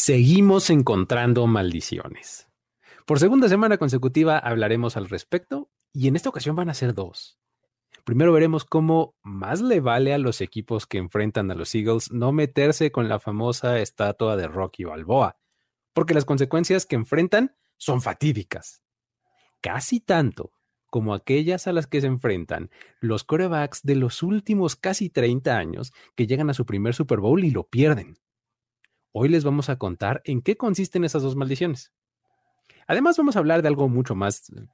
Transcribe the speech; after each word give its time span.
Seguimos 0.00 0.70
encontrando 0.70 1.44
maldiciones. 1.48 2.46
Por 3.04 3.18
segunda 3.18 3.48
semana 3.48 3.78
consecutiva 3.78 4.38
hablaremos 4.38 4.96
al 4.96 5.08
respecto 5.08 5.72
y 5.92 6.06
en 6.06 6.14
esta 6.14 6.28
ocasión 6.28 6.54
van 6.54 6.70
a 6.70 6.74
ser 6.74 6.94
dos. 6.94 7.40
Primero 8.04 8.32
veremos 8.32 8.64
cómo 8.64 9.16
más 9.24 9.60
le 9.60 9.80
vale 9.80 10.14
a 10.14 10.18
los 10.18 10.40
equipos 10.40 10.86
que 10.86 10.98
enfrentan 10.98 11.50
a 11.50 11.56
los 11.56 11.74
Eagles 11.74 12.12
no 12.12 12.30
meterse 12.30 12.92
con 12.92 13.08
la 13.08 13.18
famosa 13.18 13.80
estatua 13.80 14.36
de 14.36 14.46
Rocky 14.46 14.84
Balboa, 14.84 15.36
porque 15.92 16.14
las 16.14 16.24
consecuencias 16.24 16.86
que 16.86 16.94
enfrentan 16.94 17.56
son 17.76 18.00
fatídicas. 18.00 18.84
Casi 19.60 19.98
tanto 19.98 20.52
como 20.90 21.12
aquellas 21.12 21.66
a 21.66 21.72
las 21.72 21.88
que 21.88 22.00
se 22.00 22.06
enfrentan 22.06 22.70
los 23.00 23.24
corebacks 23.24 23.82
de 23.82 23.96
los 23.96 24.22
últimos 24.22 24.76
casi 24.76 25.10
30 25.10 25.58
años 25.58 25.92
que 26.14 26.28
llegan 26.28 26.50
a 26.50 26.54
su 26.54 26.66
primer 26.66 26.94
Super 26.94 27.18
Bowl 27.18 27.44
y 27.44 27.50
lo 27.50 27.64
pierden. 27.64 28.16
Hoy 29.12 29.28
les 29.28 29.44
vamos 29.44 29.68
a 29.68 29.76
contar 29.76 30.20
en 30.24 30.42
qué 30.42 30.56
consisten 30.56 31.04
esas 31.04 31.22
dos 31.22 31.36
maldiciones. 31.36 31.92
Además, 32.86 33.16
vamos 33.16 33.36
a 33.36 33.38
hablar 33.38 33.62
de 33.62 33.68
algo 33.68 33.88
mucho 33.88 34.14
más 34.14 34.50
eh, 34.50 34.66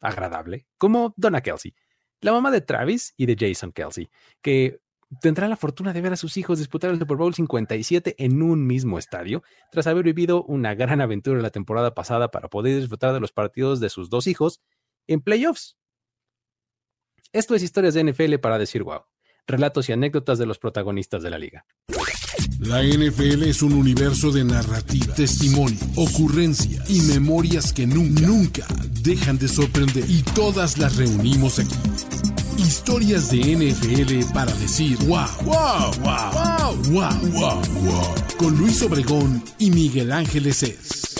agradable, 0.00 0.66
como 0.78 1.14
Donna 1.16 1.40
Kelsey, 1.40 1.74
la 2.20 2.32
mamá 2.32 2.50
de 2.50 2.60
Travis 2.60 3.14
y 3.16 3.26
de 3.26 3.36
Jason 3.38 3.72
Kelsey, 3.72 4.10
que 4.40 4.80
tendrá 5.20 5.48
la 5.48 5.56
fortuna 5.56 5.92
de 5.92 6.00
ver 6.00 6.12
a 6.12 6.16
sus 6.16 6.36
hijos 6.36 6.58
disputar 6.58 6.90
el 6.90 6.98
Super 6.98 7.16
Bowl 7.16 7.34
57 7.34 8.14
en 8.18 8.42
un 8.42 8.66
mismo 8.66 8.98
estadio, 8.98 9.42
tras 9.70 9.86
haber 9.86 10.04
vivido 10.04 10.44
una 10.44 10.74
gran 10.74 11.00
aventura 11.00 11.42
la 11.42 11.50
temporada 11.50 11.94
pasada 11.94 12.30
para 12.30 12.48
poder 12.48 12.78
disfrutar 12.78 13.12
de 13.12 13.20
los 13.20 13.32
partidos 13.32 13.80
de 13.80 13.90
sus 13.90 14.08
dos 14.08 14.26
hijos 14.26 14.60
en 15.06 15.20
playoffs. 15.20 15.76
Esto 17.32 17.54
es 17.54 17.62
Historias 17.62 17.94
de 17.94 18.04
NFL 18.04 18.36
para 18.36 18.58
decir 18.58 18.82
wow. 18.82 19.02
Relatos 19.46 19.88
y 19.88 19.92
anécdotas 19.92 20.38
de 20.38 20.46
los 20.46 20.58
protagonistas 20.58 21.22
de 21.22 21.30
la 21.30 21.38
liga. 21.38 21.66
La 22.58 22.82
NFL 22.82 23.42
es 23.42 23.62
un 23.62 23.72
universo 23.72 24.30
de 24.30 24.44
narrativa, 24.44 25.14
testimonio, 25.14 25.78
ocurrencia 25.96 26.82
y 26.88 27.00
memorias 27.02 27.72
que 27.72 27.86
nunca, 27.86 28.66
dejan 29.02 29.38
de 29.38 29.48
sorprender. 29.48 30.04
Y 30.08 30.22
todas 30.22 30.78
las 30.78 30.96
reunimos 30.96 31.58
aquí. 31.58 31.74
Historias 32.58 33.30
de 33.30 33.38
NFL 33.38 34.32
para 34.32 34.52
decir 34.54 34.96
wow, 35.06 35.26
wow, 35.44 35.90
wow, 36.02 36.76
wow, 36.90 37.14
wow, 37.32 37.62
wow, 37.82 38.14
Con 38.38 38.56
Luis 38.56 38.82
Obregón 38.82 39.42
y 39.58 39.70
Miguel 39.70 40.12
Ángeles 40.12 40.62
es. 40.62 41.16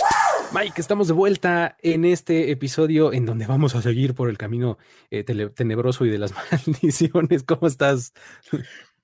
Mike, 0.53 0.79
estamos 0.79 1.07
de 1.07 1.13
vuelta 1.13 1.77
en 1.81 2.05
este 2.05 2.51
episodio 2.51 3.11
en 3.11 3.25
donde 3.25 3.47
vamos 3.47 3.73
a 3.73 3.81
seguir 3.81 4.13
por 4.13 4.29
el 4.29 4.37
camino 4.37 4.77
eh, 5.09 5.23
tenebroso 5.23 6.05
y 6.05 6.11
de 6.11 6.19
las 6.19 6.31
maldiciones. 6.67 7.43
¿Cómo 7.43 7.67
estás? 7.67 8.13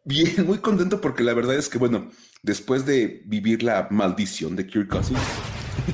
Bien, 0.10 0.44
muy 0.48 0.58
contento 0.58 1.00
porque 1.00 1.24
la 1.24 1.36
verdad 1.36 1.56
es 1.56 1.70
que, 1.70 1.78
bueno, 1.78 2.10
después 2.42 2.84
de 2.88 3.22
vivir 3.28 3.62
la 3.62 3.88
maldición 3.92 4.56
de 4.56 4.66
Kirk 4.66 4.88
Cousins, 4.88 5.20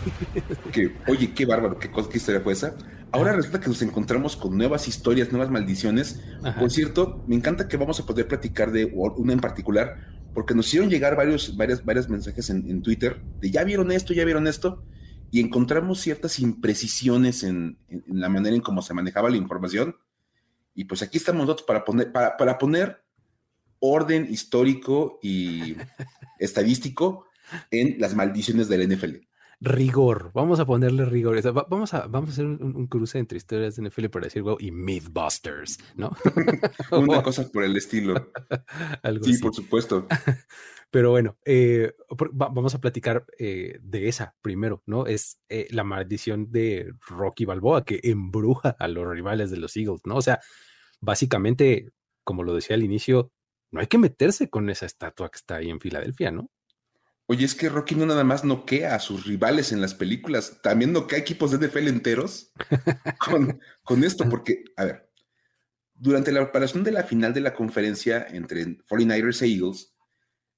que, 0.71 0.95
oye, 1.07 1.33
qué 1.33 1.45
bárbaro, 1.45 1.77
qué, 1.77 1.91
qué 1.91 2.17
historia 2.17 2.39
fue 2.39 2.53
esa. 2.53 2.77
Ahora 3.11 3.33
resulta 3.33 3.59
que 3.59 3.67
nos 3.67 3.81
encontramos 3.81 4.37
con 4.37 4.57
nuevas 4.57 4.87
historias, 4.87 5.33
nuevas 5.33 5.51
maldiciones. 5.51 6.21
Por 6.57 6.71
cierto, 6.71 7.25
me 7.27 7.35
encanta 7.35 7.67
que 7.67 7.75
vamos 7.75 7.99
a 7.99 8.05
poder 8.05 8.25
platicar 8.29 8.71
de 8.71 8.85
una 8.85 9.33
en 9.33 9.41
particular, 9.41 9.97
porque 10.33 10.55
nos 10.55 10.67
hicieron 10.67 10.89
llegar 10.89 11.17
varios, 11.17 11.57
varios, 11.57 11.83
varios 11.83 12.07
mensajes 12.07 12.49
en, 12.49 12.69
en 12.69 12.81
Twitter 12.81 13.21
de 13.41 13.51
ya 13.51 13.65
vieron 13.65 13.91
esto, 13.91 14.13
ya 14.13 14.23
vieron 14.23 14.47
esto 14.47 14.85
y 15.29 15.41
encontramos 15.41 15.99
ciertas 15.99 16.39
imprecisiones 16.39 17.43
en, 17.43 17.77
la 18.07 18.29
manera 18.29 18.55
en 18.55 18.61
cómo 18.61 18.81
se 18.81 18.93
manejaba 18.93 19.29
la 19.29 19.35
información. 19.35 19.97
Y 20.73 20.85
pues 20.85 21.01
aquí 21.01 21.17
estamos 21.17 21.45
nosotros 21.45 21.67
para 21.67 21.83
poner, 21.83 22.13
para, 22.13 22.57
poner 22.57 23.04
orden 23.91 24.27
histórico 24.29 25.19
y 25.21 25.75
estadístico 26.39 27.25
en 27.71 27.95
las 27.99 28.15
maldiciones 28.15 28.67
del 28.67 28.89
NFL. 28.89 29.15
Rigor, 29.61 30.31
vamos 30.33 30.59
a 30.59 30.65
ponerle 30.65 31.05
rigor. 31.05 31.41
vamos, 31.69 31.93
a, 31.93 32.07
vamos 32.07 32.29
a 32.29 32.33
hacer 32.33 32.45
un, 32.45 32.87
cruce 32.87 33.19
entre 33.19 33.37
historias 33.37 33.75
de 33.75 33.87
NFL 33.87 34.07
para 34.07 34.25
decir 34.25 34.41
wow 34.41 34.57
y 34.59 34.71
Mythbusters, 34.71 35.79
¿no? 35.95 36.11
Una 36.91 37.23
cosa 37.23 37.49
por 37.51 37.63
el 37.63 37.75
estilo. 37.77 38.31
sí, 39.23 39.37
por 39.37 39.55
supuesto. 39.55 40.07
Pero 40.91 41.09
bueno, 41.09 41.37
eh, 41.45 41.93
vamos 42.31 42.75
a 42.75 42.79
platicar 42.79 43.25
eh, 43.37 43.79
de 43.81 44.07
esa 44.07 44.35
primero, 44.41 44.81
¿no? 44.85 45.07
Es 45.07 45.41
eh, 45.49 45.67
la 45.71 45.83
maldición 45.83 46.51
de 46.51 46.93
Rocky 47.07 47.45
Balboa 47.45 47.83
que 47.83 47.99
embruja 48.03 48.75
a 48.79 48.87
los 48.87 49.07
rivales 49.07 49.51
de 49.51 49.57
los 49.57 49.75
Eagles, 49.75 50.01
¿no? 50.05 50.15
O 50.15 50.21
sea, 50.21 50.39
básicamente, 51.01 51.91
como 52.23 52.43
lo 52.43 52.53
decía 52.53 52.75
al 52.75 52.83
inicio, 52.83 53.31
no 53.75 53.81
hay 53.81 53.87
que 53.87 53.97
meterse 53.97 54.49
con 54.49 54.69
esa 54.69 54.85
estatua 54.85 55.29
que 55.29 55.35
está 55.35 55.57
ahí 55.57 55.69
en 55.69 55.81
Filadelfia, 55.81 56.31
¿no? 56.31 56.49
Oye, 57.27 57.43
es 57.43 57.55
que 57.55 57.67
Rocky 57.67 57.93
no 57.95 58.05
nada 58.05 58.23
más 58.23 58.45
noquea 58.45 58.95
a 58.95 58.99
sus 58.99 59.25
rivales 59.25 59.73
en 59.73 59.81
las 59.81 59.93
películas, 59.93 60.61
también 60.61 60.93
noquea 60.93 61.19
equipos 61.19 61.51
de 61.51 61.67
NFL 61.67 61.89
enteros 61.89 62.53
con, 63.19 63.59
con 63.83 64.03
esto, 64.05 64.29
porque, 64.29 64.63
a 64.77 64.85
ver, 64.85 65.11
durante 65.93 66.31
la 66.31 66.39
preparación 66.41 66.85
de 66.85 66.93
la 66.93 67.03
final 67.03 67.33
de 67.33 67.41
la 67.41 67.53
conferencia 67.53 68.25
entre 68.29 68.65
49ers 68.65 69.41
e 69.41 69.47
Eagles, 69.47 69.93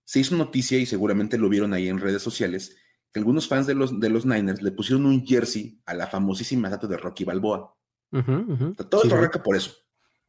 se 0.03 0.19
hizo 0.19 0.35
noticia 0.35 0.77
y 0.77 0.85
seguramente 0.85 1.39
lo 1.39 1.50
vieron 1.50 1.73
ahí 1.73 1.88
en 1.88 2.00
redes 2.00 2.22
sociales, 2.22 2.77
que 3.11 3.19
algunos 3.19 3.47
fans 3.47 3.66
de 3.66 3.73
los, 3.73 4.00
de 4.00 4.09
los 4.09 4.27
Niners 4.27 4.61
le 4.61 4.72
pusieron 4.72 5.07
un 5.07 5.25
jersey 5.25 5.81
a 5.88 5.95
la 5.95 6.06
famosísima 6.06 6.67
estatua 6.67 6.89
de 6.89 6.97
Rocky 6.97 7.23
Balboa. 7.23 7.75
todo 8.11 9.03
esto 9.03 9.16
arranca 9.16 9.41
por 9.41 9.56
eso. 9.56 9.72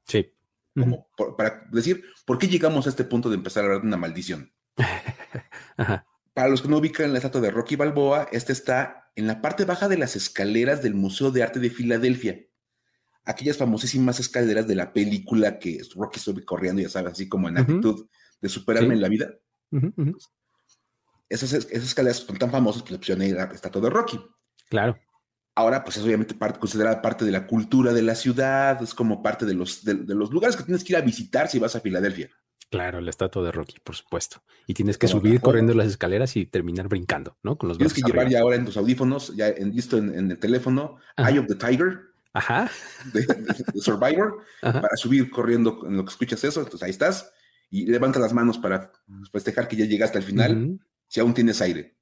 Sí. 0.04 0.32
Como 0.78 1.08
para 1.36 1.66
decir, 1.70 2.04
¿por 2.26 2.38
qué 2.38 2.48
llegamos 2.48 2.86
a 2.86 2.90
este 2.90 3.04
punto 3.04 3.28
de 3.28 3.36
empezar 3.36 3.62
a 3.62 3.66
hablar 3.66 3.82
de 3.82 3.88
una 3.88 3.96
maldición? 3.96 4.52
Para 6.34 6.48
los 6.48 6.62
que 6.62 6.68
no 6.68 6.78
ubican 6.78 7.12
la 7.12 7.18
estatua 7.18 7.40
de 7.40 7.50
Rocky 7.50 7.76
Balboa, 7.76 8.28
esta 8.30 8.52
está 8.52 9.10
en 9.16 9.26
la 9.26 9.40
parte 9.40 9.64
baja 9.64 9.88
de 9.88 9.98
las 9.98 10.14
escaleras 10.14 10.82
del 10.82 10.94
Museo 10.94 11.32
de 11.32 11.42
Arte 11.42 11.58
de 11.58 11.70
Filadelfia. 11.70 12.46
Aquellas 13.24 13.56
famosísimas 13.56 14.20
escaleras 14.20 14.68
de 14.68 14.76
la 14.76 14.92
película 14.92 15.58
que 15.58 15.80
Rocky 15.96 16.18
estuvo 16.18 16.40
corriendo, 16.44 16.80
ya 16.80 16.88
sabes, 16.88 17.12
así 17.12 17.28
como 17.28 17.48
en 17.48 17.58
actitud 17.58 18.08
de 18.40 18.48
superarme 18.48 18.94
en 18.94 19.00
la 19.00 19.08
vida. 19.08 19.34
Esas, 21.28 21.52
escaleras 21.52 22.18
son 22.18 22.38
tan 22.38 22.50
famosas 22.50 22.82
que 22.84 22.92
le 22.92 22.98
pusieron 22.98 23.28
la 23.34 23.44
estatua 23.44 23.82
de 23.82 23.90
Rocky. 23.90 24.20
Claro. 24.68 24.96
Ahora, 25.58 25.82
pues 25.82 25.96
es 25.96 26.04
obviamente 26.04 26.34
parte, 26.34 26.60
considerada 26.60 27.02
parte 27.02 27.24
de 27.24 27.32
la 27.32 27.44
cultura 27.48 27.92
de 27.92 28.02
la 28.02 28.14
ciudad, 28.14 28.80
es 28.80 28.94
como 28.94 29.24
parte 29.24 29.44
de 29.44 29.54
los, 29.54 29.84
de, 29.84 29.94
los 30.14 30.30
lugares 30.30 30.54
que 30.54 30.62
tienes 30.62 30.84
que 30.84 30.92
ir 30.92 30.96
a 30.96 31.00
visitar 31.00 31.48
si 31.48 31.58
vas 31.58 31.74
a 31.74 31.80
Filadelfia. 31.80 32.30
Claro, 32.70 33.00
la 33.00 33.10
estatua 33.10 33.42
de 33.42 33.50
Rocky, 33.50 33.78
por 33.82 33.96
supuesto. 33.96 34.40
Y 34.68 34.74
tienes 34.74 34.98
que 34.98 35.08
subir 35.08 35.40
corriendo 35.40 35.74
las 35.74 35.88
escaleras 35.88 36.36
y 36.36 36.46
terminar 36.46 36.86
brincando, 36.86 37.38
¿no? 37.42 37.58
Con 37.58 37.70
los 37.70 37.76
Tienes 37.76 37.92
que 37.92 38.02
llevar 38.02 38.28
ya 38.28 38.38
ahora 38.38 38.54
en 38.54 38.66
tus 38.66 38.76
audífonos, 38.76 39.34
ya 39.34 39.48
en, 39.48 39.74
listo 39.74 39.98
en, 39.98 40.30
el 40.30 40.38
teléfono, 40.38 40.98
Eye 41.16 41.40
of 41.40 41.48
the 41.48 41.56
Tiger. 41.56 42.02
Ajá. 42.34 42.70
De, 43.12 43.26
Survivor, 43.80 44.44
para 44.60 44.96
subir 44.96 45.28
corriendo 45.28 45.80
en 45.88 45.96
lo 45.96 46.04
que 46.04 46.10
escuchas 46.12 46.44
eso. 46.44 46.60
Entonces 46.60 46.84
ahí 46.84 46.90
estás 46.90 47.32
y 47.68 47.86
levanta 47.86 48.20
las 48.20 48.32
manos 48.32 48.58
para 48.58 48.92
festejar 49.32 49.66
que 49.66 49.74
ya 49.74 49.86
llegaste 49.86 50.18
al 50.18 50.24
final, 50.24 50.78
si 51.08 51.18
aún 51.18 51.34
tienes 51.34 51.60
aire. 51.60 51.97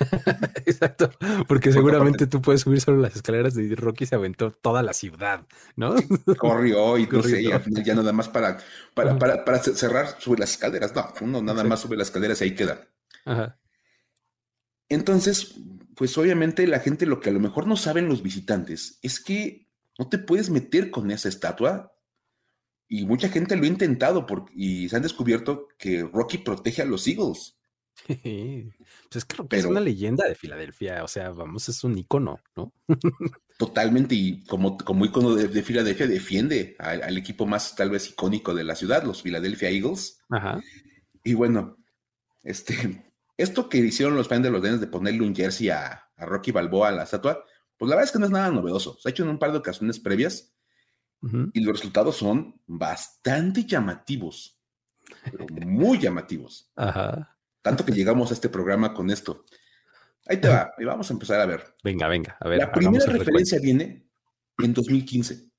Exacto, 0.66 1.10
porque 1.48 1.72
seguramente 1.72 2.26
tú 2.26 2.40
puedes 2.40 2.62
subir 2.62 2.80
solo 2.80 2.98
las 2.98 3.16
escaleras 3.16 3.54
de 3.54 3.74
Rocky 3.76 4.06
se 4.06 4.14
aventó 4.14 4.50
toda 4.50 4.82
la 4.82 4.92
ciudad, 4.92 5.46
¿no? 5.76 5.94
Corrió 6.38 6.98
y 6.98 7.06
no 7.06 7.22
sé, 7.22 7.42
y 7.42 7.52
al 7.52 7.60
final 7.60 7.84
ya 7.84 7.94
nada 7.94 8.12
más 8.12 8.28
para, 8.28 8.58
para, 8.94 9.18
para, 9.18 9.58
cerrar, 9.58 10.16
sube 10.18 10.38
las 10.38 10.52
escaleras. 10.52 10.94
No, 10.94 11.12
uno 11.20 11.42
nada 11.42 11.64
más 11.64 11.80
sube 11.80 11.96
las 11.96 12.08
escaleras 12.08 12.40
y 12.40 12.44
ahí 12.44 12.54
queda. 12.54 12.88
Entonces, 14.88 15.54
pues 15.94 16.16
obviamente 16.18 16.66
la 16.66 16.80
gente 16.80 17.06
lo 17.06 17.20
que 17.20 17.30
a 17.30 17.32
lo 17.32 17.40
mejor 17.40 17.66
no 17.66 17.76
saben 17.76 18.08
los 18.08 18.22
visitantes 18.22 18.98
es 19.02 19.20
que 19.20 19.68
no 19.98 20.08
te 20.08 20.18
puedes 20.18 20.50
meter 20.50 20.90
con 20.90 21.10
esa 21.10 21.28
estatua 21.28 21.92
y 22.88 23.04
mucha 23.06 23.28
gente 23.28 23.54
lo 23.54 23.62
ha 23.62 23.68
intentado 23.68 24.26
y 24.52 24.88
se 24.88 24.96
han 24.96 25.02
descubierto 25.02 25.68
que 25.78 26.02
Rocky 26.02 26.38
protege 26.38 26.82
a 26.82 26.86
los 26.86 27.06
Eagles. 27.06 27.59
Pues 28.06 29.16
es 29.16 29.24
que 29.24 29.56
es 29.56 29.64
una 29.64 29.80
leyenda 29.80 30.26
de 30.26 30.34
Filadelfia, 30.34 31.04
o 31.04 31.08
sea, 31.08 31.30
vamos, 31.30 31.68
es 31.68 31.84
un 31.84 31.98
icono, 31.98 32.40
¿no? 32.56 32.72
Totalmente, 33.58 34.14
y 34.14 34.42
como, 34.44 34.78
como 34.78 35.04
icono 35.04 35.34
de, 35.34 35.62
Filadelfia 35.62 36.06
defiende 36.06 36.76
al, 36.78 37.16
equipo 37.18 37.46
más 37.46 37.74
tal 37.74 37.90
vez 37.90 38.08
icónico 38.08 38.54
de 38.54 38.64
la 38.64 38.74
ciudad, 38.74 39.04
los 39.04 39.22
Philadelphia 39.22 39.68
Eagles. 39.68 40.20
Ajá. 40.30 40.60
Y 41.22 41.34
bueno, 41.34 41.76
este, 42.42 43.12
esto 43.36 43.68
que 43.68 43.78
hicieron 43.78 44.16
los 44.16 44.28
fans 44.28 44.44
de 44.44 44.50
los 44.50 44.62
Dens 44.62 44.80
de 44.80 44.86
ponerle 44.86 45.22
un 45.22 45.34
jersey 45.34 45.68
a, 45.68 46.08
a 46.16 46.26
Rocky 46.26 46.52
Balboa 46.52 46.88
a 46.88 46.92
la 46.92 47.02
estatua, 47.02 47.44
pues 47.76 47.88
la 47.88 47.96
verdad 47.96 48.08
es 48.08 48.12
que 48.12 48.18
no 48.18 48.26
es 48.26 48.32
nada 48.32 48.50
novedoso. 48.50 48.98
Se 48.98 49.08
ha 49.08 49.10
hecho 49.10 49.22
en 49.24 49.30
un 49.30 49.38
par 49.38 49.52
de 49.52 49.58
ocasiones 49.58 49.98
previas 49.98 50.54
y 51.52 51.60
los 51.60 51.78
resultados 51.78 52.16
son 52.16 52.60
bastante 52.66 53.64
llamativos, 53.64 54.58
muy 55.66 55.98
llamativos. 55.98 56.70
Tanto 57.62 57.84
que 57.84 57.92
llegamos 57.92 58.30
a 58.30 58.34
este 58.34 58.48
programa 58.48 58.94
con 58.94 59.10
esto. 59.10 59.44
Ahí 60.26 60.40
te 60.40 60.48
va, 60.48 60.72
y 60.78 60.84
vamos 60.84 61.10
a 61.10 61.12
empezar 61.12 61.40
a 61.40 61.46
ver. 61.46 61.74
Venga, 61.82 62.08
venga, 62.08 62.36
a 62.40 62.48
ver. 62.48 62.58
La 62.58 62.72
primera 62.72 63.04
referencia 63.06 63.58
viene 63.58 64.08
en 64.58 64.74
2015. 64.74 65.50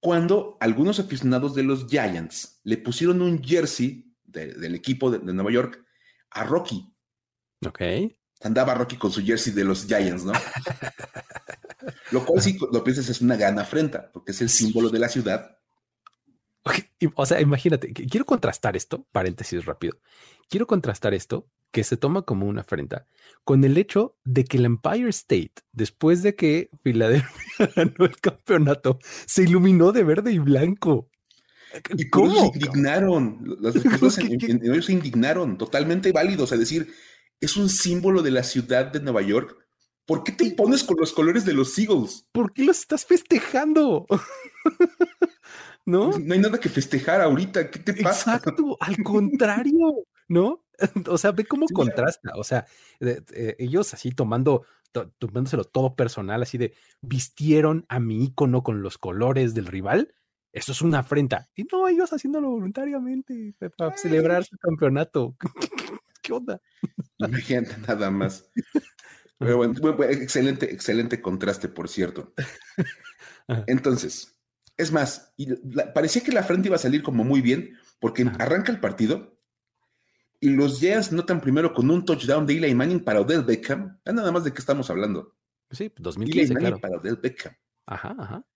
Cuando 0.00 0.56
algunos 0.60 1.00
aficionados 1.00 1.54
de 1.54 1.64
los 1.64 1.86
Giants 1.86 2.60
le 2.64 2.78
pusieron 2.78 3.20
un 3.22 3.42
jersey 3.42 4.14
del 4.24 4.74
equipo 4.74 5.10
de, 5.10 5.18
Nueva 5.18 5.50
York 5.50 5.84
a 6.30 6.44
Rocky, 6.44 6.94
Ok. 7.66 7.80
Andaba 8.42 8.74
Rocky 8.74 8.96
con 8.96 9.10
su 9.10 9.24
jersey 9.24 9.52
de 9.52 9.64
los 9.64 9.84
Giants, 9.86 10.24
¿no? 10.24 10.32
lo 12.12 12.24
cual, 12.24 12.40
si 12.40 12.56
lo 12.72 12.84
piensas, 12.84 13.08
es 13.08 13.20
una 13.20 13.36
gran 13.36 13.58
afrenta, 13.58 14.12
porque 14.12 14.32
es 14.32 14.40
el 14.40 14.48
símbolo 14.48 14.90
de 14.90 14.98
la 15.00 15.08
ciudad. 15.08 15.57
O 17.14 17.26
sea, 17.26 17.40
imagínate, 17.40 17.92
quiero 17.92 18.26
contrastar 18.26 18.76
esto, 18.76 19.06
paréntesis 19.12 19.64
rápido. 19.64 19.98
Quiero 20.48 20.66
contrastar 20.66 21.14
esto, 21.14 21.48
que 21.70 21.84
se 21.84 21.96
toma 21.96 22.22
como 22.22 22.46
una 22.46 22.62
afrenta, 22.62 23.06
con 23.44 23.64
el 23.64 23.76
hecho 23.76 24.16
de 24.24 24.44
que 24.44 24.56
el 24.56 24.64
Empire 24.64 25.10
State, 25.10 25.52
después 25.72 26.22
de 26.22 26.34
que 26.34 26.70
Filadelfia 26.82 27.70
ganó 27.76 28.06
el 28.06 28.16
campeonato, 28.20 28.98
se 29.26 29.42
iluminó 29.42 29.92
de 29.92 30.04
verde 30.04 30.32
y 30.32 30.38
blanco. 30.38 31.10
¿Y 31.96 32.08
cómo? 32.08 32.40
Se 32.40 32.58
indignaron. 32.58 33.56
Las 33.60 33.74
personas 33.82 34.18
en, 34.18 34.82
se 34.82 34.92
indignaron, 34.92 35.58
totalmente 35.58 36.12
válidos. 36.12 36.52
Es 36.52 36.58
decir, 36.58 36.92
es 37.40 37.56
un 37.56 37.68
símbolo 37.68 38.22
de 38.22 38.30
la 38.30 38.42
ciudad 38.42 38.86
de 38.86 39.00
Nueva 39.00 39.22
York. 39.22 39.56
¿Por 40.06 40.24
qué 40.24 40.32
te 40.32 40.44
impones 40.44 40.84
con 40.84 40.96
los 40.98 41.12
colores 41.12 41.44
de 41.44 41.52
los 41.52 41.78
Eagles? 41.78 42.26
¿Por 42.32 42.54
qué 42.54 42.64
los 42.64 42.80
estás 42.80 43.04
festejando? 43.04 44.06
¿No? 45.88 46.10
No 46.18 46.34
hay 46.34 46.40
nada 46.40 46.58
que 46.58 46.68
festejar 46.68 47.20
ahorita. 47.20 47.70
¿Qué 47.70 47.78
te 47.78 47.94
pasa? 47.94 48.36
Exacto, 48.36 48.76
al 48.80 49.02
contrario, 49.02 50.04
¿no? 50.28 50.64
O 51.08 51.18
sea, 51.18 51.32
ve 51.32 51.44
cómo 51.44 51.66
contrasta. 51.66 52.30
O 52.36 52.44
sea, 52.44 52.64
ellos 53.58 53.92
así 53.94 54.12
tomando, 54.12 54.64
tomándoselo 55.18 55.64
todo 55.64 55.96
personal, 55.96 56.42
así 56.42 56.56
de 56.56 56.72
vistieron 57.00 57.84
a 57.88 57.98
mi 57.98 58.22
ícono 58.22 58.62
con 58.62 58.80
los 58.80 58.96
colores 58.96 59.54
del 59.54 59.66
rival 59.66 60.14
eso 60.52 60.72
es 60.72 60.82
una 60.82 61.00
afrenta. 61.00 61.48
Y 61.54 61.64
no, 61.64 61.88
ellos 61.88 62.12
haciéndolo 62.12 62.50
voluntariamente 62.50 63.54
para 63.76 63.96
celebrar 63.96 64.44
su 64.44 64.56
campeonato. 64.58 65.36
¿Qué 66.22 66.32
onda? 66.32 66.60
Imagínate 67.18 67.76
nada 67.86 68.10
más. 68.10 68.50
Pero 69.38 69.58
bueno, 69.58 69.74
excelente, 70.04 70.72
excelente 70.72 71.20
contraste, 71.20 71.68
por 71.68 71.88
cierto. 71.88 72.34
Entonces, 73.66 74.37
es 74.78 74.92
más, 74.92 75.34
parecía 75.92 76.22
que 76.22 76.32
la 76.32 76.44
frente 76.44 76.68
iba 76.68 76.76
a 76.76 76.80
salir 76.80 77.02
como 77.02 77.24
muy 77.24 77.40
bien, 77.40 77.76
porque 77.98 78.22
arranca 78.38 78.70
el 78.70 78.78
partido 78.78 79.36
y 80.40 80.50
los 80.50 80.80
Jazz 80.80 81.10
notan 81.10 81.40
primero 81.40 81.74
con 81.74 81.90
un 81.90 82.04
touchdown 82.04 82.46
de 82.46 82.56
Eli 82.56 82.74
Manning 82.74 83.00
para 83.00 83.20
Odell 83.20 83.42
Beckham. 83.42 84.00
nada 84.06 84.30
más 84.30 84.44
de 84.44 84.52
qué 84.52 84.60
estamos 84.60 84.88
hablando. 84.88 85.36
Sí, 85.70 85.92
2015, 85.98 86.52
Eli 86.52 86.62
Manning 86.62 86.80
para 86.80 86.96
Odell 86.96 87.16
Beckham. 87.16 87.54
Ajá, 87.86 88.14
ajá. 88.16 88.46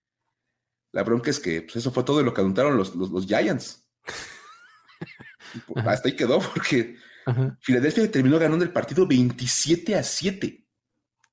La 0.93 1.03
bronca 1.03 1.29
es 1.29 1.39
que 1.39 1.63
pues, 1.63 1.75
eso 1.75 1.91
fue 1.91 2.03
todo 2.03 2.23
lo 2.23 2.33
que 2.33 2.39
anotaron 2.39 2.77
los, 2.77 2.95
los, 2.95 3.25
Giants. 3.25 3.85
Hasta 5.75 6.07
ahí 6.07 6.15
quedó, 6.15 6.39
porque 6.39 6.95
Filadelfia 7.59 8.09
terminó 8.09 8.39
ganando 8.39 8.63
el 8.63 8.71
partido 8.71 9.05
27 9.05 9.95
a 9.95 10.03
7. 10.03 10.65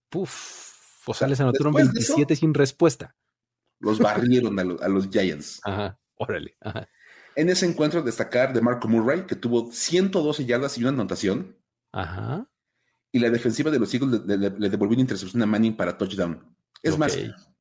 Puf. 0.09 1.07
O 1.07 1.15
sea, 1.15 1.29
les 1.29 1.41
anotaron 1.41 1.75
27 1.75 2.35
sin 2.35 2.55
respuesta. 2.55 3.17
Los 3.81 3.99
barrieron 3.99 4.59
a, 4.59 4.85
a, 4.85 4.89
los 4.89 5.09
Giants. 5.09 5.61
Ajá, 5.65 5.99
órale. 6.17 6.57
Ajá. 6.61 6.89
En 7.37 7.49
ese 7.49 7.67
encuentro, 7.67 8.03
destacar 8.03 8.53
de 8.53 8.61
Marco 8.61 8.89
Murray, 8.89 9.27
que 9.27 9.37
tuvo 9.37 9.73
112 9.73 10.45
yardas 10.45 10.77
y 10.79 10.83
una 10.83 10.91
anotación. 10.91 11.57
Ajá. 11.93 12.47
Y 13.13 13.19
la 13.19 13.31
defensiva 13.31 13.71
de 13.71 13.79
los 13.79 13.93
Eagles 13.93 14.23
le, 14.27 14.69
devolvió 14.69 14.95
una 14.95 15.03
intercepción 15.03 15.43
a 15.43 15.47
Manning 15.47 15.77
para 15.77 15.97
touchdown. 15.97 16.45
Es 16.83 16.97
más, 16.97 17.17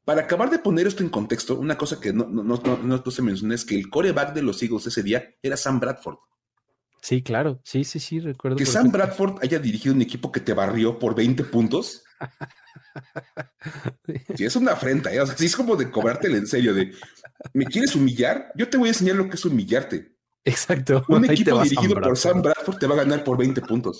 para 0.05 0.21
acabar 0.21 0.49
de 0.49 0.59
poner 0.59 0.87
esto 0.87 1.03
en 1.03 1.09
contexto, 1.09 1.59
una 1.59 1.77
cosa 1.77 1.99
que 1.99 2.13
no, 2.13 2.25
no, 2.25 2.43
no, 2.43 3.11
se 3.11 3.21
menciona 3.21 3.55
es 3.55 3.65
que 3.65 3.75
el 3.75 3.89
coreback 3.89 4.33
de 4.33 4.41
los 4.41 4.61
Eagles 4.61 4.87
ese 4.87 5.03
día 5.03 5.35
era 5.41 5.57
Sam 5.57 5.79
Bradford. 5.79 6.17
Sí, 7.01 7.23
claro. 7.23 7.59
Sí, 7.63 7.83
sí, 7.83 7.99
sí, 7.99 8.19
recuerdo. 8.19 8.57
Que 8.57 8.65
Sam 8.65 8.91
Bradford 8.91 9.39
haya 9.41 9.59
dirigido 9.59 9.95
un 9.95 10.01
equipo 10.01 10.31
que 10.31 10.39
te 10.39 10.53
barrió 10.53 10.99
por 10.99 11.15
20 11.15 11.43
puntos. 11.45 12.03
sí, 14.35 14.45
es 14.45 14.55
una 14.55 14.73
afrenta, 14.73 15.13
¿eh? 15.13 15.21
O 15.21 15.25
sea, 15.25 15.37
sí 15.37 15.45
es 15.45 15.55
como 15.55 15.75
de 15.75 15.89
cobrártela 15.89 16.37
en 16.37 16.47
serio, 16.47 16.73
de 16.73 16.93
¿me 17.53 17.65
quieres 17.65 17.95
humillar? 17.95 18.51
Yo 18.55 18.69
te 18.69 18.77
voy 18.77 18.89
a 18.89 18.91
enseñar 18.91 19.15
lo 19.15 19.29
que 19.29 19.35
es 19.35 19.45
humillarte. 19.45 20.15
Exacto. 20.43 21.05
Un 21.07 21.25
equipo 21.25 21.61
dirigido 21.61 22.01
por 22.01 22.17
Sam 22.17 22.41
Bradford 22.41 22.77
te 22.77 22.87
va 22.87 22.95
a 22.95 22.99
ganar 22.99 23.23
por 23.23 23.37
20 23.37 23.61
puntos. 23.61 23.99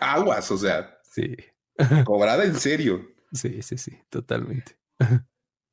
Aguas, 0.00 0.50
o 0.50 0.58
sea. 0.58 0.92
Sí. 1.16 1.34
Cobrada 2.04 2.44
en 2.44 2.56
serio. 2.56 3.00
Sí, 3.32 3.62
sí, 3.62 3.78
sí, 3.78 3.98
totalmente. 4.10 4.76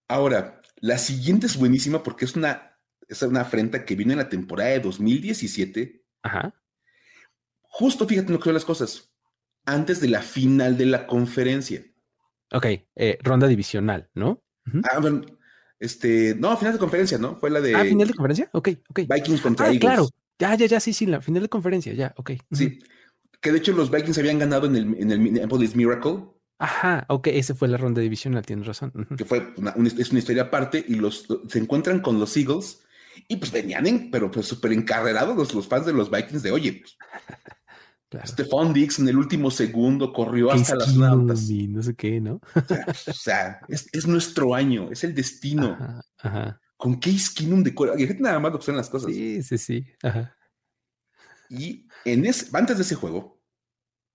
Ahora, 0.07 0.61
la 0.77 0.97
siguiente 0.97 1.47
es 1.47 1.57
buenísima 1.57 2.01
porque 2.01 2.23
es 2.23 2.37
una, 2.37 2.72
es 3.13 3.21
una 3.23 3.41
afrenta 3.41 3.85
que 3.85 3.95
vino 3.95 4.11
en 4.11 4.17
la 4.17 4.29
temporada 4.29 4.71
de 4.71 4.79
2017. 4.79 6.03
Ajá. 6.23 6.53
Justo 7.61 8.07
fíjate 8.07 8.27
en 8.27 8.33
lo 8.33 8.39
que 8.39 8.45
son 8.45 8.53
las 8.53 8.65
cosas. 8.65 9.11
Antes 9.65 10.01
de 10.01 10.09
la 10.09 10.21
final 10.21 10.77
de 10.77 10.85
la 10.85 11.07
conferencia. 11.07 11.83
Ok, 12.51 12.65
eh, 12.95 13.17
ronda 13.21 13.47
divisional, 13.47 14.09
¿no? 14.13 14.43
Ah, 14.83 14.99
bueno, 14.99 15.21
este, 15.79 16.35
no, 16.35 16.55
final 16.57 16.73
de 16.73 16.79
conferencia, 16.79 17.17
¿no? 17.17 17.35
Fue 17.35 17.49
la 17.49 17.61
de. 17.61 17.75
Ah, 17.75 17.83
final 17.83 18.07
de 18.07 18.13
conferencia, 18.13 18.49
ok, 18.53 18.69
ok. 18.89 18.99
Vikings 19.09 19.41
contra 19.41 19.67
ah, 19.67 19.73
Claro, 19.79 20.07
ya, 20.39 20.55
ya, 20.55 20.65
ya, 20.65 20.79
sí, 20.79 20.93
sí, 20.93 21.05
la 21.05 21.19
final 21.19 21.41
de 21.41 21.49
conferencia, 21.49 21.93
ya, 21.93 22.13
ok. 22.17 22.31
Sí, 22.51 22.79
que 23.41 23.51
de 23.51 23.57
hecho 23.57 23.73
los 23.73 23.89
Vikings 23.89 24.17
habían 24.17 24.39
ganado 24.39 24.67
en 24.67 24.75
el, 24.75 24.95
en 24.97 25.11
el 25.11 25.19
Minneapolis 25.19 25.75
Miracle. 25.75 26.25
Ajá, 26.59 27.05
ok, 27.09 27.27
ese 27.27 27.55
fue 27.55 27.67
la 27.67 27.77
ronda 27.77 28.01
divisional, 28.01 28.45
tienes 28.45 28.67
razón. 28.67 28.93
Que 29.17 29.25
fue 29.25 29.53
una, 29.57 29.71
es 29.71 30.11
una 30.11 30.19
historia 30.19 30.43
aparte 30.43 30.85
y 30.87 30.95
los 30.95 31.27
se 31.49 31.59
encuentran 31.59 31.99
con 31.99 32.19
los 32.19 32.37
Eagles 32.37 32.82
y 33.27 33.37
pues 33.37 33.51
venían 33.51 33.87
en, 33.87 34.11
pero 34.11 34.29
pues 34.31 34.45
súper 34.45 34.73
encarrerados 34.73 35.35
los, 35.35 35.53
los, 35.53 35.67
fans 35.67 35.85
de 35.85 35.93
los 35.93 36.09
Vikings 36.09 36.43
de, 36.43 36.51
oye, 36.51 36.81
pues, 36.81 36.97
claro. 38.09 38.27
Stephon 38.27 38.73
Dix 38.73 38.99
en 38.99 39.07
el 39.07 39.17
último 39.17 39.51
segundo 39.51 40.13
corrió 40.13 40.51
hasta 40.51 40.75
las 40.75 40.95
notas. 40.95 41.49
Y 41.49 41.67
no 41.67 41.81
sé 41.83 41.95
qué, 41.95 42.19
¿no? 42.21 42.41
o 43.07 43.13
sea, 43.13 43.59
es, 43.67 43.87
es, 43.91 44.07
nuestro 44.07 44.55
año, 44.55 44.91
es 44.91 45.03
el 45.03 45.13
destino. 45.13 45.77
Ajá, 45.79 46.01
ajá. 46.19 46.59
¿Con 46.83 46.99
qué 46.99 47.15
Keenum 47.33 47.63
de 47.63 47.73
Y 47.97 48.07
gente 48.07 48.23
nada 48.23 48.39
más 48.39 48.51
lo 48.51 48.59
que 48.59 48.65
son 48.65 48.75
las 48.75 48.89
cosas. 48.89 49.09
Sí, 49.09 49.41
sí, 49.41 49.57
sí. 49.57 49.85
Ajá. 50.01 50.35
Y 51.49 51.87
en 52.03 52.25
ese, 52.25 52.47
antes 52.51 52.77
de 52.77 52.83
ese 52.83 52.95
juego, 52.95 53.41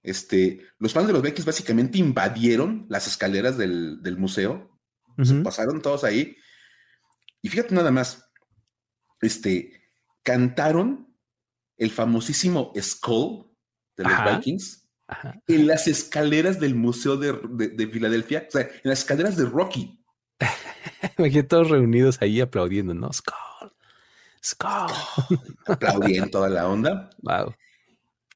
este, 0.03 0.61
los 0.79 0.93
fans 0.93 1.06
de 1.06 1.12
los 1.12 1.23
Vikings 1.23 1.47
básicamente 1.47 1.99
invadieron 1.99 2.87
las 2.89 3.06
escaleras 3.06 3.56
del, 3.56 4.17
museo, 4.19 4.79
se 5.23 5.35
pasaron 5.37 5.81
todos 5.81 6.05
ahí. 6.05 6.37
Y 7.41 7.49
fíjate 7.49 7.75
nada 7.75 7.91
más, 7.91 8.28
este, 9.20 9.81
cantaron 10.23 11.15
el 11.76 11.91
famosísimo 11.91 12.73
Skull 12.76 13.47
de 13.97 14.05
los 14.05 14.12
Vikings 14.25 14.89
en 15.46 15.67
las 15.67 15.87
escaleras 15.87 16.60
del 16.60 16.75
Museo 16.75 17.17
de, 17.17 17.89
Filadelfia, 17.91 18.46
o 18.46 18.51
sea, 18.51 18.63
en 18.63 18.81
las 18.84 19.01
escaleras 19.01 19.37
de 19.37 19.46
Rocky. 19.46 20.05
Imagínate 21.19 21.48
todos 21.48 21.70
reunidos 21.70 22.20
ahí 22.20 22.41
aplaudiendo, 22.41 22.94
¿no? 22.94 23.13
Skull. 23.13 23.72
Skull. 24.44 25.39
Aplaudiendo 25.67 26.31
toda 26.31 26.48
la 26.48 26.69
onda. 26.69 27.10
Wow. 27.22 27.55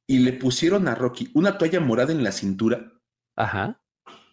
Y 0.06 0.18
le 0.18 0.32
pusieron 0.32 0.88
a 0.88 0.94
Rocky 0.94 1.30
una 1.32 1.56
toalla 1.56 1.80
morada 1.80 2.12
en 2.12 2.24
la 2.24 2.32
cintura. 2.32 2.92
Ajá. 3.36 3.80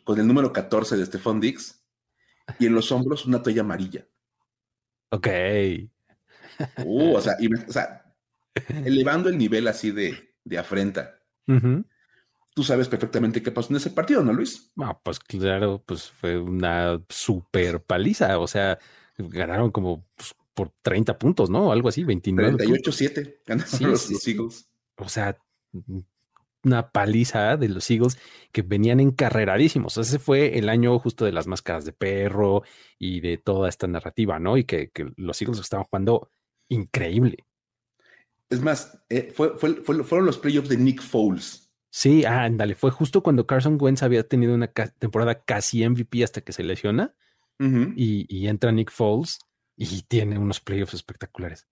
Con 0.03 0.19
el 0.19 0.27
número 0.27 0.51
14 0.51 0.97
de 0.97 1.05
Stephon 1.05 1.39
Dix. 1.39 1.85
Y 2.57 2.65
en 2.65 2.73
los 2.73 2.91
hombros 2.91 3.25
una 3.25 3.41
toalla 3.41 3.61
amarilla. 3.61 4.07
Ok. 5.11 5.27
Uh, 6.85 7.15
o, 7.15 7.21
sea, 7.21 7.35
elevando 8.83 9.29
el 9.29 9.37
nivel 9.37 9.67
así 9.67 9.91
de, 9.91 10.35
de 10.43 10.57
afrenta. 10.57 11.19
Tú 12.53 12.63
sabes 12.63 12.87
perfectamente 12.87 13.41
qué 13.41 13.51
pasó 13.51 13.69
en 13.71 13.77
ese 13.77 13.91
partido, 13.91 14.23
¿no, 14.23 14.33
Luis? 14.33 14.71
Ah, 14.77 14.99
pues 15.01 15.19
claro, 15.19 15.83
pues 15.85 16.09
fue 16.09 16.37
una 16.37 17.01
super 17.09 17.81
paliza. 17.81 18.37
O 18.39 18.47
sea, 18.47 18.77
ganaron 19.17 19.71
como 19.71 20.05
pues, 20.15 20.35
por 20.53 20.73
30 20.81 21.17
puntos, 21.17 21.49
¿no? 21.49 21.71
Algo 21.71 21.89
así, 21.89 22.03
29. 22.03 22.57
38-7 22.57 23.37
ganaron 23.45 23.91
los, 23.91 24.27
Eagles. 24.27 24.69
O 24.97 25.07
sea, 25.07 25.37
una 26.63 26.91
paliza 26.91 27.55
de 27.57 27.69
los 27.69 27.89
Eagles 27.89 28.17
que 28.51 28.61
venían 28.61 28.99
encarreradísimos. 28.99 29.97
Ese 29.97 30.19
fue 30.19 30.57
el 30.57 30.69
año 30.69 30.99
justo 30.99 31.25
de 31.25 31.31
las 31.31 31.47
máscaras 31.47 31.85
de 31.85 31.93
perro 31.93 32.63
y 32.97 33.21
de 33.21 33.37
toda 33.37 33.69
esta 33.69 33.87
narrativa, 33.87 34.39
¿no? 34.39 34.57
Y 34.57 34.65
que, 34.65 34.91
los 35.15 35.41
Eagles 35.41 35.59
estaban 35.59 35.85
jugando 35.85 36.29
increíble. 36.69 37.45
Es 38.49 38.61
más, 38.61 39.03
eh, 39.09 39.31
fueron 39.35 40.25
los 40.25 40.37
playoffs 40.37 40.69
de 40.69 40.77
Nick 40.77 41.01
Foles. 41.01 41.71
Sí, 41.91 42.23
ándale, 42.25 42.75
fue 42.75 42.91
justo 42.91 43.21
cuando 43.21 43.47
Carson 43.47 43.77
Wentz 43.79 44.03
había 44.03 44.27
tenido 44.27 44.53
una 44.53 44.67
temporada 44.67 45.43
casi 45.43 45.87
MVP 45.87 46.23
hasta 46.23 46.41
que 46.41 46.53
se 46.53 46.63
lesiona 46.63 47.15
y, 47.59 48.25
y 48.29 48.47
entra 48.47 48.71
Nick 48.71 48.91
Foles 48.91 49.39
y 49.75 50.03
tiene 50.03 50.37
unos 50.37 50.59
playoffs 50.59 50.93
espectaculares. 50.93 51.67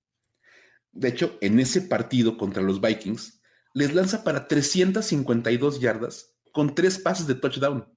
De 0.92 1.10
hecho, 1.10 1.38
en 1.42 1.60
ese 1.60 1.82
partido 1.82 2.38
contra 2.38 2.63
los 2.63 2.82
Vikings, 2.82 3.42
les 3.74 3.94
lanza 3.94 4.24
para 4.24 4.48
352 4.48 5.80
yardas 5.80 6.36
con 6.51 6.74
tres 6.74 6.98
pases 6.98 7.27
de 7.27 7.36
touchdown. 7.36 7.88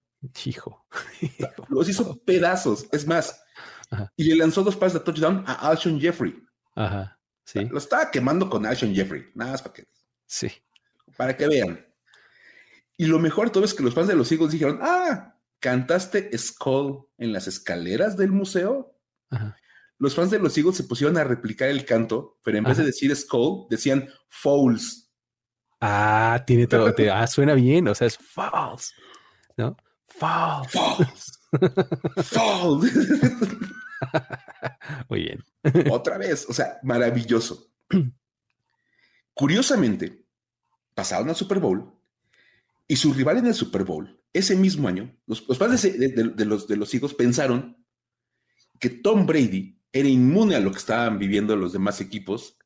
Hijo. 0.44 0.86
Los 1.68 1.88
hizo 1.88 2.18
pedazos. 2.24 2.86
Es 2.92 3.06
más, 3.06 3.40
y 4.16 4.24
le 4.24 4.36
lanzó 4.36 4.62
dos 4.62 4.76
pases 4.76 4.94
de 4.94 5.00
touchdown 5.00 5.42
a 5.46 5.70
Alshon 5.70 5.98
Jeffrey. 5.98 6.34
Ajá. 6.74 7.18
Sí. 7.44 7.64
Lo 7.64 7.78
estaba 7.78 8.10
quemando 8.10 8.48
con 8.48 8.64
Alshon 8.64 8.94
Jeffrey. 8.94 9.26
Nada 9.34 9.52
más 9.52 9.62
para 9.62 9.74
que 9.74 9.86
Sí. 10.26 10.50
Para 11.16 11.36
que 11.36 11.48
vean. 11.48 11.84
Y 12.96 13.06
lo 13.06 13.18
mejor 13.18 13.50
todo 13.50 13.64
es 13.64 13.74
que 13.74 13.82
los 13.82 13.94
fans 13.94 14.08
de 14.08 14.14
los 14.14 14.30
Eagles 14.30 14.52
dijeron, 14.52 14.78
ah, 14.82 15.34
¿cantaste 15.58 16.36
Skull 16.36 17.08
en 17.18 17.32
las 17.32 17.48
escaleras 17.48 18.16
del 18.16 18.30
museo? 18.30 18.96
Los 19.98 20.14
fans 20.14 20.30
de 20.30 20.38
los 20.38 20.56
Eagles 20.56 20.76
se 20.76 20.84
pusieron 20.84 21.16
a 21.16 21.24
replicar 21.24 21.68
el 21.68 21.84
canto, 21.84 22.38
pero 22.44 22.58
en 22.58 22.64
vez 22.64 22.76
de 22.76 22.84
decir 22.84 23.14
Skull, 23.16 23.66
decían 23.68 24.08
Fouls. 24.28 25.10
Ah, 25.80 26.44
tiene 26.46 26.66
todo, 26.66 26.94
ah, 27.12 27.26
suena 27.26 27.54
bien, 27.54 27.88
o 27.88 27.94
sea, 27.94 28.06
es 28.06 28.16
Fouls, 28.18 28.94
¿no? 29.56 29.76
Fouls. 30.06 30.70
Fouls. 30.70 31.40
Fouls. 32.28 32.92
Muy 35.08 35.22
bien. 35.22 35.44
Otra 35.90 36.18
vez, 36.18 36.46
o 36.48 36.52
sea, 36.52 36.78
maravilloso. 36.82 37.70
Curiosamente, 39.34 40.24
pasaron 40.94 41.28
al 41.28 41.36
Super 41.36 41.58
Bowl 41.58 41.92
y 42.86 42.96
su 42.96 43.12
rival 43.12 43.38
en 43.38 43.46
el 43.46 43.54
Super 43.54 43.84
Bowl, 43.84 44.20
ese 44.32 44.56
mismo 44.56 44.88
año, 44.88 45.14
los, 45.26 45.42
padres 45.42 45.82
de, 45.82 46.44
los, 46.44 46.68
de 46.68 46.76
los 46.76 46.94
hijos 46.94 47.14
pensaron 47.14 47.84
que 48.78 48.90
Tom 48.90 49.26
Brady 49.26 49.78
era 49.92 50.08
inmune 50.08 50.54
a 50.54 50.60
lo 50.60 50.70
que 50.70 50.78
estaban 50.78 51.18
viviendo 51.18 51.56
los 51.56 51.72
demás 51.72 52.00
equipos 52.00 52.56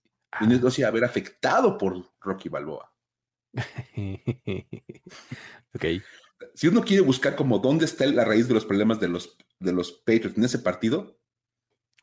y 0.40 0.46
no 0.46 0.70
se 0.70 0.82
iba 0.82 0.88
a 0.88 0.90
haber 0.90 1.04
afectado 1.04 1.78
por 1.78 2.10
Rocky 2.20 2.48
Balboa. 2.48 2.92
ok. 5.74 5.84
Si 6.54 6.68
uno 6.68 6.82
quiere 6.82 7.02
buscar 7.02 7.36
como 7.36 7.58
dónde 7.58 7.84
está 7.84 8.06
la 8.06 8.24
raíz 8.24 8.48
de 8.48 8.54
los 8.54 8.64
problemas 8.64 9.00
de 9.00 9.08
los, 9.08 9.36
de 9.58 9.72
los 9.72 9.92
Patriots 9.92 10.36
en 10.36 10.44
ese 10.44 10.58
partido, 10.58 11.18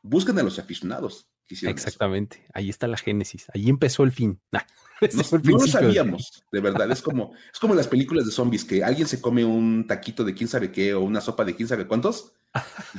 busquen 0.01 0.37
a 0.39 0.43
los 0.43 0.59
aficionados. 0.59 1.27
Exactamente, 1.63 2.47
ahí 2.53 2.69
está 2.69 2.87
la 2.87 2.97
génesis, 2.97 3.47
ahí 3.53 3.69
empezó 3.69 4.03
el 4.03 4.11
fin. 4.11 4.39
no, 4.53 5.57
lo 5.57 5.67
sabíamos, 5.67 6.43
de 6.51 6.59
verdad, 6.61 6.89
es 6.91 7.01
como, 7.01 7.33
es 7.51 7.59
como 7.59 7.75
las 7.75 7.87
películas 7.87 8.25
de 8.25 8.31
zombies, 8.31 8.63
que 8.63 8.83
alguien 8.83 9.07
se 9.07 9.19
come 9.19 9.43
un 9.43 9.85
taquito 9.87 10.23
de 10.23 10.33
quién 10.33 10.47
sabe 10.47 10.71
qué 10.71 10.93
o 10.93 11.01
una 11.01 11.19
sopa 11.19 11.43
de 11.43 11.55
quién 11.55 11.67
sabe 11.67 11.87
cuántos, 11.87 12.33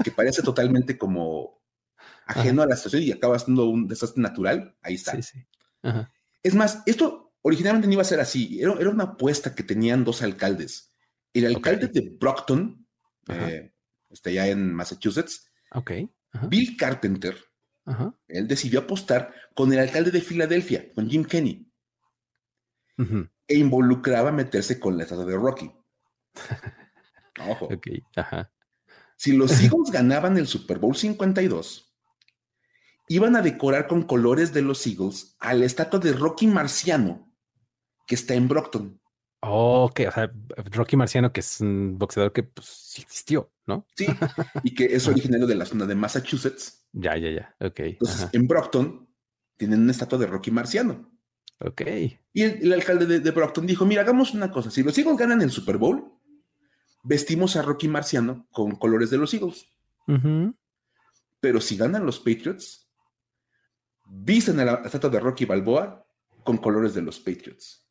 que 0.04 0.10
parece 0.10 0.42
totalmente 0.42 0.98
como 0.98 1.62
ajeno 2.26 2.62
a 2.62 2.66
la 2.66 2.76
situación 2.76 3.02
y 3.02 3.12
acaba 3.12 3.38
siendo 3.38 3.66
un 3.66 3.88
desastre 3.88 4.22
natural, 4.22 4.76
ahí 4.82 4.94
está. 4.94 5.18
Es 6.42 6.54
más, 6.54 6.82
esto 6.86 7.32
originalmente 7.42 7.86
no 7.86 7.94
iba 7.94 8.02
a 8.02 8.06
ser 8.06 8.20
así, 8.20 8.60
era, 8.60 8.72
una 8.72 9.04
apuesta 9.04 9.54
que 9.54 9.62
tenían 9.62 10.04
dos 10.04 10.22
alcaldes. 10.22 10.92
El 11.32 11.46
alcalde 11.46 11.88
de 11.88 12.16
Brockton, 12.20 12.86
eh, 13.28 13.72
está 14.10 14.28
allá 14.30 14.48
en 14.48 14.74
Massachusetts, 14.74 15.50
okay. 15.72 16.10
Bill 16.48 16.76
Carpenter, 16.76 17.36
él 18.28 18.48
decidió 18.48 18.80
apostar 18.80 19.34
con 19.54 19.72
el 19.72 19.78
alcalde 19.78 20.10
de 20.10 20.20
Filadelfia, 20.20 20.92
con 20.94 21.08
Jim 21.08 21.24
Kenney, 21.24 21.70
e 23.46 23.56
involucraba 23.56 24.32
meterse 24.32 24.78
con 24.80 24.96
la 24.96 25.02
estatua 25.02 25.26
de 25.26 25.36
Rocky. 25.36 25.70
Ojo. 27.48 27.68
Si 29.16 29.32
los 29.32 29.52
Eagles 29.62 29.90
ganaban 29.90 30.36
el 30.38 30.46
Super 30.46 30.78
Bowl 30.78 30.96
52, 30.96 31.94
iban 33.08 33.36
a 33.36 33.42
decorar 33.42 33.86
con 33.86 34.02
colores 34.02 34.52
de 34.52 34.62
los 34.62 34.86
Eagles 34.86 35.36
a 35.40 35.54
la 35.54 35.66
estatua 35.66 36.00
de 36.00 36.12
Rocky 36.12 36.46
Marciano 36.46 37.32
que 38.06 38.14
está 38.14 38.34
en 38.34 38.48
Brockton. 38.48 39.00
Oh, 39.44 39.86
ok, 39.90 40.02
o 40.06 40.12
sea, 40.12 40.32
Rocky 40.70 40.96
Marciano, 40.96 41.32
que 41.32 41.40
es 41.40 41.60
un 41.60 41.98
boxeador 41.98 42.32
que 42.32 42.44
pues, 42.44 42.64
sí 42.66 43.02
existió, 43.02 43.50
¿no? 43.66 43.88
Sí, 43.96 44.06
y 44.62 44.72
que 44.72 44.84
es 44.84 45.06
originario 45.08 45.48
de 45.48 45.56
la 45.56 45.66
zona 45.66 45.84
de 45.84 45.96
Massachusetts. 45.96 46.86
Ya, 46.92 47.16
ya, 47.16 47.30
ya, 47.30 47.56
ok. 47.58 47.80
Entonces, 47.80 48.28
en 48.32 48.46
Brockton 48.46 49.08
tienen 49.56 49.82
una 49.82 49.90
estatua 49.90 50.18
de 50.18 50.26
Rocky 50.26 50.52
Marciano. 50.52 51.10
Ok. 51.58 51.82
Y 52.32 52.42
el, 52.42 52.72
alcalde 52.72 53.18
de, 53.18 53.30
Brockton 53.32 53.66
dijo, 53.66 53.84
mira, 53.84 54.02
hagamos 54.02 54.32
una 54.32 54.50
cosa, 54.50 54.70
si 54.70 54.84
los 54.84 54.96
Eagles 54.96 55.18
ganan 55.18 55.42
el 55.42 55.50
Super 55.50 55.76
Bowl, 55.76 56.12
vestimos 57.02 57.56
a 57.56 57.62
Rocky 57.62 57.88
Marciano 57.88 58.46
con 58.52 58.76
colores 58.76 59.10
de 59.10 59.18
los 59.18 59.34
Eagles. 59.34 59.66
Pero 61.40 61.60
si 61.60 61.76
ganan 61.76 62.06
los 62.06 62.20
Patriots, 62.20 62.88
visten 64.06 64.60
a 64.60 64.64
la 64.64 64.74
estatua 64.84 65.10
de 65.10 65.18
Rocky 65.18 65.46
Balboa 65.46 66.06
con 66.44 66.58
colores 66.58 66.94
de 66.94 67.02
los 67.02 67.18
Patriots. 67.18 67.81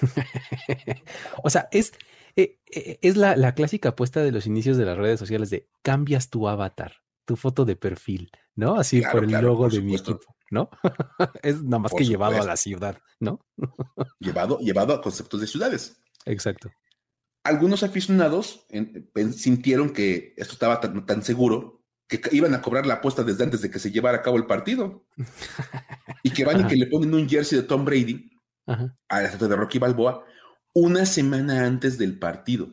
o 1.42 1.50
sea, 1.50 1.68
es, 1.72 1.92
eh, 2.36 2.58
eh, 2.70 2.98
es 3.02 3.16
la, 3.16 3.54
clásica 3.54 3.90
apuesta 3.90 4.22
de 4.22 4.32
los 4.32 4.46
inicios 4.46 4.76
de 4.76 4.84
las 4.84 4.96
redes 4.96 5.18
sociales 5.18 5.50
de 5.50 5.68
cambias 5.82 6.30
tu 6.30 6.48
avatar, 6.48 6.96
tu 7.24 7.36
foto 7.36 7.64
de 7.64 7.76
perfil, 7.76 8.30
¿no? 8.54 8.76
Así 8.76 9.02
por 9.12 9.24
el 9.24 9.30
logo 9.30 9.68
de 9.68 9.80
mi 9.80 9.94
equipo, 9.96 10.36
¿no? 10.50 10.70
es 11.42 11.62
nada 11.62 11.80
más 11.80 11.94
que 11.94 12.04
llevado 12.04 12.40
a 12.40 12.44
la 12.44 12.56
ciudad, 12.56 12.98
¿no? 13.18 13.40
llevado, 14.20 14.58
llevado 14.60 14.94
a 14.94 15.02
conceptos 15.02 15.40
de 15.40 15.46
ciudades. 15.46 16.00
Exacto. 16.24 16.70
Algunos 17.42 17.82
aficionados 17.82 18.66
sintieron 19.34 19.90
que 19.94 20.34
esto 20.36 20.52
estaba 20.52 20.78
tan, 20.80 21.22
seguro 21.22 21.82
que 22.06 22.20
iban 22.32 22.52
a 22.52 22.60
cobrar 22.60 22.84
la 22.84 22.94
apuesta 22.94 23.22
desde 23.22 23.44
antes 23.44 23.62
de 23.62 23.70
que 23.70 23.78
se 23.78 23.90
llevara 23.90 24.18
a 24.18 24.22
cabo 24.22 24.36
el 24.36 24.44
partido. 24.44 25.06
y 26.22 26.30
que 26.30 26.44
van 26.44 26.60
y 26.60 26.66
que 26.66 26.76
le 26.76 26.86
ponen 26.86 27.14
un 27.14 27.26
jersey 27.26 27.60
de 27.60 27.64
Tom 27.66 27.84
Brady 27.84 28.29
a 29.08 29.20
la 29.20 29.26
estatua 29.26 29.48
de 29.48 29.56
Rocky 29.56 29.78
Balboa 29.78 30.24
una 30.74 31.06
semana 31.06 31.66
antes 31.66 31.98
del 31.98 32.18
partido. 32.18 32.68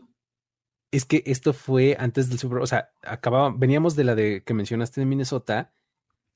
Es 0.92 1.06
que 1.06 1.24
esto 1.26 1.54
fue 1.54 1.98
antes 2.00 2.30
del 2.30 2.40
Super 2.40 2.56
Bowl, 2.58 2.64
o 2.64 2.68
sea, 2.68 2.92
acababa, 3.04 3.54
veníamos 3.56 3.96
de 3.96 4.04
la 4.04 4.16
de 4.16 4.44
que 4.44 4.54
mencionaste 4.54 5.02
en 5.02 5.10
Minnesota, 5.10 5.74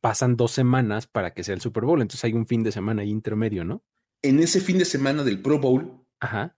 pasan 0.01 0.35
dos 0.35 0.51
semanas 0.51 1.07
para 1.07 1.33
que 1.33 1.43
sea 1.43 1.55
el 1.55 1.61
Super 1.61 1.85
Bowl, 1.85 2.01
entonces 2.01 2.23
hay 2.25 2.33
un 2.33 2.45
fin 2.45 2.63
de 2.63 2.71
semana 2.71 3.01
ahí 3.03 3.09
intermedio, 3.09 3.63
¿no? 3.63 3.85
En 4.21 4.39
ese 4.39 4.59
fin 4.59 4.77
de 4.77 4.85
semana 4.85 5.23
del 5.23 5.41
Pro 5.41 5.59
Bowl, 5.59 6.05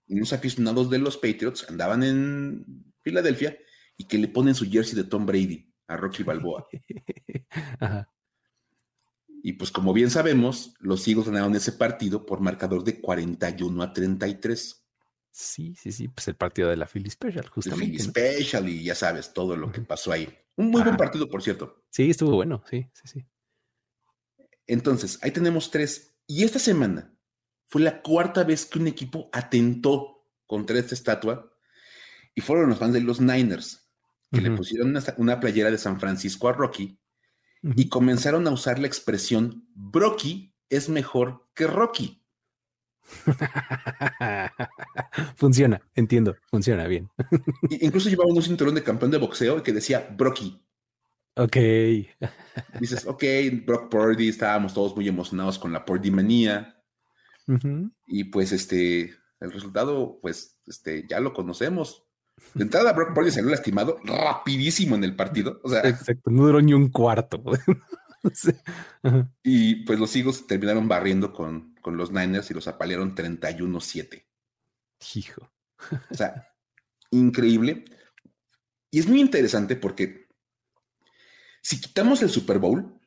unos 0.07 0.33
aficionados 0.33 0.89
de 0.89 0.99
los 0.99 1.17
Patriots 1.17 1.65
andaban 1.69 2.03
en 2.03 2.93
Filadelfia 3.01 3.57
y 3.95 4.05
que 4.05 4.17
le 4.17 4.27
ponen 4.27 4.55
su 4.55 4.69
jersey 4.69 4.95
de 4.95 5.03
Tom 5.03 5.25
Brady 5.25 5.71
a 5.87 5.95
Rocky 5.95 6.23
Balboa. 6.23 6.67
Ajá. 7.79 8.12
Y 9.45 9.53
pues 9.53 9.71
como 9.71 9.91
bien 9.91 10.09
sabemos, 10.09 10.73
los 10.79 11.05
Eagles 11.05 11.27
ganaron 11.27 11.53
ese 11.53 11.73
partido 11.73 12.25
por 12.25 12.39
marcador 12.39 12.85
de 12.85 13.01
41 13.01 13.83
a 13.83 13.91
33. 13.91 14.87
Sí, 15.31 15.75
sí, 15.75 15.91
sí, 15.91 16.07
pues 16.07 16.29
el 16.29 16.35
partido 16.35 16.69
de 16.69 16.77
la 16.77 16.87
Philly 16.87 17.09
Special, 17.09 17.49
justamente. 17.49 17.87
Philly 17.87 17.99
Special 17.99 18.69
y 18.69 18.83
ya 18.85 18.95
sabes 18.95 19.33
todo 19.33 19.57
lo 19.57 19.69
que 19.69 19.81
pasó 19.81 20.13
ahí. 20.13 20.33
Un 20.55 20.71
muy 20.71 20.81
buen 20.81 20.95
partido, 20.95 21.29
por 21.29 21.43
cierto. 21.43 21.83
Sí, 21.89 22.09
estuvo 22.09 22.35
bueno, 22.35 22.63
sí, 22.69 22.87
sí, 22.93 23.01
sí. 23.05 23.25
Entonces, 24.65 25.19
ahí 25.21 25.31
tenemos 25.31 25.69
tres. 25.69 26.15
Y 26.25 26.45
esta 26.45 26.59
semana 26.59 27.13
fue 27.67 27.81
la 27.81 28.01
cuarta 28.01 28.45
vez 28.45 28.65
que 28.65 28.79
un 28.79 28.87
equipo 28.87 29.29
atentó 29.33 30.25
contra 30.45 30.79
esta 30.79 30.95
estatua 30.95 31.53
y 32.33 32.39
fueron 32.39 32.69
los 32.69 32.79
fans 32.79 32.93
de 32.93 33.01
los 33.01 33.19
Niners, 33.19 33.89
que 34.31 34.39
le 34.39 34.51
pusieron 34.51 34.91
una, 34.91 35.03
una, 35.17 35.39
playera 35.41 35.69
de 35.69 35.77
San 35.77 35.99
Francisco 35.99 36.47
a 36.47 36.53
Rocky 36.53 36.97
y 37.63 37.87
comenzaron 37.87 38.45
a 38.47 38.51
usar 38.51 38.79
la 38.79 38.87
expresión 38.87 39.65
Brocky 39.73 40.53
es 40.69 40.89
mejor 40.89 41.47
que 41.53 41.67
Rocky. 41.67 42.21
funciona, 45.35 45.81
entiendo, 45.95 46.35
funciona 46.49 46.87
bien. 46.87 47.09
Incluso 47.69 48.09
llevaban 48.09 48.35
un 48.35 48.43
cinturón 48.43 48.75
de 48.75 48.83
campeón 48.83 49.11
de 49.11 49.17
boxeo 49.17 49.63
que 49.63 49.71
decía 49.71 50.09
Brocky. 50.15 50.61
Ok. 51.35 51.55
Dices, 52.79 53.05
ok, 53.07 53.23
Brock 53.65 53.89
Purdy, 53.89 54.29
estábamos 54.29 54.73
todos 54.73 54.95
muy 54.95 55.07
emocionados 55.07 55.57
con 55.57 55.71
la 55.71 55.85
Purdy 55.85 56.11
manía. 56.11 56.79
Y 58.07 58.25
pues 58.25 58.51
este, 58.51 59.15
el 59.39 59.51
resultado, 59.51 60.19
pues, 60.21 60.59
este, 60.65 61.05
ya 61.07 61.19
lo 61.19 61.33
conocemos. 61.33 62.05
De 62.53 62.63
entrada, 62.63 62.93
Brock 62.93 63.13
Purdy 63.13 63.31
salió 63.31 63.49
lastimado 63.49 63.99
rapidísimo 64.03 64.95
en 64.95 65.03
el 65.03 65.15
partido. 65.15 65.59
O 65.63 65.69
sea, 65.69 65.81
Exacto, 65.81 66.29
no 66.29 66.45
duró 66.45 66.61
ni 66.61 66.73
un 66.73 66.89
cuarto. 66.89 67.43
Y 69.43 69.83
pues 69.83 69.99
los 69.99 70.15
Eagles 70.15 70.47
terminaron 70.47 70.87
barriendo 70.87 71.33
con, 71.33 71.75
con 71.81 71.97
los 71.97 72.11
Niners 72.11 72.49
y 72.49 72.53
los 72.53 72.69
apalearon 72.69 73.15
31-7. 73.15 74.25
Hijo. 75.15 75.51
O 76.09 76.15
sea, 76.15 76.47
increíble. 77.11 77.83
Y 78.89 78.99
es 78.99 79.07
muy 79.07 79.19
interesante 79.19 79.75
porque 79.75 80.27
si 81.61 81.81
quitamos 81.81 82.21
el 82.21 82.29
Super 82.29 82.59
Bowl, 82.59 82.99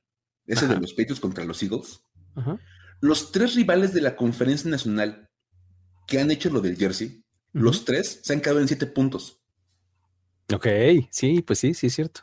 ese 0.46 0.66
de 0.68 0.78
los 0.78 0.92
Patriots 0.92 1.20
contra 1.20 1.44
los 1.44 1.62
Eagles, 1.62 2.02
los 3.00 3.32
tres 3.32 3.54
rivales 3.54 3.94
de 3.94 4.02
la 4.02 4.16
conferencia 4.16 4.70
nacional 4.70 5.30
que 6.06 6.20
han 6.20 6.30
hecho 6.30 6.50
lo 6.50 6.60
del 6.60 6.76
jersey 6.76 7.25
los 7.56 7.84
tres 7.84 8.20
se 8.22 8.32
han 8.32 8.40
quedado 8.40 8.60
en 8.60 8.68
siete 8.68 8.86
puntos. 8.86 9.40
Ok, 10.52 10.66
sí, 11.10 11.42
pues 11.42 11.58
sí, 11.58 11.74
sí 11.74 11.86
es 11.88 11.94
cierto. 11.94 12.20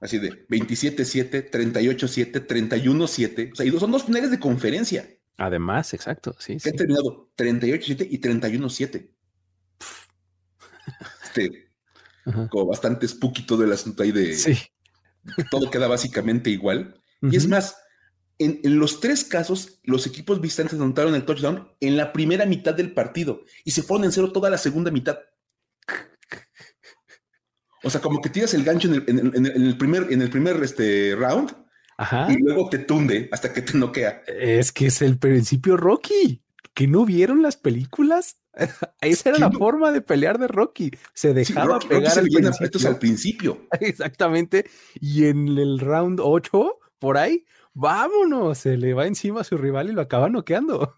Así 0.00 0.18
de 0.18 0.46
27-7, 0.48 1.50
38-7, 1.50 2.46
31-7. 2.46 3.52
O 3.52 3.56
sea, 3.56 3.66
y 3.66 3.70
son 3.78 3.90
dos 3.90 4.04
finales 4.04 4.30
de 4.30 4.40
conferencia. 4.40 5.08
Además, 5.36 5.94
exacto, 5.94 6.34
sí. 6.38 6.56
Que 6.58 6.70
han 6.70 6.76
terminado 6.76 7.30
38-7 7.36 8.08
y 8.10 8.20
31-7. 8.20 9.10
Este, 11.22 11.68
como 12.50 12.66
bastante 12.66 13.06
spooky 13.06 13.46
todo 13.46 13.62
el 13.62 13.72
asunto 13.72 14.02
ahí 14.02 14.10
de... 14.10 14.34
Sí. 14.34 14.58
todo 15.50 15.70
queda 15.70 15.86
básicamente 15.86 16.50
igual. 16.50 17.00
Y 17.22 17.36
es 17.36 17.46
más, 17.46 17.76
En, 18.40 18.60
en, 18.64 18.78
los 18.78 18.98
tres 18.98 19.22
casos, 19.22 19.78
los 19.84 20.06
equipos 20.06 20.40
visitantes 20.40 20.74
anotaron 20.74 21.14
el 21.14 21.24
touchdown 21.24 21.68
en 21.78 21.96
la 21.96 22.12
primera 22.12 22.46
mitad 22.46 22.74
del 22.74 22.92
partido 22.92 23.44
y 23.64 23.70
se 23.70 23.82
fueron 23.82 24.06
en 24.06 24.12
cero 24.12 24.32
toda 24.32 24.50
la 24.50 24.58
segunda 24.58 24.90
mitad. 24.90 25.18
O 27.82 27.90
sea, 27.90 28.00
como 28.00 28.20
que 28.20 28.28
tiras 28.28 28.52
el 28.54 28.64
gancho 28.64 28.88
en 28.88 28.94
el, 28.94 29.04
en, 29.06 29.18
en, 29.18 29.46
en 29.46 29.62
el 29.62 29.78
primer, 29.78 30.12
en 30.12 30.20
el 30.22 30.30
primer 30.30 30.62
este, 30.62 31.14
round 31.16 31.54
Ajá. 31.96 32.28
y 32.30 32.36
luego 32.36 32.68
te 32.68 32.78
tunde 32.78 33.28
hasta 33.30 33.52
que 33.52 33.62
te 33.62 33.76
noquea. 33.76 34.22
Es 34.26 34.72
que 34.72 34.86
es 34.86 35.02
el 35.02 35.18
principio 35.18 35.76
Rocky. 35.76 36.42
¿Que 36.72 36.86
no 36.86 37.04
vieron 37.04 37.42
las 37.42 37.56
películas? 37.56 38.38
Esa 39.00 39.30
era 39.30 39.38
la 39.38 39.48
no? 39.50 39.58
forma 39.58 39.92
de 39.92 40.00
pelear 40.00 40.38
de 40.38 40.48
Rocky. 40.48 40.90
Se 41.14 41.34
dejaba 41.34 41.64
sí, 41.64 41.72
Rocky, 41.72 41.88
pegar 41.88 42.16
Rocky 42.16 42.36
al, 42.36 42.52
principio. 42.52 42.88
al 42.88 42.98
principio. 42.98 43.66
Exactamente. 43.80 44.70
Y 45.00 45.26
en 45.26 45.48
el 45.48 45.78
round 45.78 46.20
8, 46.22 46.78
por 46.98 47.18
ahí, 47.18 47.44
vámonos. 47.74 48.58
Se 48.58 48.76
le 48.76 48.94
va 48.94 49.06
encima 49.06 49.40
a 49.40 49.44
su 49.44 49.56
rival 49.56 49.88
y 49.88 49.92
lo 49.92 50.02
acaba 50.02 50.28
noqueando. 50.28 50.94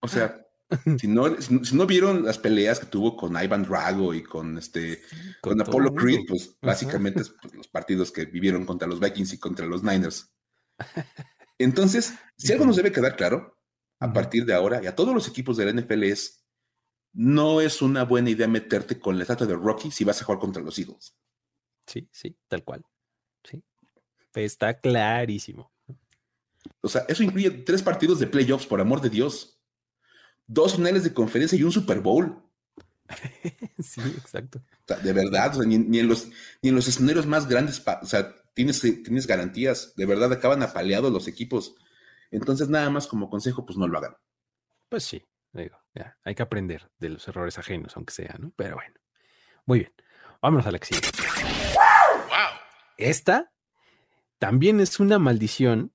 O 0.00 0.08
sea, 0.08 0.46
si 0.98 1.08
no, 1.08 1.40
si 1.40 1.76
no 1.76 1.86
vieron 1.86 2.24
las 2.24 2.38
peleas 2.38 2.80
que 2.80 2.86
tuvo 2.86 3.16
con 3.16 3.42
Ivan 3.42 3.64
Drago 3.64 4.14
y 4.14 4.22
con 4.22 4.58
este 4.58 5.02
con, 5.40 5.58
con 5.58 5.62
Apollo 5.62 5.94
Creed, 5.94 6.20
pues 6.28 6.56
básicamente 6.60 7.22
es 7.22 7.30
pues, 7.30 7.54
los 7.54 7.68
partidos 7.68 8.12
que 8.12 8.26
vivieron 8.26 8.64
contra 8.64 8.88
los 8.88 9.00
Vikings 9.00 9.32
y 9.34 9.38
contra 9.38 9.66
los 9.66 9.82
Niners. 9.82 10.32
Entonces, 11.58 12.14
si 12.36 12.52
algo 12.52 12.64
nos 12.64 12.76
debe 12.76 12.92
quedar 12.92 13.16
claro 13.16 13.58
a 13.98 14.12
partir 14.12 14.46
de 14.46 14.54
ahora 14.54 14.82
y 14.82 14.86
a 14.86 14.94
todos 14.96 15.14
los 15.14 15.28
equipos 15.28 15.56
de 15.56 15.66
la 15.66 15.80
NFL 15.80 16.04
es 16.04 16.46
no 17.12 17.60
es 17.60 17.82
una 17.82 18.04
buena 18.04 18.30
idea 18.30 18.46
meterte 18.46 18.98
con 18.98 19.16
la 19.16 19.24
estatua 19.24 19.46
de 19.46 19.56
Rocky 19.56 19.90
si 19.90 20.04
vas 20.04 20.22
a 20.22 20.24
jugar 20.24 20.40
contra 20.40 20.62
los 20.62 20.78
Eagles. 20.78 21.16
Sí, 21.86 22.08
sí, 22.12 22.36
tal 22.48 22.62
cual. 22.64 22.84
Está 24.34 24.78
clarísimo. 24.78 25.70
O 26.82 26.88
sea, 26.88 27.04
eso 27.08 27.22
incluye 27.22 27.50
tres 27.50 27.82
partidos 27.82 28.18
de 28.18 28.26
playoffs, 28.26 28.66
por 28.66 28.80
amor 28.80 29.00
de 29.00 29.10
Dios 29.10 29.60
dos 30.50 30.74
finales 30.74 31.04
de 31.04 31.14
conferencia 31.14 31.56
y 31.56 31.62
un 31.62 31.70
Super 31.70 32.00
Bowl. 32.00 32.42
sí, 33.78 34.00
exacto. 34.18 34.58
O 34.58 34.86
sea, 34.86 34.98
de 34.98 35.12
verdad, 35.12 35.50
o 35.52 35.60
sea, 35.60 35.66
ni, 35.66 35.78
ni, 35.78 36.00
en 36.00 36.08
los, 36.08 36.28
ni 36.60 36.70
en 36.70 36.74
los 36.74 36.88
escenarios 36.88 37.26
más 37.26 37.48
grandes, 37.48 37.82
o 37.86 38.06
sea, 38.06 38.34
tienes, 38.52 38.80
tienes 38.80 39.26
garantías, 39.28 39.94
de 39.96 40.06
verdad 40.06 40.32
acaban 40.32 40.62
apaleados 40.62 41.12
los 41.12 41.28
equipos. 41.28 41.76
Entonces, 42.32 42.68
nada 42.68 42.90
más 42.90 43.06
como 43.06 43.30
consejo, 43.30 43.64
pues 43.64 43.78
no 43.78 43.86
lo 43.86 43.98
hagan. 43.98 44.16
Pues 44.88 45.04
sí, 45.04 45.24
digo, 45.52 45.78
ya, 45.94 46.18
hay 46.24 46.34
que 46.34 46.42
aprender 46.42 46.90
de 46.98 47.10
los 47.10 47.26
errores 47.28 47.56
ajenos, 47.58 47.96
aunque 47.96 48.12
sea, 48.12 48.36
¿no? 48.38 48.52
Pero 48.56 48.74
bueno, 48.74 48.94
muy 49.66 49.80
bien. 49.80 49.92
Vámonos 50.42 50.66
a 50.66 50.72
la 50.72 50.78
siguiente. 50.78 51.10
Wow. 51.74 52.58
Esta 52.96 53.52
también 54.40 54.80
es 54.80 54.98
una 54.98 55.18
maldición, 55.18 55.92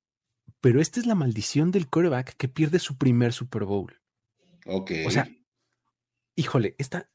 pero 0.62 0.80
esta 0.80 1.00
es 1.00 1.08
la 1.08 1.16
maldición 1.16 1.72
del 1.72 1.90
quarterback 1.90 2.38
que 2.38 2.48
pierde 2.48 2.78
su 2.78 2.96
primer 2.96 3.34
Super 3.34 3.66
Bowl. 3.66 4.00
Ok. 4.68 4.92
O 5.08 5.10
sea, 5.10 5.28
híjole, 6.36 6.75
esta, 6.78 7.10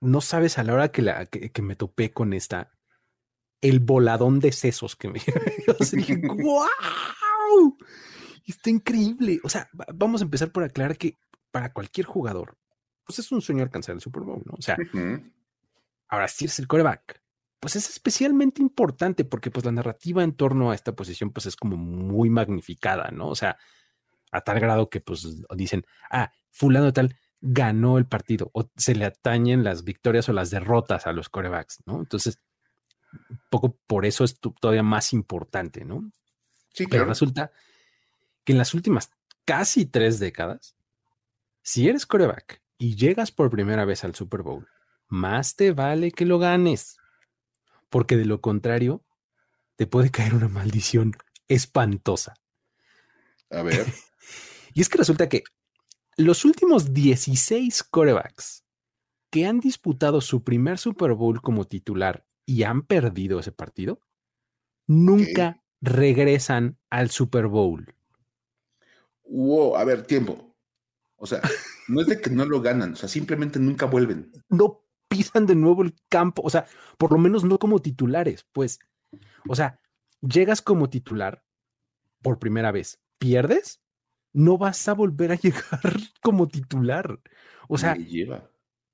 no 0.00 0.22
sabes 0.22 0.56
a 0.56 0.64
la 0.64 0.72
hora 0.72 0.90
que, 0.90 1.02
la, 1.02 1.26
que, 1.26 1.52
que 1.52 1.62
me 1.62 1.76
topé 1.76 2.10
con 2.10 2.32
esta, 2.32 2.72
el 3.60 3.80
voladón 3.80 4.40
de 4.40 4.50
sesos 4.50 4.96
que 4.96 5.08
me 5.08 5.20
Yo 5.66 5.74
dije, 5.92 6.16
¡wow! 6.22 7.76
Está 8.46 8.70
increíble. 8.70 9.40
O 9.44 9.50
sea, 9.50 9.68
vamos 9.94 10.22
a 10.22 10.24
empezar 10.24 10.52
por 10.52 10.64
aclarar 10.64 10.96
que 10.96 11.18
para 11.50 11.70
cualquier 11.74 12.06
jugador, 12.06 12.56
pues 13.04 13.18
es 13.18 13.30
un 13.30 13.42
sueño 13.42 13.62
alcanzar 13.62 13.94
el 13.94 14.00
Super 14.00 14.22
Bowl, 14.22 14.42
¿no? 14.46 14.54
O 14.58 14.62
sea, 14.62 14.78
uh 14.78 14.96
-huh. 14.96 15.32
ahora 16.08 16.28
si 16.28 16.46
eres 16.46 16.58
el 16.58 16.66
coreback, 16.66 17.21
pues 17.62 17.76
es 17.76 17.88
especialmente 17.88 18.60
importante 18.60 19.24
porque 19.24 19.52
pues 19.52 19.64
la 19.64 19.70
narrativa 19.70 20.24
en 20.24 20.32
torno 20.32 20.72
a 20.72 20.74
esta 20.74 20.96
posición 20.96 21.30
pues 21.30 21.46
es 21.46 21.54
como 21.54 21.76
muy 21.76 22.28
magnificada, 22.28 23.12
¿no? 23.12 23.28
O 23.28 23.36
sea, 23.36 23.56
a 24.32 24.40
tal 24.40 24.58
grado 24.58 24.90
que 24.90 25.00
pues 25.00 25.44
dicen, 25.54 25.86
ah, 26.10 26.32
fulano 26.50 26.92
tal 26.92 27.16
ganó 27.40 27.98
el 27.98 28.06
partido 28.06 28.50
o 28.52 28.68
se 28.76 28.96
le 28.96 29.04
atañen 29.04 29.62
las 29.62 29.84
victorias 29.84 30.28
o 30.28 30.32
las 30.32 30.50
derrotas 30.50 31.06
a 31.06 31.12
los 31.12 31.28
corebacks, 31.28 31.84
¿no? 31.86 32.00
Entonces, 32.00 32.40
un 33.30 33.40
poco 33.48 33.78
por 33.86 34.06
eso 34.06 34.24
es 34.24 34.40
todavía 34.40 34.82
más 34.82 35.12
importante, 35.12 35.84
¿no? 35.84 36.10
Sí, 36.74 36.88
Pero 36.88 37.04
resulta 37.04 37.52
que 38.42 38.54
en 38.54 38.58
las 38.58 38.74
últimas 38.74 39.12
casi 39.44 39.86
tres 39.86 40.18
décadas, 40.18 40.74
si 41.62 41.88
eres 41.88 42.06
coreback 42.06 42.60
y 42.76 42.96
llegas 42.96 43.30
por 43.30 43.50
primera 43.50 43.84
vez 43.84 44.02
al 44.02 44.16
Super 44.16 44.42
Bowl, 44.42 44.66
más 45.06 45.54
te 45.54 45.70
vale 45.70 46.10
que 46.10 46.26
lo 46.26 46.40
ganes, 46.40 46.98
porque 47.92 48.16
de 48.16 48.24
lo 48.24 48.40
contrario, 48.40 49.04
te 49.76 49.86
puede 49.86 50.10
caer 50.10 50.34
una 50.34 50.48
maldición 50.48 51.12
espantosa. 51.46 52.34
A 53.50 53.60
ver. 53.62 53.86
y 54.74 54.80
es 54.80 54.88
que 54.88 54.96
resulta 54.96 55.28
que 55.28 55.44
los 56.16 56.46
últimos 56.46 56.94
16 56.94 57.82
corebacks 57.84 58.64
que 59.28 59.44
han 59.44 59.60
disputado 59.60 60.22
su 60.22 60.42
primer 60.42 60.78
Super 60.78 61.12
Bowl 61.12 61.42
como 61.42 61.66
titular 61.66 62.24
y 62.46 62.62
han 62.62 62.80
perdido 62.82 63.38
ese 63.38 63.52
partido, 63.52 64.00
nunca 64.86 65.62
regresan 65.82 66.78
al 66.88 67.10
Super 67.10 67.46
Bowl. 67.46 67.94
Wow, 69.24 69.76
a 69.76 69.84
ver, 69.84 70.06
tiempo. 70.06 70.56
O 71.16 71.26
sea, 71.26 71.42
no 71.88 72.00
es 72.00 72.06
de 72.06 72.22
que 72.22 72.30
no 72.30 72.46
lo 72.46 72.62
ganan, 72.62 72.94
o 72.94 72.96
sea, 72.96 73.08
simplemente 73.08 73.58
nunca 73.58 73.84
vuelven. 73.84 74.32
No 74.48 74.81
pisan 75.12 75.46
de 75.46 75.54
nuevo 75.54 75.82
el 75.82 75.94
campo, 76.08 76.42
o 76.44 76.50
sea, 76.50 76.66
por 76.98 77.12
lo 77.12 77.18
menos 77.18 77.44
no 77.44 77.58
como 77.58 77.80
titulares, 77.80 78.46
pues. 78.52 78.78
O 79.48 79.54
sea, 79.54 79.80
llegas 80.20 80.62
como 80.62 80.88
titular 80.88 81.44
por 82.22 82.38
primera 82.38 82.72
vez, 82.72 83.00
pierdes, 83.18 83.82
no 84.32 84.58
vas 84.58 84.88
a 84.88 84.94
volver 84.94 85.32
a 85.32 85.34
llegar 85.42 85.80
como 86.20 86.48
titular. 86.48 87.20
O 87.68 87.78
sea, 87.78 87.96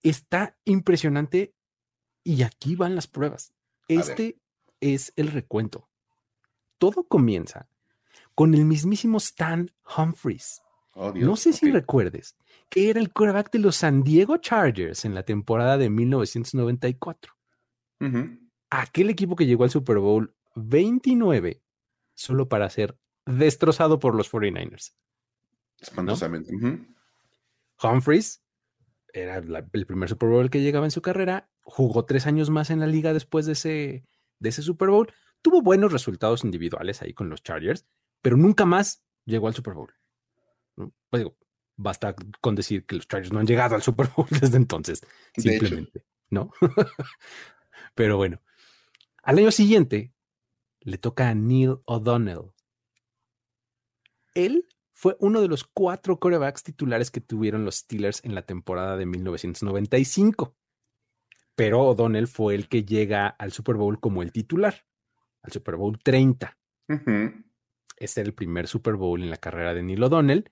está 0.03 0.57
impresionante 0.65 1.55
y 2.25 2.43
aquí 2.43 2.77
van 2.77 2.95
las 2.95 3.07
pruebas. 3.07 3.55
Este 3.89 4.41
es 4.81 5.13
el 5.17 5.29
recuento. 5.29 5.89
Todo 6.79 7.05
comienza 7.05 7.69
con 8.35 8.55
el 8.55 8.65
mismísimo 8.65 9.19
Stan 9.19 9.71
Humphries. 9.97 10.63
Oh, 11.01 11.13
Dios. 11.13 11.25
No 11.25 11.37
sé 11.37 11.51
okay. 11.51 11.59
si 11.61 11.71
recuerdes 11.71 12.37
que 12.69 12.91
era 12.91 12.99
el 12.99 13.13
quarterback 13.13 13.53
de 13.53 13.61
los 13.61 13.77
San 13.77 14.03
Diego 14.03 14.37
Chargers 14.39 15.05
en 15.05 15.15
la 15.15 15.23
temporada 15.23 15.79
de 15.79 15.89
1994. 15.91 17.33
Uh 18.01 18.05
-huh. 18.05 18.51
Aquel 18.71 19.09
equipo 19.09 19.37
que 19.37 19.47
llegó 19.47 19.63
al 19.63 19.71
Super 19.71 19.99
Bowl 19.99 20.35
29 20.57 21.63
solo 22.15 22.49
para 22.49 22.69
ser 22.69 22.99
destrozado 23.25 24.01
por 24.01 24.17
los 24.17 24.29
49ers. 24.29 24.95
Espantosamente. 25.79 26.53
¿no? 26.53 26.69
Uh 26.69 26.73
-huh. 26.73 26.87
Humphreys 27.81 28.43
era 29.13 29.41
la, 29.41 29.65
el 29.73 29.87
primer 29.87 30.09
Super 30.09 30.29
Bowl 30.29 30.51
que 30.51 30.63
llegaba 30.63 30.85
en 30.85 30.91
su 30.91 31.01
carrera, 31.01 31.49
jugó 31.63 32.07
tres 32.07 32.27
años 32.27 32.51
más 32.51 32.71
en 32.71 32.81
la 32.81 32.89
liga 32.89 33.13
después 33.13 33.47
de 33.47 33.53
ese, 33.53 34.05
de 34.41 34.49
ese 34.49 34.63
Super 34.63 34.89
Bowl, 34.89 35.13
tuvo 35.43 35.63
buenos 35.63 35.93
resultados 35.93 36.43
individuales 36.43 37.03
ahí 37.03 37.15
con 37.15 37.31
los 37.31 37.45
Chargers, 37.45 37.87
pero 38.21 38.37
nunca 38.37 38.65
más 38.65 39.05
llegó 39.25 39.47
al 39.47 39.55
Super 39.55 39.75
Bowl. 39.75 39.93
¿No? 40.79 40.93
Pues 41.11 41.21
digo, 41.21 41.37
basta 41.77 42.15
con 42.41 42.55
decir 42.55 42.87
que 42.87 42.97
los 42.97 43.09
Chargers 43.09 43.33
no 43.33 43.41
han 43.41 43.47
llegado 43.47 43.75
al 43.75 43.83
Super 43.83 44.09
Bowl 44.15 44.27
desde 44.41 44.57
entonces, 44.57 45.07
simplemente, 45.37 46.05
¿no? 46.31 46.51
pero 47.95 48.17
bueno, 48.17 48.41
al 49.23 49.39
año 49.39 49.51
siguiente 49.51 50.15
le 50.81 50.99
toca 50.99 51.29
a 51.29 51.35
Neil 51.35 51.79
O'Donnell. 51.87 52.53
Él 54.35 54.67
fue 54.93 55.17
uno 55.21 55.41
de 55.41 55.49
los 55.49 55.65
cuatro 55.65 56.19
corebacks 56.19 56.63
titulares 56.63 57.11
que 57.11 57.21
tuvieron 57.21 57.65
los 57.65 57.77
Steelers 57.77 58.25
en 58.25 58.35
la 58.35 58.43
temporada 58.43 58.97
de 58.97 59.07
1995. 59.07 60.57
Pero 61.55 61.83
O'Donnell 61.83 62.27
fue 62.27 62.55
el 62.55 62.69
que 62.69 62.85
llega 62.85 63.29
al 63.29 63.53
Super 63.53 63.77
Bowl 63.77 64.01
como 64.01 64.23
el 64.23 64.33
titular, 64.33 64.87
al 65.43 65.53
Super 65.53 65.77
Bowl 65.77 65.99
30. 66.03 66.57
Uh 66.89 66.93
-huh. 66.95 67.45
Este 67.97 68.21
era 68.21 68.29
el 68.29 68.35
primer 68.35 68.69
Super 68.69 68.95
Bowl 68.95 69.23
en 69.23 69.31
la 69.31 69.37
carrera 69.37 69.75
de 69.75 69.83
Neil 69.83 70.03
O'Donnell. 70.03 70.51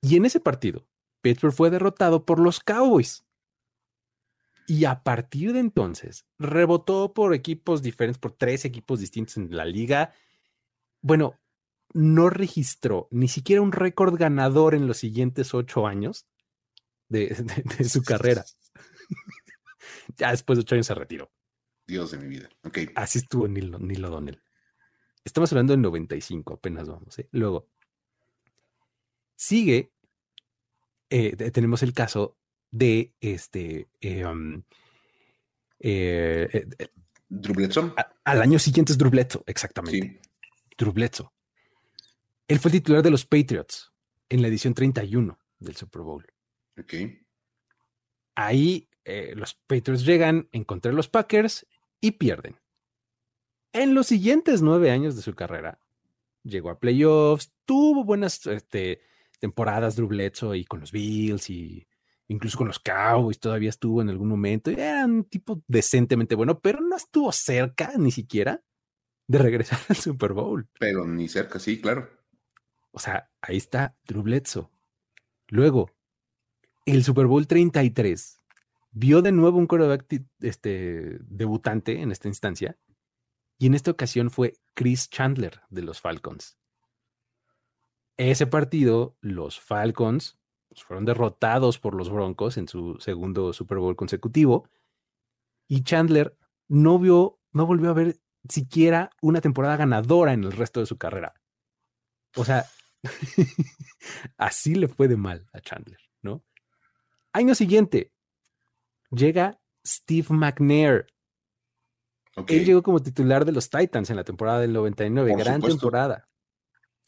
Y 0.00 0.16
en 0.16 0.26
ese 0.26 0.40
partido, 0.40 0.86
Pittsburgh 1.20 1.54
fue 1.54 1.70
derrotado 1.70 2.24
por 2.24 2.38
los 2.38 2.60
Cowboys. 2.60 3.24
Y 4.66 4.84
a 4.84 5.02
partir 5.02 5.52
de 5.54 5.60
entonces, 5.60 6.26
rebotó 6.38 7.14
por 7.14 7.34
equipos 7.34 7.82
diferentes, 7.82 8.18
por 8.18 8.32
tres 8.32 8.64
equipos 8.64 9.00
distintos 9.00 9.36
en 9.38 9.56
la 9.56 9.64
liga. 9.64 10.12
Bueno, 11.00 11.40
no 11.94 12.28
registró 12.28 13.08
ni 13.10 13.28
siquiera 13.28 13.62
un 13.62 13.72
récord 13.72 14.16
ganador 14.16 14.74
en 14.74 14.86
los 14.86 14.98
siguientes 14.98 15.54
ocho 15.54 15.86
años 15.86 16.26
de, 17.08 17.28
de, 17.28 17.76
de 17.78 17.88
su 17.88 18.02
carrera. 18.02 18.44
ya 20.16 20.30
después 20.30 20.58
de 20.58 20.62
ocho 20.62 20.74
años 20.74 20.86
se 20.86 20.94
retiró. 20.94 21.32
Dios 21.86 22.10
de 22.10 22.18
mi 22.18 22.28
vida. 22.28 22.50
Okay. 22.62 22.90
Así 22.94 23.18
estuvo 23.18 23.48
Neil 23.48 24.04
O'Donnell. 24.04 24.42
Estamos 25.24 25.50
hablando 25.52 25.72
del 25.72 25.80
95, 25.80 26.54
apenas 26.54 26.88
vamos. 26.88 27.18
¿eh? 27.18 27.28
Luego, 27.32 27.70
sigue, 29.38 29.92
eh, 31.08 31.36
tenemos 31.52 31.82
el 31.82 31.94
caso 31.94 32.36
de 32.70 33.14
este... 33.20 33.88
Eh, 34.00 34.26
um, 34.26 34.62
eh, 35.80 36.66
Bledsoe. 37.30 37.94
al 38.24 38.42
año 38.42 38.58
siguiente 38.58 38.92
es 38.92 38.98
Drew 38.98 39.10
Bledsoe, 39.10 39.44
exactamente. 39.46 40.00
Sí. 40.00 40.30
Drew 40.76 40.92
Bledsoe 40.92 41.28
Él 42.48 42.58
fue 42.58 42.70
titular 42.70 43.02
de 43.02 43.10
los 43.10 43.26
Patriots 43.26 43.92
en 44.28 44.42
la 44.42 44.48
edición 44.48 44.74
31 44.74 45.38
del 45.58 45.76
Super 45.76 46.02
Bowl. 46.02 46.26
Ok. 46.78 46.94
Ahí 48.34 48.88
eh, 49.04 49.34
los 49.36 49.54
Patriots 49.54 50.04
llegan, 50.04 50.48
encontrar 50.52 50.94
los 50.94 51.08
Packers 51.08 51.66
y 52.00 52.12
pierden. 52.12 52.58
En 53.72 53.94
los 53.94 54.06
siguientes 54.06 54.62
nueve 54.62 54.90
años 54.90 55.14
de 55.14 55.22
su 55.22 55.34
carrera, 55.34 55.78
llegó 56.42 56.70
a 56.70 56.80
playoffs, 56.80 57.52
tuvo 57.66 58.04
buenas 58.04 58.46
este, 58.46 59.00
temporadas 59.38 59.96
Drew 59.96 60.08
Bledsoe 60.08 60.58
y 60.58 60.64
con 60.64 60.80
los 60.80 60.92
Bills 60.92 61.50
y 61.50 61.86
incluso 62.28 62.58
con 62.58 62.68
los 62.68 62.78
Cowboys 62.78 63.40
todavía 63.40 63.70
estuvo 63.70 64.02
en 64.02 64.08
algún 64.08 64.28
momento. 64.28 64.70
Era 64.70 65.04
un 65.04 65.24
tipo 65.24 65.62
decentemente 65.66 66.34
bueno, 66.34 66.60
pero 66.60 66.80
no 66.80 66.96
estuvo 66.96 67.32
cerca 67.32 67.92
ni 67.96 68.10
siquiera 68.10 68.62
de 69.26 69.38
regresar 69.38 69.78
al 69.88 69.96
Super 69.96 70.32
Bowl. 70.32 70.68
Pero 70.78 71.06
ni 71.06 71.28
cerca, 71.28 71.58
sí, 71.58 71.80
claro. 71.80 72.08
O 72.90 72.98
sea, 72.98 73.30
ahí 73.40 73.56
está 73.56 73.96
Drew 74.06 74.22
Bledsoe. 74.22 74.68
Luego, 75.48 75.90
el 76.84 77.04
Super 77.04 77.26
Bowl 77.26 77.46
33 77.46 78.38
vio 78.90 79.22
de 79.22 79.32
nuevo 79.32 79.58
un 79.58 79.66
quarterback 79.66 80.06
este, 80.40 81.18
debutante 81.20 82.00
en 82.00 82.10
esta 82.10 82.28
instancia 82.28 82.78
y 83.58 83.66
en 83.66 83.74
esta 83.74 83.90
ocasión 83.90 84.30
fue 84.30 84.54
Chris 84.74 85.10
Chandler 85.10 85.60
de 85.68 85.82
los 85.82 86.00
Falcons. 86.00 86.58
Ese 88.18 88.46
partido, 88.46 89.16
los 89.20 89.60
Falcons 89.60 90.38
pues, 90.68 90.82
fueron 90.82 91.04
derrotados 91.04 91.78
por 91.78 91.94
los 91.94 92.10
Broncos 92.10 92.56
en 92.56 92.68
su 92.68 92.98
segundo 93.00 93.52
Super 93.52 93.78
Bowl 93.78 93.96
consecutivo 93.96 94.68
y 95.68 95.84
Chandler 95.84 96.36
no 96.66 96.98
vio, 96.98 97.40
no 97.52 97.64
volvió 97.64 97.90
a 97.90 97.94
ver 97.94 98.18
siquiera 98.48 99.10
una 99.22 99.40
temporada 99.40 99.76
ganadora 99.76 100.32
en 100.32 100.44
el 100.44 100.52
resto 100.52 100.80
de 100.80 100.86
su 100.86 100.98
carrera. 100.98 101.34
O 102.36 102.44
sea, 102.44 102.66
así 104.36 104.74
le 104.74 104.88
fue 104.88 105.08
de 105.08 105.16
mal 105.16 105.46
a 105.52 105.60
Chandler, 105.60 106.00
¿no? 106.20 106.44
Año 107.32 107.54
siguiente, 107.54 108.12
llega 109.10 109.60
Steve 109.86 110.28
McNair. 110.30 111.06
Él 112.46 112.64
llegó 112.64 112.82
como 112.82 113.00
titular 113.00 113.44
de 113.44 113.52
los 113.52 113.68
Titans 113.70 114.10
en 114.10 114.16
la 114.16 114.24
temporada 114.24 114.60
del 114.60 114.72
99. 114.72 115.34
gran 115.36 115.60
temporada. 115.60 116.28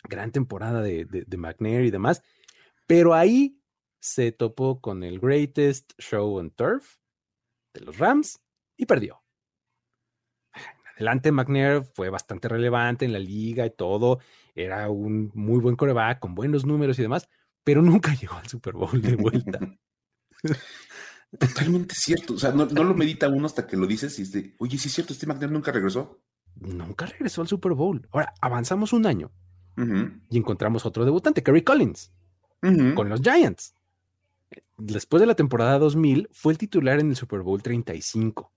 Gran 0.09 0.33
temporada 0.33 0.83
de, 0.83 1.05
de, 1.05 1.37
McNair 1.37 1.85
y 1.85 1.91
demás. 1.91 2.23
Pero 2.87 3.15
ahí 3.15 3.61
se 4.01 4.33
topó 4.33 4.81
con 4.81 5.05
el 5.05 5.21
greatest 5.21 5.93
show 5.99 6.37
on 6.37 6.51
turf 6.51 6.97
de 7.75 7.83
los 7.83 7.99
Rams 7.99 8.41
y 8.77 8.87
perdió. 8.87 9.23
adelante, 10.97 11.33
McNair 11.33 11.83
fue 11.95 12.11
bastante 12.11 12.49
relevante 12.49 13.05
en 13.05 13.13
la 13.13 13.19
liga 13.19 13.67
y 13.67 13.71
todo. 13.71 14.21
Era 14.55 14.91
un 14.91 15.31
muy 15.35 15.61
buen 15.61 15.77
coreback 15.77 16.21
con 16.21 16.35
buenos 16.35 16.65
números 16.65 16.99
y 16.99 17.03
demás, 17.03 17.29
pero 17.63 17.83
nunca 17.83 18.15
llegó 18.15 18.37
al 18.37 18.49
Super 18.49 18.75
Bowl 18.75 19.01
de 19.01 19.17
vuelta. 19.17 19.59
Totalmente 21.39 21.95
cierto. 21.95 22.35
O 22.35 22.39
sea, 22.39 22.51
no, 22.51 22.65
lo 22.67 22.95
medita 22.95 23.29
uno 23.29 23.47
hasta 23.47 23.67
que 23.67 23.77
lo 23.77 23.87
dices 23.87 24.19
y 24.19 24.23
dice, 24.23 24.57
oye, 24.59 24.79
sí 24.79 24.89
es 24.89 24.95
cierto, 24.95 25.13
este 25.13 25.27
McNair 25.27 25.53
nunca 25.53 25.71
regresó. 25.71 26.25
Nunca 26.57 27.07
regresó 27.07 27.43
al 27.43 27.49
Super 27.49 27.73
Bowl. 27.73 28.09
Ahora, 28.11 28.35
avanzamos 28.41 28.93
un 28.93 29.07
año 29.07 29.31
y 30.29 30.37
encontramos 30.37 30.85
otro 30.87 31.05
debutante, 31.05 31.43
Kerry 31.43 31.63
Collins, 31.63 32.13
con 32.61 33.09
los 33.09 33.21
Giants. 33.21 33.75
Después 34.77 35.21
de 35.21 35.27
la 35.27 35.35
temporada 35.35 35.79
2000, 35.79 36.29
fue 36.33 36.53
el 36.53 36.59
titular 36.59 37.01
en 37.01 37.11
el 37.11 37.17
Super 37.17 37.41
Bowl 37.41 37.63
35. 37.63 38.53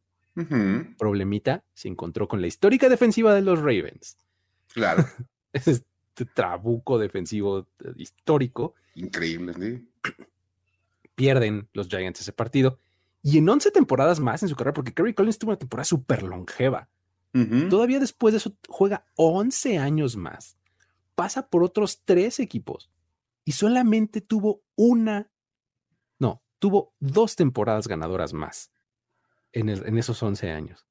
Problemita, 0.97 1.63
se 1.73 1.87
encontró 1.87 2.27
con 2.27 2.41
la 2.41 2.47
histórica 2.47 2.89
defensiva 2.89 3.35
de 3.35 3.41
los 3.41 3.59
Ravens. 3.59 4.17
Claro. 4.73 5.05
Ese 5.53 5.83
trabuco 6.33 6.97
defensivo 6.97 7.67
eh, 7.83 7.93
histórico. 7.97 8.75
Increíble, 8.95 9.53
¿sí? 9.53 9.87
pierden 11.15 11.67
los 11.73 11.87
Giants 11.87 12.21
ese 12.21 12.33
partido. 12.33 12.79
Y 13.21 13.37
en 13.37 13.47
11 13.47 13.71
temporadas 13.71 14.19
más 14.19 14.43
en 14.43 14.49
su 14.49 14.55
carrera, 14.55 14.73
porque 14.73 14.93
Kerry 14.93 15.13
Collins 15.13 15.39
tuvo 15.39 15.51
una 15.51 15.59
temporada 15.59 15.85
súper 15.85 16.23
longeva. 16.23 16.89
Todavía 17.71 17.99
después 17.99 18.31
de 18.31 18.37
eso 18.37 18.55
juega 18.67 19.07
11 19.15 19.79
años 19.79 20.15
más. 20.15 20.55
Pasa 21.15 21.47
por 21.47 21.63
otros 21.63 22.03
tres 22.03 22.39
equipos 22.39 22.91
y 23.45 23.51
solamente 23.53 24.21
tuvo 24.21 24.63
una, 24.75 25.29
no, 26.19 26.43
tuvo 26.59 26.93
dos 26.99 27.35
temporadas 27.35 27.87
ganadoras 27.87 28.33
más 28.33 28.71
en, 29.51 29.69
en 29.69 29.97
esos 29.97 30.21
11 30.21 30.51
años. 30.51 30.87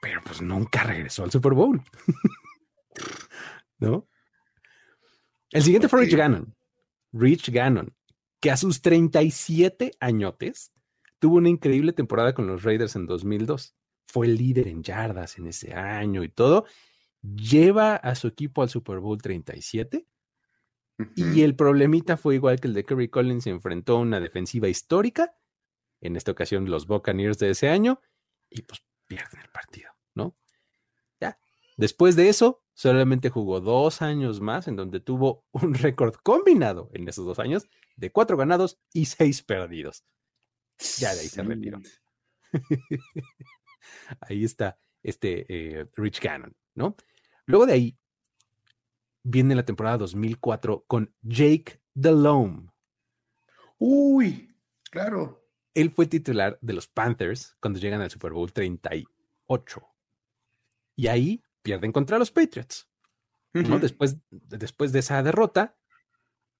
Pero 0.00 0.20
pues 0.24 0.40
nunca 0.40 0.82
regresó 0.84 1.24
al 1.24 1.30
Super 1.30 1.54
Bowl. 1.54 1.82
¿No? 3.78 4.08
El 5.50 5.62
siguiente 5.62 5.88
fue 5.88 6.00
Rich 6.00 6.16
Gannon. 6.16 6.54
Rich 7.12 7.50
Gannon 7.50 7.94
que 8.40 8.50
a 8.50 8.56
sus 8.56 8.82
37 8.82 9.92
añotes 10.00 10.72
tuvo 11.18 11.36
una 11.36 11.48
increíble 11.48 11.92
temporada 11.92 12.34
con 12.34 12.46
los 12.46 12.62
Raiders 12.62 12.96
en 12.96 13.06
2002. 13.06 13.74
Fue 14.06 14.28
líder 14.28 14.68
en 14.68 14.82
yardas 14.82 15.38
en 15.38 15.46
ese 15.46 15.74
año 15.74 16.22
y 16.22 16.28
todo. 16.28 16.66
Lleva 17.22 17.96
a 17.96 18.14
su 18.14 18.28
equipo 18.28 18.62
al 18.62 18.68
Super 18.68 18.98
Bowl 19.00 19.20
37. 19.20 20.06
Y 21.14 21.42
el 21.42 21.56
problemita 21.56 22.16
fue 22.16 22.36
igual 22.36 22.58
que 22.58 22.68
el 22.68 22.74
de 22.74 22.84
Kerry 22.84 23.08
Collins, 23.08 23.44
se 23.44 23.50
enfrentó 23.50 23.96
a 23.96 24.00
una 24.00 24.18
defensiva 24.18 24.68
histórica, 24.68 25.36
en 26.00 26.16
esta 26.16 26.32
ocasión 26.32 26.70
los 26.70 26.86
Buccaneers 26.86 27.38
de 27.38 27.50
ese 27.50 27.68
año, 27.68 28.00
y 28.48 28.62
pues 28.62 28.82
pierden 29.06 29.40
el 29.40 29.50
partido, 29.50 29.90
¿no? 30.14 30.36
Ya. 31.20 31.38
Después 31.76 32.16
de 32.16 32.30
eso, 32.30 32.64
solamente 32.72 33.28
jugó 33.28 33.60
dos 33.60 34.00
años 34.00 34.40
más, 34.40 34.68
en 34.68 34.76
donde 34.76 35.00
tuvo 35.00 35.44
un 35.52 35.74
récord 35.74 36.14
combinado 36.22 36.90
en 36.94 37.08
esos 37.08 37.26
dos 37.26 37.38
años 37.38 37.66
de 37.96 38.10
cuatro 38.10 38.36
ganados 38.36 38.78
y 38.92 39.06
seis 39.06 39.42
perdidos. 39.42 40.04
Ya 40.98 41.14
de 41.14 41.20
ahí 41.20 41.28
se 41.28 41.42
retiró. 41.42 41.80
ahí 44.20 44.44
está 44.44 44.78
este 45.02 45.46
eh, 45.48 45.86
Rich 45.94 46.20
Cannon, 46.20 46.54
¿no? 46.76 46.96
Luego 47.46 47.66
de 47.66 47.72
ahí 47.72 47.98
viene 49.24 49.56
la 49.56 49.64
temporada 49.64 49.98
2004 49.98 50.84
con 50.86 51.12
Jake 51.22 51.82
Delhomme. 51.94 52.70
Uy, 53.78 54.56
claro. 54.90 55.44
Él 55.74 55.90
fue 55.90 56.06
titular 56.06 56.58
de 56.62 56.72
los 56.72 56.86
Panthers 56.86 57.56
cuando 57.60 57.80
llegan 57.80 58.00
al 58.00 58.10
Super 58.10 58.32
Bowl 58.32 58.52
38. 58.52 59.82
Y 60.94 61.08
ahí 61.08 61.42
pierden 61.62 61.92
contra 61.92 62.18
los 62.18 62.30
Patriots. 62.30 62.88
¿no? 63.52 63.78
después, 63.78 64.18
después 64.30 64.92
de 64.92 65.00
esa 65.00 65.22
derrota, 65.22 65.76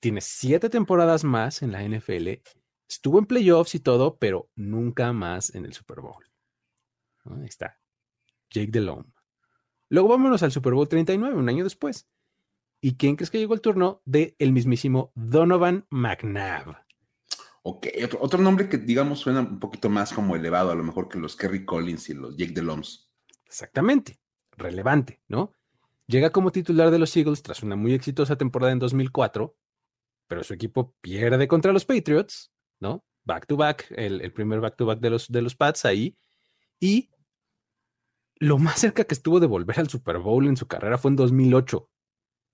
tiene 0.00 0.20
siete 0.20 0.68
temporadas 0.68 1.24
más 1.24 1.62
en 1.62 1.72
la 1.72 1.82
NFL, 1.82 2.42
estuvo 2.88 3.18
en 3.18 3.26
playoffs 3.26 3.74
y 3.74 3.80
todo, 3.80 4.18
pero 4.18 4.50
nunca 4.54 5.12
más 5.12 5.54
en 5.54 5.64
el 5.64 5.72
Super 5.72 6.00
Bowl. 6.00 6.24
Ahí 7.24 7.46
está. 7.46 7.78
Jake 8.50 8.70
Delhomme. 8.70 9.15
Luego 9.88 10.08
vámonos 10.08 10.42
al 10.42 10.52
Super 10.52 10.74
Bowl 10.74 10.88
39, 10.88 11.36
un 11.36 11.48
año 11.48 11.64
después. 11.64 12.08
¿Y 12.80 12.96
quién 12.96 13.16
crees 13.16 13.30
que 13.30 13.38
llegó 13.38 13.54
el 13.54 13.60
turno? 13.60 14.02
De 14.04 14.36
el 14.38 14.52
mismísimo 14.52 15.12
Donovan 15.14 15.86
McNabb. 15.90 16.76
Ok, 17.62 17.88
otro, 18.20 18.40
nombre 18.40 18.68
que 18.68 18.78
digamos 18.78 19.18
suena 19.18 19.40
un 19.40 19.58
poquito 19.58 19.88
más 19.88 20.12
como 20.12 20.36
elevado, 20.36 20.70
a 20.70 20.74
lo 20.74 20.84
mejor 20.84 21.08
que 21.08 21.18
los 21.18 21.34
Kerry 21.34 21.64
Collins 21.64 22.10
y 22.10 22.14
los 22.14 22.36
Jake 22.36 22.52
Delhomme. 22.52 22.84
Exactamente, 23.44 24.20
relevante, 24.52 25.20
¿no? 25.26 25.52
Llega 26.06 26.30
como 26.30 26.52
titular 26.52 26.92
de 26.92 27.00
los 27.00 27.16
Eagles 27.16 27.42
tras 27.42 27.64
una 27.64 27.74
muy 27.74 27.92
exitosa 27.92 28.36
temporada 28.36 28.72
en 28.72 28.78
2004 28.78 29.56
pero 30.26 30.44
su 30.44 30.54
equipo 30.54 30.94
pierde 31.00 31.48
contra 31.48 31.72
los 31.72 31.84
Patriots, 31.84 32.52
¿no? 32.80 33.04
Back 33.24 33.46
to 33.46 33.56
back, 33.56 33.86
el, 33.96 34.32
primer 34.32 34.60
back 34.60 34.76
to 34.76 34.86
back 34.86 35.00
de 35.00 35.10
los, 35.10 35.30
de 35.30 35.42
los 35.42 35.54
Pats 35.56 35.84
ahí. 35.84 36.16
Y 36.78 37.10
lo 38.38 38.58
más 38.58 38.80
cerca 38.80 39.04
que 39.04 39.14
estuvo 39.14 39.40
de 39.40 39.46
volver 39.46 39.80
al 39.80 39.88
Super 39.88 40.18
Bowl 40.18 40.46
en 40.46 40.56
su 40.56 40.66
carrera 40.66 40.98
fue 40.98 41.10
en 41.10 41.16
2008, 41.16 41.88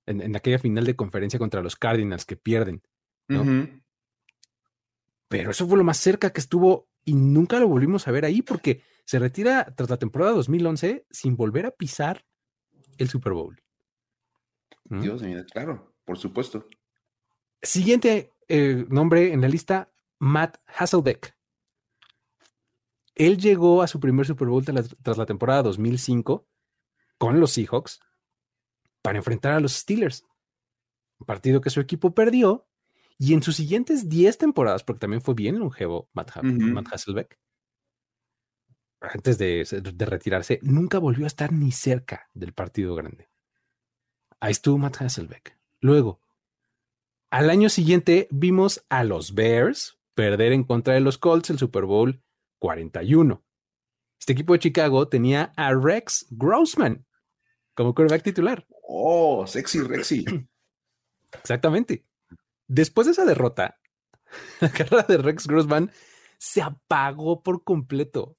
en, 0.06 0.36
aquella 0.36 0.58
final 0.58 0.84
de 0.84 0.96
conferencia 0.96 1.38
contra 1.38 1.62
los 1.62 1.76
Cardinals 1.76 2.24
que 2.24 2.36
pierden, 2.36 2.82
¿no? 3.28 3.68
Pero 5.28 5.50
eso 5.50 5.66
fue 5.66 5.78
lo 5.78 5.84
más 5.84 5.96
cerca 5.96 6.30
que 6.30 6.40
estuvo 6.40 6.88
y 7.04 7.14
nunca 7.14 7.58
lo 7.58 7.66
volvimos 7.66 8.06
a 8.06 8.10
ver 8.10 8.24
ahí 8.24 8.42
porque 8.42 8.82
se 9.04 9.18
retira 9.18 9.74
tras 9.74 9.88
la 9.90 9.96
temporada 9.96 10.32
2011 10.32 11.06
sin 11.10 11.36
volver 11.36 11.66
a 11.66 11.70
pisar 11.70 12.24
el 12.98 13.08
Super 13.08 13.32
Bowl. 13.32 13.62
Dios 14.84 15.22
mío, 15.22 15.42
claro, 15.50 15.94
por 16.04 16.18
supuesto. 16.18 16.68
Siguiente 17.62 18.32
eh, 18.48 18.84
nombre 18.88 19.32
en 19.32 19.40
la 19.40 19.48
lista, 19.48 19.90
Matt 20.18 20.58
Hasselbeck. 20.66 21.34
Él 23.26 23.38
llegó 23.38 23.82
a 23.82 23.86
su 23.86 24.00
primer 24.00 24.26
Super 24.26 24.48
Bowl 24.48 24.64
tras 24.64 25.16
la, 25.16 25.26
temporada 25.26 25.62
2005 25.62 26.44
con 27.18 27.38
los 27.38 27.52
Seahawks 27.52 28.00
para 29.00 29.18
enfrentar 29.18 29.52
a 29.52 29.60
los 29.60 29.74
Steelers. 29.74 30.26
Un 31.20 31.26
partido 31.26 31.60
que 31.60 31.70
su 31.70 31.78
equipo 31.78 32.16
perdió. 32.16 32.66
Y 33.18 33.34
en 33.34 33.42
sus 33.44 33.54
siguientes 33.54 34.08
10 34.08 34.38
temporadas, 34.38 34.82
porque 34.82 34.98
también 34.98 35.22
fue 35.22 35.34
bien 35.34 35.60
longevo 35.60 36.10
Matt, 36.12 36.32
Hasselbeck, 36.90 37.38
antes 39.00 39.38
de, 39.38 39.64
de, 39.94 40.06
retirarse, 40.06 40.58
nunca 40.62 40.98
volvió 40.98 41.24
a 41.24 41.28
estar 41.28 41.52
ni 41.52 41.70
cerca 41.70 42.28
del 42.34 42.52
partido 42.52 42.96
grande. 42.96 43.28
Ahí 44.40 44.50
estuvo 44.50 44.78
Matt 44.78 45.00
Hasselbeck, 45.00 45.56
Luego, 45.78 46.20
al 47.30 47.50
año 47.50 47.68
siguiente 47.68 48.26
vimos 48.32 48.84
a 48.88 49.04
los 49.04 49.34
Bears 49.34 50.00
perder 50.14 50.50
en 50.50 50.64
contra 50.64 50.94
de 50.94 51.00
los 51.00 51.18
Colts 51.18 51.50
el 51.50 51.58
Super 51.58 51.84
Bowl 51.84 52.20
41. 52.62 53.44
Este 54.20 54.34
equipo 54.34 54.52
de 54.52 54.60
Chicago 54.60 55.08
tenía 55.08 55.52
a 55.56 55.74
Rex 55.74 56.28
Grossman 56.30 57.04
como 57.74 57.92
quarterback 57.92 58.22
titular. 58.22 58.64
Oh, 58.84 59.44
sexy 59.48 59.80
Rexy. 59.80 60.24
Exactamente. 61.32 62.06
Después 62.68 63.06
de 63.08 63.14
esa 63.14 63.24
derrota, 63.24 63.80
la 64.60 64.70
carrera 64.70 65.02
de 65.02 65.18
Rex 65.18 65.48
Grossman 65.48 65.90
se 66.38 66.62
apagó 66.62 67.42
por 67.42 67.64
completo. 67.64 68.38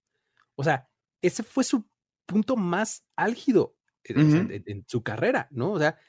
O 0.55 0.63
sea, 0.63 0.89
ese 1.21 1.43
fue 1.43 1.65
su 1.65 1.85
punto 2.25 2.55
más 2.55 3.05
álgido 3.17 3.75
en, 4.05 4.63
en 4.65 4.85
su 4.87 5.03
carrera, 5.03 5.49
¿no? 5.51 5.73
O 5.73 5.79
sea, 5.79 5.99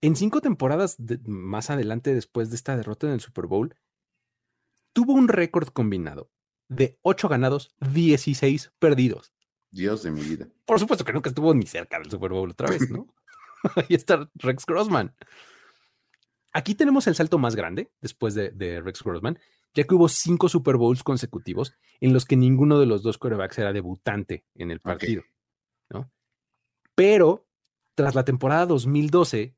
en 0.00 0.16
cinco 0.16 0.40
temporadas 0.40 0.96
más 1.26 1.70
adelante, 1.70 2.12
después 2.12 2.50
de 2.50 2.56
esta 2.56 2.76
derrota 2.76 3.06
en 3.06 3.12
el 3.12 3.20
Super 3.20 3.46
Bowl, 3.46 3.76
tuvo 4.92 5.12
un 5.12 5.28
récord 5.28 5.68
combinado 5.68 6.33
de 6.68 6.98
ocho 7.02 7.28
ganados, 7.28 7.74
16 7.80 8.72
perdidos. 8.78 9.32
Dios 9.70 10.02
de 10.02 10.10
mi 10.10 10.22
vida. 10.22 10.48
Por 10.64 10.78
supuesto 10.78 11.04
que 11.04 11.12
nunca 11.12 11.30
estuvo 11.30 11.52
ni 11.52 11.66
cerca 11.66 11.98
del 11.98 12.10
Super 12.10 12.30
Bowl 12.30 12.50
otra 12.50 12.68
vez, 12.68 12.90
¿no? 12.90 13.06
Ahí 13.76 13.94
está 13.94 14.30
Rex 14.34 14.66
Grossman. 14.66 15.14
Aquí 16.52 16.74
tenemos 16.74 17.06
el 17.06 17.14
salto 17.14 17.38
más 17.38 17.56
grande 17.56 17.90
después 18.00 18.34
de, 18.34 18.80
Rex 18.80 19.02
Grossman, 19.02 19.38
ya 19.74 19.84
que 19.84 19.94
hubo 19.94 20.08
cinco 20.08 20.48
Super 20.48 20.76
Bowls 20.76 21.02
consecutivos 21.02 21.74
en 22.00 22.12
los 22.12 22.24
que 22.24 22.36
ninguno 22.36 22.78
de 22.78 22.86
los 22.86 23.02
dos 23.02 23.18
quarterbacks 23.18 23.58
era 23.58 23.72
debutante 23.72 24.44
en 24.54 24.70
el 24.70 24.80
partido, 24.80 25.24
¿no? 25.90 26.12
Pero 26.94 27.48
tras 27.96 28.14
la 28.14 28.24
temporada 28.24 28.66
2012, 28.66 29.56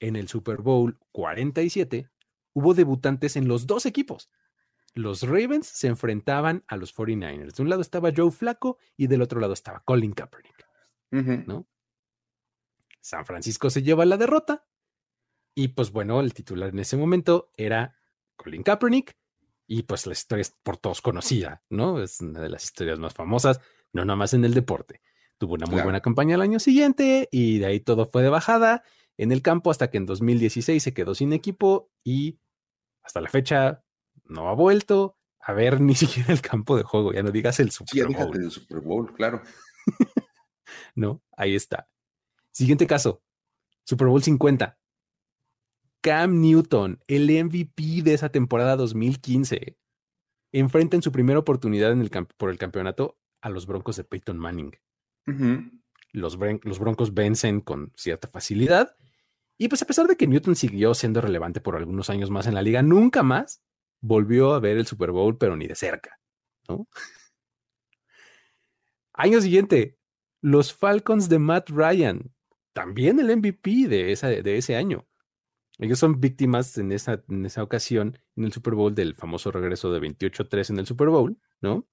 en 0.00 0.16
el 0.16 0.28
Super 0.28 0.58
Bowl 0.58 0.98
47, 1.12 2.10
hubo 2.52 2.74
debutantes 2.74 3.36
en 3.36 3.48
los 3.48 3.66
dos 3.66 3.86
equipos. 3.86 4.30
Los 4.94 5.22
Ravens 5.22 5.66
se 5.66 5.86
enfrentaban 5.86 6.64
a 6.66 6.76
los 6.76 6.94
49ers. 6.94 7.54
De 7.54 7.62
un 7.62 7.68
lado 7.68 7.82
estaba 7.82 8.10
Joe 8.14 8.30
Flaco 8.30 8.78
y 8.96 9.06
del 9.06 9.22
otro 9.22 9.40
lado 9.40 9.52
estaba 9.52 9.80
Colin 9.80 10.12
Kaepernick, 10.12 10.66
¿no? 11.46 11.66
San 13.00 13.24
Francisco 13.24 13.70
se 13.70 13.82
lleva 13.82 14.04
la 14.04 14.16
derrota 14.16 14.66
y 15.54 15.68
pues 15.68 15.90
bueno, 15.90 16.20
el 16.20 16.34
titular 16.34 16.70
en 16.70 16.80
ese 16.80 16.96
momento 16.96 17.50
era 17.56 17.96
Colin 18.36 18.62
Kaepernick 18.62 19.16
y 19.66 19.84
pues 19.84 20.06
la 20.06 20.12
historia 20.12 20.42
es 20.42 20.50
por 20.62 20.76
todos 20.76 21.00
conocida, 21.00 21.62
¿no? 21.70 22.02
Es 22.02 22.20
una 22.20 22.40
de 22.40 22.48
las 22.48 22.64
historias 22.64 22.98
más 22.98 23.14
famosas, 23.14 23.60
no 23.92 24.04
nada 24.04 24.16
más 24.16 24.34
en 24.34 24.44
el 24.44 24.54
deporte. 24.54 25.00
Tuvo 25.38 25.54
una 25.54 25.66
muy 25.66 25.80
buena 25.80 26.00
campaña 26.00 26.34
el 26.34 26.42
año 26.42 26.58
siguiente 26.58 27.28
y 27.30 27.58
de 27.60 27.66
ahí 27.66 27.80
todo 27.80 28.04
fue 28.06 28.22
de 28.22 28.28
bajada 28.28 28.82
en 29.16 29.32
el 29.32 29.42
campo 29.42 29.70
hasta 29.70 29.90
que 29.90 29.96
en 29.98 30.06
2016 30.06 30.82
se 30.82 30.92
quedó 30.92 31.14
sin 31.14 31.32
equipo 31.32 31.90
y 32.04 32.38
hasta 33.02 33.20
la 33.20 33.28
fecha 33.28 33.84
no 34.30 34.48
ha 34.48 34.54
vuelto 34.54 35.16
a 35.40 35.52
ver 35.52 35.80
ni 35.80 35.94
siquiera 35.96 36.32
el 36.32 36.40
campo 36.40 36.76
de 36.76 36.82
juego, 36.82 37.12
ya 37.12 37.22
no 37.22 37.30
digas 37.30 37.60
el 37.60 37.70
Super 37.70 38.06
sí, 38.06 38.14
Bowl. 38.14 38.36
el 38.36 38.50
Super 38.50 38.80
Bowl, 38.80 39.12
claro. 39.14 39.42
no, 40.94 41.22
ahí 41.36 41.54
está. 41.54 41.88
Siguiente 42.52 42.86
caso, 42.86 43.22
Super 43.84 44.08
Bowl 44.08 44.22
50. 44.22 44.78
Cam 46.02 46.40
Newton, 46.40 46.98
el 47.08 47.28
MVP 47.44 48.02
de 48.02 48.14
esa 48.14 48.30
temporada 48.30 48.76
2015, 48.76 49.76
enfrenta 50.52 50.96
en 50.96 51.02
su 51.02 51.12
primera 51.12 51.38
oportunidad 51.38 51.92
en 51.92 52.00
el 52.00 52.10
por 52.38 52.50
el 52.50 52.58
campeonato 52.58 53.18
a 53.42 53.50
los 53.50 53.66
Broncos 53.66 53.96
de 53.96 54.04
Peyton 54.04 54.38
Manning. 54.38 54.72
los, 56.12 56.38
los 56.62 56.78
Broncos 56.78 57.12
vencen 57.12 57.60
con 57.60 57.92
cierta 57.96 58.28
facilidad. 58.28 58.96
Y 59.58 59.68
pues 59.68 59.82
a 59.82 59.86
pesar 59.86 60.06
de 60.06 60.16
que 60.16 60.26
Newton 60.26 60.56
siguió 60.56 60.94
siendo 60.94 61.20
relevante 61.20 61.60
por 61.60 61.76
algunos 61.76 62.08
años 62.08 62.30
más 62.30 62.46
en 62.46 62.54
la 62.54 62.62
liga, 62.62 62.82
nunca 62.82 63.22
más 63.22 63.62
volvió 64.00 64.54
a 64.54 64.60
ver 64.60 64.78
el 64.78 64.86
Super 64.86 65.10
Bowl, 65.10 65.36
pero 65.38 65.56
ni 65.56 65.66
de 65.66 65.74
cerca. 65.74 66.18
¿no? 66.68 66.86
Año 69.12 69.40
siguiente, 69.40 69.98
los 70.40 70.72
Falcons 70.72 71.28
de 71.28 71.38
Matt 71.38 71.70
Ryan, 71.70 72.32
también 72.72 73.18
el 73.20 73.36
MVP 73.36 73.88
de, 73.88 74.12
esa, 74.12 74.28
de 74.28 74.56
ese 74.56 74.76
año. 74.76 75.06
Ellos 75.78 75.98
son 75.98 76.20
víctimas 76.20 76.76
en 76.78 76.92
esa, 76.92 77.24
en 77.28 77.46
esa 77.46 77.62
ocasión 77.62 78.18
en 78.36 78.44
el 78.44 78.52
Super 78.52 78.74
Bowl 78.74 78.94
del 78.94 79.14
famoso 79.14 79.50
regreso 79.50 79.90
de 79.92 80.00
28-3 80.00 80.70
en 80.70 80.78
el 80.78 80.86
Super 80.86 81.08
Bowl, 81.08 81.38
¿no? 81.60 81.88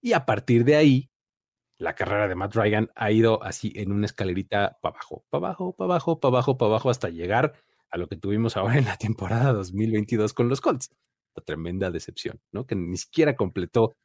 Y 0.00 0.12
a 0.12 0.24
partir 0.24 0.64
de 0.64 0.76
ahí, 0.76 1.10
la 1.78 1.94
carrera 1.94 2.28
de 2.28 2.34
Matt 2.34 2.54
Ryan 2.54 2.90
ha 2.94 3.10
ido 3.10 3.42
así 3.42 3.72
en 3.76 3.92
una 3.92 4.06
escalerita 4.06 4.78
para 4.80 4.96
abajo, 4.96 5.24
para 5.28 5.46
abajo, 5.46 5.76
para 5.76 5.86
abajo, 5.86 6.20
para 6.20 6.30
abajo, 6.30 6.58
para 6.58 6.68
abajo, 6.70 6.90
hasta 6.90 7.08
llegar 7.08 7.54
a 7.90 7.98
lo 7.98 8.08
que 8.08 8.16
tuvimos 8.16 8.56
ahora 8.56 8.78
en 8.78 8.84
la 8.84 8.96
temporada 8.96 9.52
2022 9.52 10.34
con 10.34 10.48
los 10.48 10.60
Colts. 10.60 10.90
La 11.34 11.42
tremenda 11.42 11.90
decepción, 11.90 12.40
¿no? 12.52 12.66
Que 12.66 12.74
ni 12.74 12.96
siquiera 12.96 13.36
completó 13.36 13.96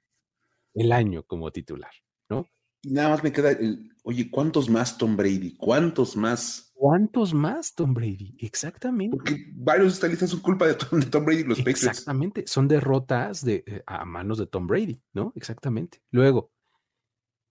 el 0.74 0.91
año 0.91 1.24
como 1.24 1.52
titular, 1.52 1.91
¿no? 2.30 2.48
Y 2.82 2.91
nada 2.91 3.10
más 3.10 3.24
me 3.24 3.32
queda 3.32 3.52
el, 3.52 3.96
oye, 4.04 4.30
¿cuántos 4.30 4.69
más 4.69 4.98
Tom 4.98 5.15
Brady? 5.15 5.56
¿Cuántos 5.56 6.17
más? 6.17 6.72
¿Cuántos 6.74 7.34
más 7.34 7.74
Tom 7.74 7.93
Brady? 7.93 8.36
Exactamente. 8.39 9.15
Porque 9.15 9.46
varios 9.54 9.93
de 9.93 9.93
esta 9.93 10.08
lista 10.08 10.28
son 10.28 10.41
culpa 10.41 10.67
de 10.67 10.76
Tom, 10.76 11.26
Brady 11.26 11.41
y 11.41 11.43
los 11.46 11.60
Patriots. 11.60 11.84
Exactamente, 11.84 12.43
son 12.46 12.67
derrotas 12.67 13.43
de, 13.46 13.63
eh, 13.65 13.84
a 13.88 14.04
manos 14.04 14.38
de 14.38 14.48
Tom 14.48 14.67
Brady, 14.67 15.02
¿no? 15.13 15.32
Exactamente. 15.36 16.02
Luego, 16.12 16.52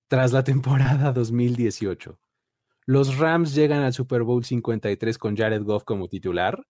tras 0.09 0.33
la 0.33 0.45
temporada 0.45 1.12
2018, 1.12 2.21
los 2.87 3.18
Rams 3.18 3.55
llegan 3.55 3.83
al 3.83 3.92
Super 3.92 4.23
Bowl 4.23 4.45
53 4.45 5.18
con 5.18 5.37
Jared 5.37 5.62
Goff 5.62 5.85
como 5.85 6.09
titular, 6.09 6.66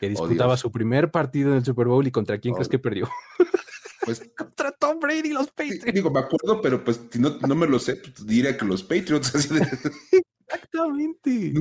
que 0.00 0.06
oh, 0.06 0.10
disputaba 0.10 0.56
su 0.56 0.70
primer 0.70 1.10
partido 1.10 1.50
en 1.50 1.58
el 1.58 1.64
Super 1.64 1.86
Bowl 1.86 2.06
y 2.06 2.10
contra 2.10 2.38
quién 2.38 2.54
crees 2.54 2.68
oh. 2.68 2.70
que 2.70 2.78
perdió. 2.78 3.08
Pues 4.04 4.20
contra 4.36 4.70
Tom 4.70 5.00
Brady 5.00 5.30
y 5.30 5.32
los 5.32 5.46
Patriots. 5.46 5.86
Digo, 5.94 6.10
me 6.10 6.20
acuerdo, 6.20 6.60
pero 6.60 6.84
pues 6.84 7.00
si 7.10 7.18
no, 7.18 7.38
no 7.38 7.54
me 7.54 7.66
lo 7.66 7.78
sé, 7.78 7.96
pues, 7.96 8.26
diría 8.26 8.54
que 8.54 8.66
los 8.66 8.82
Patriots. 8.82 9.32
Exactamente. 10.46 11.54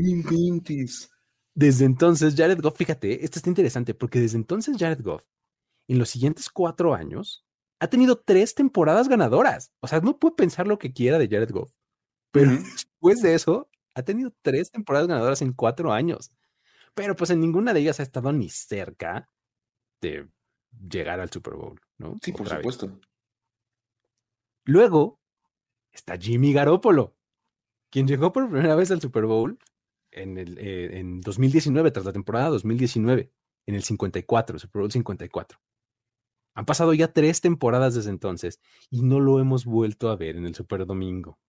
Desde 1.55 1.85
entonces, 1.85 2.35
Jared 2.35 2.59
Goff, 2.59 2.75
fíjate, 2.77 3.23
esto 3.23 3.39
está 3.39 3.49
interesante 3.49 3.93
porque 3.93 4.19
desde 4.19 4.37
entonces 4.37 4.75
Jared 4.77 5.01
Goff, 5.01 5.23
en 5.87 5.99
los 5.99 6.09
siguientes 6.09 6.49
cuatro 6.49 6.93
años, 6.93 7.45
ha 7.79 7.87
tenido 7.87 8.17
tres 8.17 8.55
temporadas 8.55 9.07
ganadoras. 9.07 9.71
O 9.79 9.87
sea, 9.87 9.99
no 10.01 10.19
puede 10.19 10.35
pensar 10.35 10.67
lo 10.67 10.79
que 10.79 10.93
quiera 10.93 11.19
de 11.19 11.29
Jared 11.29 11.51
Goff. 11.51 11.73
Pero 12.31 12.51
después 12.51 13.21
de 13.21 13.35
eso, 13.35 13.69
ha 13.95 14.03
tenido 14.03 14.33
tres 14.41 14.71
temporadas 14.71 15.07
ganadoras 15.07 15.41
en 15.41 15.53
cuatro 15.53 15.91
años. 15.91 16.31
Pero 16.93 17.15
pues 17.15 17.29
en 17.29 17.39
ninguna 17.39 17.73
de 17.73 17.81
ellas 17.81 17.99
ha 17.99 18.03
estado 18.03 18.31
ni 18.31 18.49
cerca 18.49 19.29
de 20.01 20.27
llegar 20.89 21.19
al 21.19 21.31
Super 21.31 21.55
Bowl, 21.55 21.79
¿no? 21.97 22.17
Sí, 22.21 22.31
por 22.31 22.47
supuesto. 22.47 22.99
Luego 24.65 25.19
está 25.91 26.17
Jimmy 26.17 26.53
Garoppolo, 26.53 27.15
quien 27.89 28.07
llegó 28.07 28.31
por 28.31 28.49
primera 28.49 28.75
vez 28.75 28.91
al 28.91 29.01
Super 29.01 29.25
Bowl 29.25 29.57
en, 30.11 30.37
el, 30.37 30.57
eh, 30.57 30.99
en 30.99 31.21
2019, 31.21 31.91
tras 31.91 32.05
la 32.05 32.13
temporada 32.13 32.49
2019, 32.49 33.31
en 33.65 33.75
el 33.75 33.83
54, 33.83 34.59
Super 34.59 34.81
Bowl 34.81 34.91
54. 34.91 35.59
Han 36.55 36.65
pasado 36.65 36.93
ya 36.93 37.11
tres 37.11 37.41
temporadas 37.41 37.95
desde 37.95 38.11
entonces 38.11 38.59
y 38.89 39.01
no 39.01 39.19
lo 39.19 39.39
hemos 39.39 39.65
vuelto 39.65 40.09
a 40.09 40.15
ver 40.15 40.35
en 40.35 40.45
el 40.45 40.53
Super 40.53 40.85
Domingo. 40.85 41.39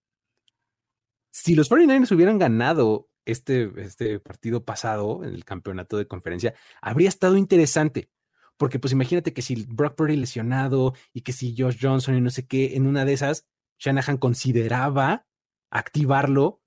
Si 1.35 1.57
los 1.57 1.68
49ers 1.68 2.12
hubieran 2.12 2.38
ganado 2.38 3.11
este, 3.25 3.68
este 3.79 4.20
partido 4.20 4.64
pasado 4.64 5.25
en 5.25 5.35
el 5.35 5.44
campeonato 5.44 5.97
de 5.97 6.07
conferencia, 6.07 6.55
habría 6.81 7.09
estado 7.09 7.37
interesante. 7.37 8.09
Porque 8.57 8.79
pues 8.79 8.92
imagínate 8.92 9.33
que 9.33 9.42
si 9.42 9.66
Brock 9.68 9.97
Purdy 9.97 10.14
lesionado 10.14 10.94
y 11.12 11.23
que 11.23 11.33
si 11.33 11.57
Josh 11.59 11.79
Johnson 11.81 12.14
y 12.14 12.20
no 12.20 12.31
sé 12.31 12.47
qué, 12.47 12.77
en 12.77 12.87
una 12.87 13.05
de 13.05 13.14
esas, 13.14 13.49
Shanahan 13.81 14.18
consideraba 14.18 15.27
activarlo 15.70 16.62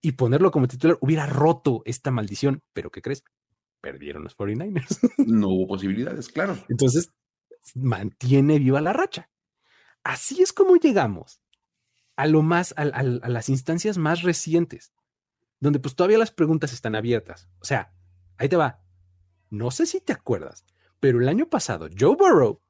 y 0.00 0.12
ponerlo 0.12 0.50
como 0.50 0.66
titular, 0.66 0.98
hubiera 1.00 1.26
roto 1.26 1.82
esta 1.84 2.10
maldición. 2.10 2.60
Pero 2.72 2.90
¿qué 2.90 3.02
crees? 3.02 3.22
Perdieron 3.80 4.24
los 4.24 4.36
49ers. 4.36 4.98
No 5.28 5.50
hubo 5.50 5.68
posibilidades, 5.68 6.28
claro. 6.28 6.58
Entonces, 6.68 7.12
mantiene 7.76 8.58
viva 8.58 8.80
la 8.80 8.92
racha. 8.92 9.30
Así 10.02 10.42
es 10.42 10.52
como 10.52 10.74
llegamos 10.74 11.41
a 12.16 12.26
lo 12.26 12.42
más, 12.42 12.74
a, 12.76 12.82
a, 12.82 13.02
las 13.02 13.48
instancias 13.48 13.98
más 13.98 14.22
recientes, 14.22 14.92
donde 15.60 15.80
pues 15.80 15.94
todavía 15.94 16.18
las 16.18 16.30
preguntas 16.30 16.72
están 16.72 16.94
abiertas. 16.94 17.48
O 17.60 17.64
sea, 17.64 17.92
ahí 18.36 18.48
te 18.48 18.56
va. 18.56 18.82
No 19.50 19.70
sé 19.70 19.86
si 19.86 20.00
te 20.00 20.12
acuerdas, 20.12 20.64
pero 21.00 21.20
el 21.20 21.28
año 21.28 21.48
pasado 21.48 21.88
Joe 21.98 22.16
Burrow 22.16 22.60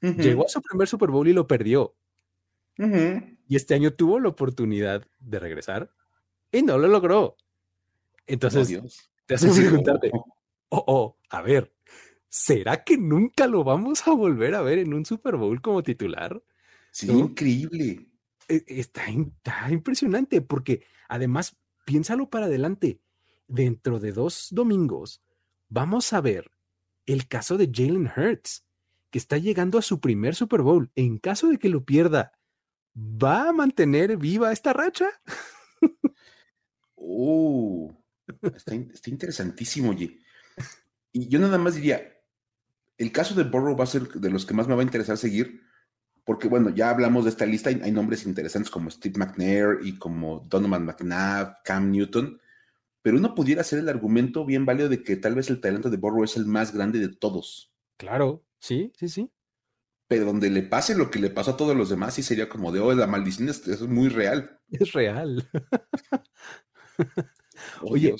llegó 0.00 0.46
a 0.46 0.48
su 0.48 0.62
primer 0.62 0.88
Super 0.88 1.10
Bowl 1.10 1.28
y 1.28 1.32
lo 1.32 1.46
perdió. 1.46 1.94
Y 3.48 3.56
este 3.56 3.74
año 3.74 3.92
tuvo 3.92 4.20
la 4.20 4.28
oportunidad 4.28 5.06
de 5.18 5.38
regresar 5.38 5.90
y 6.52 6.62
no 6.62 6.78
lo 6.78 6.88
logró. 6.88 7.36
Entonces, 8.26 9.10
te 9.26 9.34
haces 9.34 9.58
preguntarte, 9.58 10.10
oh, 10.68 10.84
oh, 10.86 11.16
a 11.30 11.42
ver, 11.42 11.72
¿será 12.28 12.84
que 12.84 12.96
nunca 12.96 13.46
lo 13.46 13.64
vamos 13.64 14.06
a 14.06 14.12
volver 14.12 14.54
a 14.54 14.62
ver 14.62 14.78
en 14.78 14.94
un 14.94 15.04
Super 15.04 15.36
Bowl 15.36 15.60
como 15.60 15.82
titular? 15.82 16.42
Sí, 16.90 17.10
increíble. 17.10 18.07
E, 18.48 18.64
está, 18.68 19.10
impresionante 19.70 20.40
porque 20.40 20.84
además, 21.08 21.56
piénsalo 21.84 22.28
para 22.30 22.46
adelante. 22.46 23.00
dentro 23.46 23.98
de 23.98 24.12
dos 24.12 24.48
domingos 24.50 25.22
vamos 25.70 26.12
a 26.12 26.20
ver 26.20 26.50
el 27.06 27.26
caso 27.28 27.56
de 27.56 27.70
Jalen 27.72 28.10
Hurts, 28.14 28.66
que 29.10 29.18
está 29.18 29.38
llegando 29.38 29.78
a 29.78 29.82
su 29.82 30.00
primer 30.00 30.34
Super 30.34 30.60
Bowl. 30.60 30.90
En 30.94 31.18
caso 31.18 31.48
de 31.48 31.58
que 31.58 31.70
lo 31.70 31.84
pierda, 31.84 32.32
¿va 32.94 33.48
a 33.48 33.52
mantener 33.52 34.16
viva 34.16 34.52
esta 34.52 34.72
racha? 34.72 35.08
Uh, 37.00 37.90
está, 38.54 38.74
interesantísimo, 38.74 39.90
oye. 39.90 40.18
Y 41.12 41.28
yo 41.28 41.38
nada 41.38 41.56
más 41.56 41.76
diría, 41.76 42.20
el 42.98 43.12
caso 43.12 43.34
de 43.34 43.44
Burrow 43.44 43.76
va 43.76 43.84
a 43.84 43.86
ser 43.86 44.08
de 44.08 44.30
los 44.30 44.44
que 44.44 44.52
más 44.52 44.68
me 44.68 44.74
va 44.74 44.82
a 44.82 44.84
interesar 44.84 45.16
seguir, 45.16 45.62
porque 46.28 46.46
bueno, 46.46 46.68
ya 46.68 46.90
hablamos 46.90 47.24
de 47.24 47.30
esta 47.30 47.46
lista, 47.46 47.70
hay, 47.70 47.80
hay 47.82 47.90
nombres 47.90 48.26
interesantes 48.26 48.70
como 48.70 48.90
Steve 48.90 49.14
McNair 49.16 49.78
y 49.82 49.96
como 49.96 50.44
Donovan 50.46 50.84
McNabb, 50.84 51.62
Cam 51.64 51.90
Newton, 51.90 52.38
pero 53.00 53.16
uno 53.16 53.34
pudiera 53.34 53.62
hacer 53.62 53.78
el 53.78 53.88
argumento 53.88 54.44
bien 54.44 54.66
válido 54.66 54.90
de 54.90 55.02
que 55.02 55.16
tal 55.16 55.34
vez 55.34 55.48
el 55.48 55.58
talento 55.58 55.88
de 55.88 55.96
Burrow 55.96 56.24
es 56.24 56.36
el 56.36 56.44
más 56.44 56.74
grande 56.74 56.98
de 56.98 57.08
todos. 57.08 57.72
Claro, 57.96 58.44
sí, 58.58 58.92
sí, 58.98 59.08
sí. 59.08 59.30
Pero 60.06 60.26
donde 60.26 60.50
le 60.50 60.60
pase 60.60 60.94
lo 60.94 61.10
que 61.10 61.18
le 61.18 61.30
pasó 61.30 61.52
a 61.52 61.56
todos 61.56 61.74
los 61.74 61.88
demás, 61.88 62.12
sí 62.12 62.22
sería 62.22 62.46
como 62.46 62.72
de, 62.72 62.80
oh, 62.80 62.92
la 62.92 63.06
maldición 63.06 63.48
es, 63.48 63.66
es 63.66 63.80
muy 63.80 64.10
real. 64.10 64.60
Es 64.68 64.92
real. 64.92 65.48
Oye, 67.80 68.14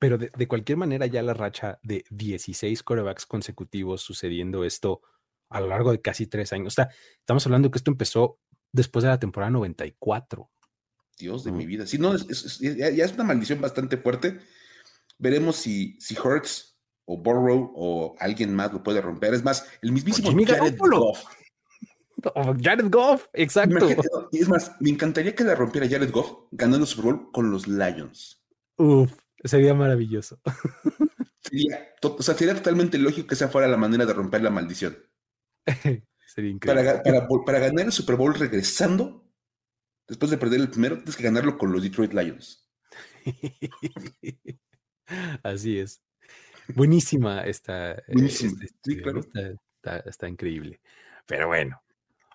pero 0.00 0.18
de, 0.18 0.32
de, 0.36 0.48
cualquier 0.48 0.78
manera 0.78 1.06
ya 1.06 1.22
la 1.22 1.32
racha 1.32 1.78
de 1.84 2.04
16 2.10 2.82
corebacks 2.82 3.24
consecutivos 3.24 4.02
sucediendo 4.02 4.64
esto 4.64 5.02
a 5.52 5.60
lo 5.60 5.68
largo 5.68 5.92
de 5.92 6.00
casi 6.00 6.26
tres 6.26 6.52
años. 6.52 6.68
O 6.68 6.76
sea, 6.76 6.88
estamos 7.18 7.44
hablando 7.46 7.70
que 7.70 7.78
esto 7.78 7.90
empezó 7.90 8.38
después 8.72 9.02
de 9.02 9.10
la 9.10 9.18
temporada 9.18 9.50
94. 9.50 10.50
Dios 11.18 11.44
de 11.44 11.52
mi 11.52 11.66
vida. 11.66 11.86
Si 11.86 11.98
no, 11.98 12.14
es, 12.14 12.58
ya, 12.58 12.88
es 12.88 13.12
una 13.12 13.24
maldición 13.24 13.60
bastante 13.60 13.96
fuerte. 13.96 14.40
Veremos 15.18 15.56
si, 15.56 15.98
si 16.00 16.16
Hurts 16.18 16.76
o 17.04 17.18
Burrow 17.18 17.72
o 17.76 18.16
alguien 18.18 18.54
más 18.54 18.72
lo 18.72 18.82
puede 18.82 19.00
romper. 19.00 19.34
Es 19.34 19.44
más, 19.44 19.66
el 19.82 19.92
mismísimo 19.92 20.32
Jared 20.44 20.76
Goff. 20.78 21.24
Jared 22.62 22.88
Goff, 22.90 23.26
exacto. 23.32 23.88
es 24.30 24.48
más, 24.48 24.72
me 24.80 24.90
encantaría 24.90 25.34
que 25.34 25.44
la 25.44 25.54
rompiera 25.54 25.88
Jared 25.88 26.10
Goff 26.12 26.46
ganando 26.52 26.86
Super 26.86 27.12
Bowl 27.12 27.32
con 27.32 27.50
los 27.50 27.66
Lions. 27.66 28.40
Uf, 28.76 29.12
sería 29.44 29.74
maravilloso. 29.74 30.40
Sería, 31.44 31.88
o 32.00 32.22
sea, 32.22 32.34
sería 32.36 32.54
totalmente 32.54 32.98
lógico 32.98 33.26
que 33.26 33.34
esa 33.34 33.48
fuera 33.48 33.66
la 33.66 33.76
manera 33.76 34.06
de 34.06 34.12
romper 34.12 34.42
la 34.42 34.50
maldición. 34.50 34.96
sería 36.26 36.50
increíble. 36.50 36.84
Para, 36.84 37.02
para, 37.02 37.28
para 37.44 37.58
ganar 37.58 37.86
el 37.86 37.92
Super 37.92 38.16
Bowl 38.16 38.34
regresando 38.34 39.22
Después 40.12 40.30
de 40.30 40.36
perder 40.36 40.60
el 40.60 40.68
primero, 40.68 40.96
tienes 40.96 41.16
que 41.16 41.22
ganarlo 41.22 41.56
con 41.56 41.72
los 41.72 41.82
Detroit 41.82 42.12
Lions. 42.12 42.68
Así 45.42 45.78
es. 45.78 46.02
Buenísima 46.68 47.42
esta. 47.44 47.92
Eh, 47.92 48.02
Buenísima. 48.12 48.62
Este, 48.62 49.58
está, 50.04 50.28
increíble. 50.28 50.80
Pero 51.26 51.46
bueno, 51.48 51.82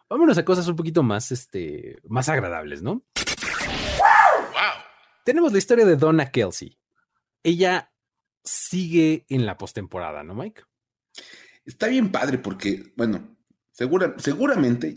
vámonos 0.09 0.37
a 0.37 0.45
cosas 0.45 0.67
un 0.67 0.75
poquito 0.75 1.03
más, 1.03 1.31
este, 1.31 1.99
más 2.05 2.29
agradables, 2.29 2.81
¿no? 2.81 3.03
Wow. 3.93 4.83
Tenemos 5.23 5.51
la 5.51 5.57
historia 5.57 5.85
de 5.85 5.97
Donna 5.97 6.31
Kelsey. 6.31 6.79
Ella 7.43 7.93
sigue 8.43 9.25
en 9.29 9.45
la 9.45 9.57
postemporada, 9.57 10.23
¿no, 10.23 10.33
Mike? 10.33 10.63
Está 11.67 11.87
bien 11.87 12.11
padre 12.11 12.37
porque, 12.37 12.93
bueno, 12.95 13.37
segura, 13.71 14.15
seguramente, 14.17 14.95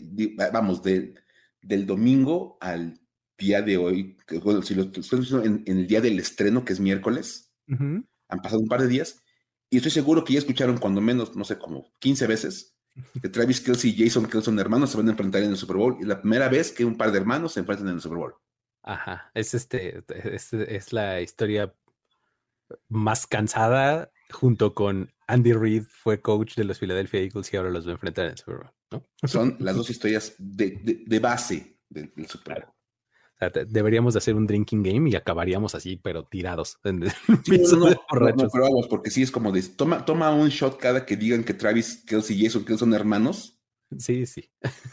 vamos, 0.53 0.81
de, 0.81 1.13
del 1.61 1.85
domingo 1.85 2.57
al 2.61 2.97
día 3.37 3.61
de 3.61 3.75
hoy, 3.75 4.17
si 4.63 4.75
lo 4.75 4.83
estoy 4.83 5.27
en, 5.43 5.63
en, 5.65 5.77
el 5.79 5.87
día 5.87 5.99
del 5.99 6.17
estreno, 6.17 6.63
que 6.63 6.71
es 6.71 6.79
miércoles, 6.79 7.53
han 7.67 8.41
pasado 8.41 8.61
un 8.61 8.69
par 8.69 8.81
de 8.81 8.87
días, 8.87 9.21
y 9.69 9.77
estoy 9.77 9.91
seguro 9.91 10.23
que 10.23 10.33
ya 10.33 10.39
escucharon 10.39 10.77
cuando 10.77 11.01
menos, 11.01 11.35
no 11.35 11.43
sé, 11.43 11.57
como 11.57 11.91
15 11.99 12.25
veces, 12.27 12.77
que 13.21 13.27
Travis 13.27 13.59
Kelsey 13.59 13.91
y 13.91 14.05
Jason 14.05 14.25
Kelsey 14.25 14.57
hermanos 14.57 14.91
se 14.91 14.97
van 14.97 15.07
a 15.07 15.11
enfrentar 15.11 15.43
en 15.43 15.51
el 15.51 15.57
Super 15.57 15.75
Bowl. 15.75 15.97
Y 15.99 16.05
la 16.05 16.21
primera 16.21 16.47
vez 16.47 16.71
que 16.71 16.85
un 16.85 16.97
par 16.97 17.11
de 17.11 17.19
hermanos 17.19 17.53
se 17.53 17.61
enfrentan 17.61 17.89
en 17.89 17.95
el 17.95 18.01
Super 18.01 18.17
Bowl. 18.17 18.35
Ajá, 18.83 19.29
es 19.33 19.53
este, 19.53 20.03
es, 20.07 20.53
es 20.53 20.93
la 20.93 21.21
historia 21.21 21.73
más 22.87 23.27
cansada 23.27 24.11
junto 24.31 24.73
con 24.73 25.11
Andy 25.27 25.53
Reid, 25.53 25.83
fue 25.89 26.21
coach 26.21 26.55
de 26.55 26.63
los 26.63 26.79
Philadelphia 26.79 27.21
Eagles 27.21 27.53
y 27.53 27.57
ahora 27.57 27.69
los 27.69 27.85
va 27.85 27.91
a 27.91 27.93
enfrentar 27.93 28.25
en 28.25 28.31
el 28.31 28.37
Super 28.37 28.55
Bowl. 28.55 28.71
¿no? 28.91 29.27
Son 29.27 29.55
las 29.59 29.75
dos 29.77 29.89
historias 29.89 30.35
de, 30.37 31.03
de, 31.05 31.19
base 31.19 31.77
del, 31.89 32.11
Super 32.27 32.65
Bowl. 32.65 32.73
O 32.73 33.37
sea, 33.39 33.49
deberíamos 33.65 34.13
de 34.13 34.19
hacer 34.19 34.35
un 34.35 34.45
drinking 34.45 34.83
game 34.83 35.09
y 35.09 35.15
acabaríamos 35.15 35.73
así, 35.73 35.97
pero 35.97 36.25
tirados. 36.25 36.77
Sí, 36.83 36.91
no, 36.91 37.89
no, 37.89 37.95
pero 38.09 38.63
vamos, 38.63 38.87
porque 38.87 39.09
sí 39.09 39.23
es 39.23 39.31
como 39.31 39.51
de 39.51 39.63
toma, 39.63 40.05
toma 40.05 40.31
un 40.31 40.49
shot 40.49 40.77
cada 40.77 41.05
que 41.05 41.17
digan 41.17 41.43
que 41.43 41.53
Travis 41.53 42.03
Kelsey 42.05 42.39
y 42.39 42.45
Jason 42.45 42.63
Kelsey 42.63 42.79
son 42.79 42.93
hermanos. 42.93 43.59
Sí, 43.97 44.25
sí. 44.25 44.49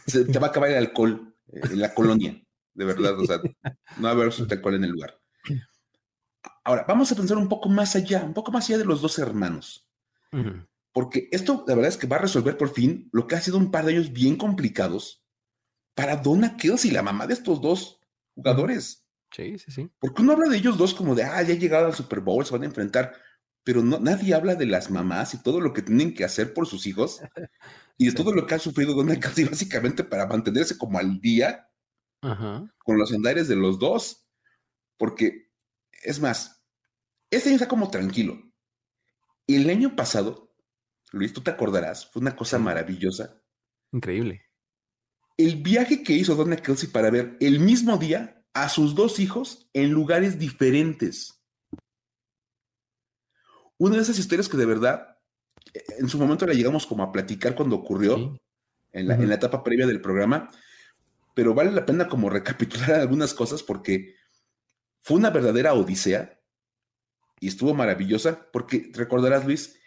Se, 0.07 0.24
te 0.24 0.38
va 0.38 0.48
a 0.48 0.51
acabar 0.51 0.70
el 0.70 0.77
alcohol 0.77 1.35
eh, 1.53 1.61
en 1.70 1.81
la 1.81 1.94
colonia, 1.94 2.42
de 2.74 2.85
verdad. 2.85 3.18
O 3.18 3.27
sea, 3.27 3.40
no 3.98 4.03
va 4.03 4.09
a 4.09 4.12
haber 4.12 4.33
alcohol 4.51 4.74
en 4.74 4.85
el 4.85 4.90
lugar. 4.90 5.20
Ahora, 6.64 6.84
vamos 6.87 7.11
a 7.12 7.16
pensar 7.16 7.37
un 7.37 7.48
poco 7.48 7.68
más 7.68 7.96
allá, 7.96 8.24
un 8.24 8.34
poco 8.34 8.52
más 8.52 8.68
allá 8.68 8.78
de 8.78 8.84
los 8.84 9.00
dos 9.00 9.18
hermanos. 9.18 9.88
Porque 10.92 11.28
esto, 11.32 11.64
la 11.66 11.74
verdad 11.74 11.90
es 11.90 11.96
que 11.96 12.06
va 12.06 12.16
a 12.16 12.20
resolver 12.20 12.56
por 12.56 12.70
fin 12.70 13.08
lo 13.12 13.26
que 13.26 13.37
ha 13.37 13.40
sido 13.40 13.56
un 13.56 13.70
par 13.70 13.84
de 13.84 13.92
años 13.92 14.12
bien 14.12 14.37
complicados 14.37 15.24
para 15.94 16.16
Donna 16.16 16.56
Kelsey, 16.56 16.90
la 16.90 17.02
mamá 17.02 17.26
de 17.26 17.34
estos 17.34 17.61
dos 17.61 18.00
jugadores. 18.34 19.06
Sí, 19.34 19.58
sí, 19.58 19.70
sí. 19.70 19.90
Porque 19.98 20.22
uno 20.22 20.32
habla 20.32 20.48
de 20.48 20.56
ellos 20.56 20.78
dos 20.78 20.94
como 20.94 21.14
de, 21.14 21.24
ah, 21.24 21.42
ya 21.42 21.54
llegado 21.54 21.87
al 21.87 21.94
Super 21.94 22.20
Bowl, 22.20 22.44
se 22.44 22.52
van 22.52 22.62
a 22.62 22.66
enfrentar, 22.66 23.14
pero 23.64 23.82
no, 23.82 23.98
nadie 23.98 24.34
habla 24.34 24.54
de 24.54 24.66
las 24.66 24.90
mamás 24.90 25.34
y 25.34 25.42
todo 25.42 25.61
lo 25.61 25.72
que 25.72 25.82
tienen 25.82 26.14
que 26.14 26.24
hacer 26.24 26.54
por 26.54 26.66
sus 26.66 26.87
hijos 26.87 27.20
y 27.98 28.06
de 28.06 28.12
todo 28.12 28.32
lo 28.32 28.46
que 28.46 28.54
ha 28.54 28.58
sufrido 28.58 28.94
Donna 28.94 29.18
Kelsey 29.20 29.44
básicamente 29.44 30.04
para 30.04 30.26
mantenerse 30.26 30.78
como 30.78 30.98
al 30.98 31.20
día 31.20 31.68
con 32.20 32.98
los 32.98 33.12
andares 33.12 33.48
de 33.48 33.56
los 33.56 33.78
dos. 33.78 34.26
Porque, 34.96 35.47
es 36.02 36.20
más, 36.20 36.64
este 37.30 37.48
año 37.48 37.56
está 37.56 37.68
como 37.68 37.90
tranquilo. 37.90 38.40
Y 39.46 39.56
el 39.56 39.70
año 39.70 39.96
pasado, 39.96 40.54
Luis, 41.12 41.32
tú 41.32 41.40
te 41.42 41.50
acordarás, 41.50 42.11
fue 42.11 42.20
una 42.20 42.37
cosa 42.37 42.58
maravillosa. 42.58 43.42
Increíble. 43.92 44.42
El 45.37 45.62
viaje 45.62 46.02
que 46.02 46.12
hizo 46.12 46.34
Donna 46.34 46.56
Kelsey 46.56 46.90
para 46.90 47.11
ver 47.11 47.37
el 47.40 47.61
mismo 47.61 47.96
día 47.96 48.44
a 48.52 48.68
sus 48.68 48.94
dos 48.94 49.20
hijos 49.20 49.70
en 49.72 49.90
lugares 49.90 50.38
diferentes. 50.38 51.42
Una 53.78 53.96
de 53.96 54.02
esas 54.02 54.18
historias 54.18 54.48
que 54.48 54.56
de 54.56 54.66
verdad, 54.66 55.18
en 55.98 56.08
su 56.08 56.18
momento 56.18 56.46
la 56.46 56.54
llegamos 56.54 56.87
como 56.87 57.04
a 57.04 57.12
platicar 57.12 57.54
cuando 57.54 57.76
ocurrió, 57.76 58.37
en, 58.92 59.06
la, 59.06 59.14
en 59.14 59.28
la 59.28 59.37
etapa 59.37 59.62
previa 59.62 59.87
del 59.87 60.00
programa, 60.00 60.50
pero 61.34 61.54
vale 61.54 61.70
la 61.70 61.87
pena 61.87 62.08
como 62.08 62.30
recapitular 62.30 62.92
algunas 63.00 63.32
cosas 63.32 63.62
porque 63.62 64.17
fue 65.00 65.16
una 65.16 65.30
verdadera 65.30 65.74
odisea 65.74 66.38
y 67.40 67.48
estuvo 67.48 67.74
maravillosa 67.74 68.48
porque 68.52 68.90
recordarás, 68.94 69.44
Luis, 69.44 69.78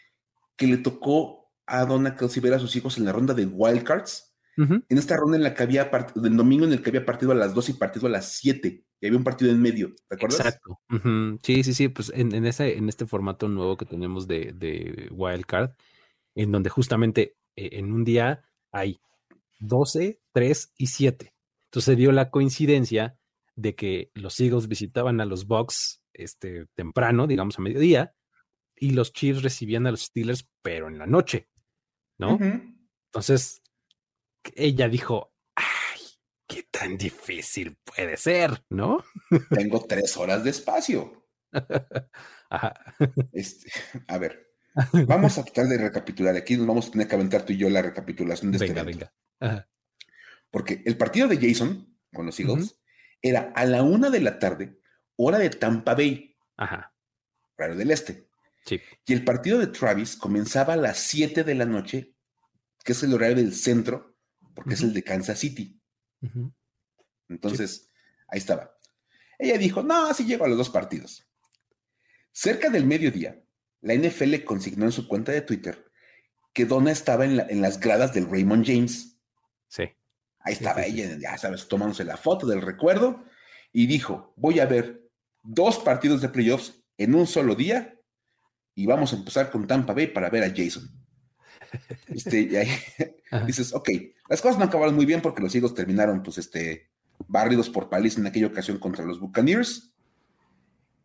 que 0.55 0.67
le 0.67 0.77
tocó 0.77 1.51
a 1.65 1.85
Donna 1.85 2.15
Kelsey 2.15 2.41
ver 2.41 2.53
a 2.53 2.59
sus 2.59 2.75
hijos 2.75 2.97
en 2.97 3.05
la 3.05 3.11
ronda 3.11 3.33
de 3.33 3.45
Wildcards. 3.45 4.29
En 4.57 4.83
esta 4.89 5.17
ronda 5.17 5.37
en 5.37 5.43
la 5.43 5.55
que 5.55 5.63
había 5.63 5.89
partido, 5.89 6.21
del 6.21 6.37
domingo 6.37 6.65
en 6.65 6.71
el 6.71 6.83
que 6.83 6.89
había 6.91 7.03
partido 7.03 7.31
a 7.31 7.35
las 7.35 7.55
2 7.55 7.69
y 7.69 7.73
partido 7.73 8.05
a 8.05 8.11
las 8.11 8.33
7, 8.33 8.85
y 8.99 9.07
había 9.07 9.17
un 9.17 9.23
partido 9.23 9.49
en 9.49 9.59
medio, 9.59 9.95
¿te 10.07 10.15
acuerdas? 10.15 10.39
Exacto. 10.39 10.79
Sí, 11.41 11.63
sí, 11.63 11.73
sí, 11.73 11.87
pues 11.87 12.11
en, 12.13 12.35
en, 12.35 12.45
ese, 12.45 12.77
en 12.77 12.87
este 12.87 13.07
formato 13.07 13.47
nuevo 13.47 13.75
que 13.75 13.85
tenemos 13.85 14.27
de, 14.27 14.53
de 14.53 15.07
Wildcard, 15.09 15.71
en 16.35 16.51
donde 16.51 16.69
justamente 16.69 17.37
eh, 17.55 17.69
en 17.73 17.91
un 17.91 18.03
día 18.03 18.43
hay 18.71 19.01
12, 19.59 20.21
3 20.31 20.73
y 20.77 20.87
7. 20.87 21.33
Entonces 21.65 21.97
dio 21.97 22.11
la 22.11 22.29
coincidencia 22.29 23.17
de 23.55 23.75
que 23.75 24.11
los 24.13 24.39
Eagles 24.39 24.67
visitaban 24.67 25.21
a 25.21 25.25
los 25.25 25.47
Bucks 25.47 26.01
este, 26.13 26.67
temprano, 26.75 27.27
digamos 27.27 27.57
a 27.57 27.61
mediodía, 27.61 28.15
y 28.75 28.91
los 28.91 29.13
Chiefs 29.13 29.43
recibían 29.43 29.85
a 29.87 29.91
los 29.91 30.01
Steelers, 30.01 30.49
pero 30.61 30.87
en 30.87 30.97
la 30.97 31.05
noche, 31.05 31.49
¿no? 32.17 32.39
Entonces, 33.11 33.61
ella 34.55 34.89
dijo, 34.89 35.33
ay, 35.55 36.01
qué 36.47 36.63
tan 36.71 36.97
difícil 36.97 37.77
puede 37.83 38.17
ser, 38.17 38.63
¿no? 38.69 39.03
Tengo 39.49 39.85
tres 39.85 40.17
horas 40.17 40.43
de 40.43 40.49
espacio. 40.49 41.27
Este, 43.31 43.71
a 44.07 44.17
ver, 44.17 44.51
vamos 45.07 45.37
a 45.37 45.43
tratar 45.43 45.67
de 45.67 45.77
recapitular. 45.77 46.35
Aquí 46.35 46.57
nos 46.57 46.67
vamos 46.67 46.87
a 46.87 46.91
tener 46.91 47.07
que 47.07 47.15
aventar 47.15 47.45
tú 47.45 47.53
y 47.53 47.57
yo 47.57 47.69
la 47.69 47.81
recapitulación 47.81 48.51
de 48.51 48.57
este 48.57 48.73
venga, 48.73 49.13
Venga. 49.39 49.69
Porque 50.49 50.81
el 50.85 50.97
partido 50.97 51.29
de 51.29 51.37
Jason 51.37 51.97
con 52.13 52.25
los 52.25 52.37
Eagles 52.41 52.80
era 53.21 53.51
a 53.55 53.65
la 53.65 53.83
una 53.83 54.09
de 54.09 54.21
la 54.21 54.39
tarde 54.39 54.79
hora 55.15 55.37
de 55.37 55.49
Tampa 55.49 55.93
Bay. 55.93 56.35
Ajá. 56.57 56.93
Horario 57.57 57.77
del 57.77 57.91
Este. 57.91 58.27
Sí. 58.65 58.79
Y 59.05 59.13
el 59.13 59.23
partido 59.23 59.59
de 59.59 59.67
Travis 59.67 60.15
comenzaba 60.15 60.73
a 60.73 60.77
las 60.77 60.99
7 60.99 61.43
de 61.43 61.55
la 61.55 61.65
noche, 61.65 62.15
que 62.83 62.93
es 62.93 63.03
el 63.03 63.13
horario 63.13 63.37
del 63.37 63.53
centro, 63.53 64.15
porque 64.53 64.73
es 64.75 64.81
el 64.81 64.93
de 64.93 65.03
Kansas 65.03 65.39
City. 65.39 65.79
Entonces, 67.27 67.89
ahí 68.27 68.39
estaba. 68.39 68.75
Ella 69.39 69.57
dijo, 69.57 69.81
no, 69.81 70.07
así 70.07 70.25
llego 70.25 70.45
a 70.45 70.47
los 70.47 70.57
dos 70.57 70.69
partidos. 70.69 71.27
Cerca 72.31 72.69
del 72.69 72.85
mediodía, 72.85 73.43
la 73.81 73.95
NFL 73.95 74.43
consignó 74.43 74.85
en 74.85 74.91
su 74.91 75.07
cuenta 75.07 75.31
de 75.31 75.41
Twitter 75.41 75.91
que 76.53 76.65
Donna 76.65 76.91
estaba 76.91 77.25
en, 77.25 77.61
las 77.61 77.79
gradas 77.79 78.13
del 78.13 78.29
Raymond 78.29 78.65
James. 78.65 79.17
Sí. 79.67 79.83
Ahí 80.43 80.53
estaba 80.53 80.83
ella, 80.83 81.17
ya 81.19 81.37
sabes, 81.37 81.67
tomándose 81.67 82.03
la 82.03 82.17
foto 82.17 82.47
del 82.47 82.61
recuerdo 82.61 83.23
y 83.71 83.87
dijo, 83.87 84.33
voy 84.35 84.59
a 84.59 84.65
ver 84.65 85.07
dos 85.43 85.79
partidos 85.79 86.21
de 86.21 86.29
playoffs 86.29 86.83
en 86.97 87.15
un 87.15 87.27
solo 87.27 87.55
día 87.55 87.95
y 88.75 88.85
vamos 88.85 89.13
a 89.13 89.17
empezar 89.17 89.51
con 89.51 89.67
Tampa 89.67 89.93
Bay 89.93 90.07
para 90.07 90.29
ver 90.29 90.43
a 90.43 90.53
Jason. 90.55 90.89
Este, 92.07 92.41
y 92.41 92.55
ahí 92.57 92.69
dices, 93.45 93.73
ok, 93.73 93.89
las 94.27 94.41
cosas 94.41 94.59
no 94.59 94.65
acabaron 94.65 94.93
muy 94.93 95.05
bien 95.05 95.21
porque 95.21 95.41
los 95.41 95.55
Eagles 95.55 95.73
terminaron, 95.73 96.21
pues, 96.21 96.37
este, 96.37 96.89
barridos 97.27 97.69
por 97.69 97.89
paliza 97.89 98.19
en 98.19 98.27
aquella 98.27 98.47
ocasión 98.47 98.77
contra 98.77 99.05
los 99.05 99.21
Buccaneers. 99.21 99.93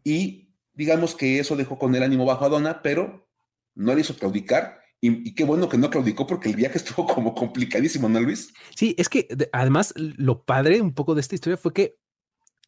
Y 0.03 0.49
digamos 0.74 1.14
que 1.14 1.39
eso 1.39 1.55
dejó 1.55 1.78
con 1.78 1.95
el 1.95 2.03
ánimo 2.03 2.24
bajo 2.24 2.45
a 2.45 2.49
Donna, 2.49 2.82
pero 2.82 3.28
no 3.74 3.95
le 3.95 4.01
hizo 4.01 4.16
claudicar. 4.16 4.80
Y, 5.07 5.35
qué 5.35 5.45
bueno 5.45 5.69
que 5.69 5.79
no 5.79 5.91
claudicó 5.91 6.27
porque 6.27 6.49
el 6.49 6.57
viaje 6.57 6.79
estuvo 6.79 7.07
como 7.07 7.35
complicadísimo, 7.35 8.09
¿no, 8.09 8.21
Luis? 8.21 8.53
Sí, 8.75 8.95
es 8.99 9.09
que 9.09 9.29
además 9.53 9.95
lo 9.97 10.45
padre 10.45 10.81
un 10.81 10.95
poco 10.95 11.15
de 11.15 11.21
esta 11.21 11.35
historia 11.35 11.57
fue 11.57 11.73
que 11.73 11.97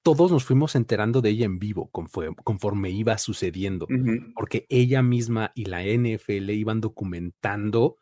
todos 0.02 0.30
nos 0.30 0.44
fuimos 0.44 0.74
enterando 0.74 1.20
de 1.20 1.30
ella 1.30 1.44
en 1.44 1.58
vivo 1.58 1.90
conforme, 1.90 2.90
iba 2.90 3.18
sucediendo, 3.18 3.86
porque 4.34 4.64
ella 4.68 5.02
misma 5.02 5.52
y 5.54 5.66
la 5.66 5.82
NFL 5.82 6.50
iban 6.50 6.80
documentando 6.80 7.96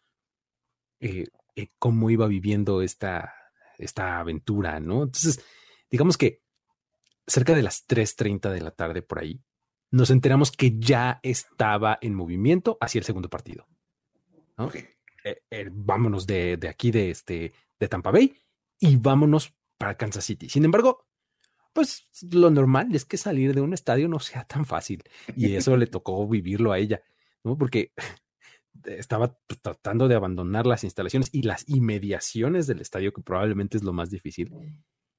eh, 1.00 1.24
eh, 1.56 1.68
cómo 1.78 2.10
iba 2.10 2.26
viviendo 2.26 2.82
esta, 2.82 3.32
esta 3.78 4.20
aventura, 4.20 4.78
¿no? 4.78 5.04
Entonces, 5.04 5.42
digamos 5.90 6.16
que 6.16 6.42
cerca 7.26 7.54
de 7.54 7.62
las 7.62 7.86
3.30 7.88 8.52
de 8.52 8.60
la 8.60 8.70
tarde 8.70 9.02
por 9.02 9.18
ahí, 9.18 9.40
nos 9.90 10.10
enteramos 10.10 10.52
que 10.52 10.78
ya 10.78 11.20
estaba 11.22 11.98
en 12.00 12.14
movimiento 12.14 12.76
hacia 12.80 12.98
el 12.98 13.04
segundo 13.04 13.28
partido. 13.28 13.66
Eh, 15.24 15.68
vámonos 15.72 16.26
de, 16.26 16.56
de, 16.56 16.68
aquí, 16.68 16.90
de, 16.90 17.10
este, 17.10 17.52
de 17.78 17.88
Tampa 17.88 18.10
Bay, 18.10 18.34
y 18.78 18.96
vámonos 18.96 19.54
para 19.76 19.96
Kansas 19.96 20.24
City. 20.24 20.48
Sin 20.48 20.64
embargo, 20.64 21.06
pues 21.72 22.08
lo 22.32 22.50
normal 22.50 22.94
es 22.94 23.04
que 23.04 23.18
salir 23.18 23.54
de 23.54 23.60
un 23.60 23.74
estadio 23.74 24.08
no 24.08 24.18
sea 24.18 24.44
tan 24.44 24.64
fácil. 24.64 25.02
Y 25.36 25.54
eso 25.54 25.76
le 25.76 25.86
tocó 25.86 26.26
vivirlo 26.26 26.72
a 26.72 26.78
ella, 26.78 27.02
¿no? 27.44 27.58
Porque 27.58 27.92
estaba 28.84 29.38
pues, 29.46 29.60
tratando 29.60 30.08
de 30.08 30.14
abandonar 30.14 30.66
las 30.66 30.84
instalaciones 30.84 31.28
y 31.32 31.42
las 31.42 31.68
inmediaciones 31.68 32.66
del 32.66 32.80
estadio, 32.80 33.12
que 33.12 33.22
probablemente 33.22 33.76
es 33.76 33.82
lo 33.82 33.92
más 33.92 34.10
difícil, 34.10 34.50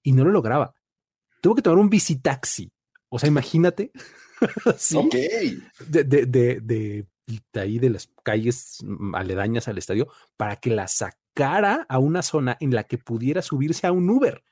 y 0.01 0.13
no 0.13 0.23
lo 0.23 0.31
lograba. 0.31 0.73
Tuvo 1.41 1.55
que 1.55 1.61
tomar 1.61 1.77
un 1.77 1.89
visitaxi. 1.89 2.71
O 3.09 3.19
sea, 3.19 3.27
imagínate. 3.27 3.91
¿sí? 4.77 4.97
Ok. 4.97 5.13
De, 5.87 6.03
de, 6.03 6.25
de, 6.25 6.59
de, 6.61 7.07
ahí 7.55 7.79
de 7.79 7.89
las 7.89 8.09
calles 8.23 8.79
aledañas 9.13 9.67
al 9.67 9.77
estadio 9.77 10.07
para 10.37 10.57
que 10.57 10.69
la 10.69 10.87
sacara 10.87 11.85
a 11.89 11.99
una 11.99 12.21
zona 12.21 12.57
en 12.59 12.73
la 12.73 12.83
que 12.85 12.97
pudiera 12.97 13.41
subirse 13.41 13.87
a 13.87 13.91
un 13.91 14.09
Uber, 14.09 14.43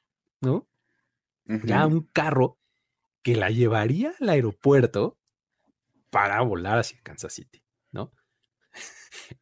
¿no? 0.42 0.68
Ya 1.46 1.86
un 1.86 2.02
carro 2.02 2.58
que 3.22 3.36
la 3.36 3.52
llevaría 3.52 4.14
al 4.20 4.30
aeropuerto 4.30 5.18
para 6.10 6.42
volar 6.42 6.80
hacia 6.80 7.00
Kansas 7.02 7.34
City, 7.34 7.64
¿no? 7.92 8.12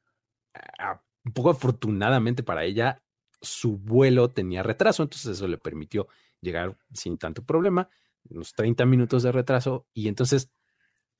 un 1.25 1.31
poco 1.31 1.49
afortunadamente 1.49 2.43
para 2.43 2.65
ella, 2.65 3.01
su 3.41 3.77
vuelo 3.77 4.29
tenía 4.29 4.63
retraso, 4.63 5.03
entonces 5.03 5.37
eso 5.37 5.47
le 5.47 5.57
permitió 5.57 6.07
llegar 6.41 6.77
sin 6.93 7.17
tanto 7.17 7.45
problema, 7.45 7.89
unos 8.29 8.53
30 8.53 8.85
minutos 8.85 9.23
de 9.23 9.31
retraso, 9.31 9.87
y 9.93 10.07
entonces 10.07 10.51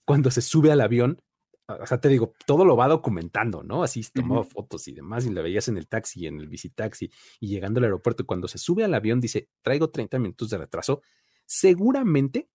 cuando 0.06 0.32
se 0.32 0.42
sube 0.42 0.72
al 0.72 0.82
avión, 0.82 1.22
o 1.68 1.86
sea, 1.86 2.00
te 2.00 2.10
digo, 2.10 2.34
todo 2.46 2.66
lo 2.66 2.76
va 2.76 2.88
documentando, 2.88 3.64
¿no? 3.64 3.84
Así 3.84 4.04
tomaba 4.14 4.44
fotos 4.44 4.88
y 4.88 4.94
demás, 4.94 5.26
y 5.26 5.32
la 5.32 5.42
veías 5.42 5.68
en 5.68 5.78
el 5.78 5.88
taxi, 5.88 6.28
en 6.28 6.40
el 6.40 6.48
visitaxi, 6.48 7.10
y 7.40 7.48
llegando 7.48 7.80
al 7.80 7.86
aeropuerto, 7.86 8.26
cuando 8.26 8.48
se 8.48 8.58
sube 8.58 8.84
al 8.84 8.94
avión, 8.94 9.20
dice, 9.20 9.50
traigo 9.62 9.90
30 9.90 10.20
minutos 10.20 10.50
de 10.50 10.58
retraso, 10.58 11.02
seguramente 11.46 12.50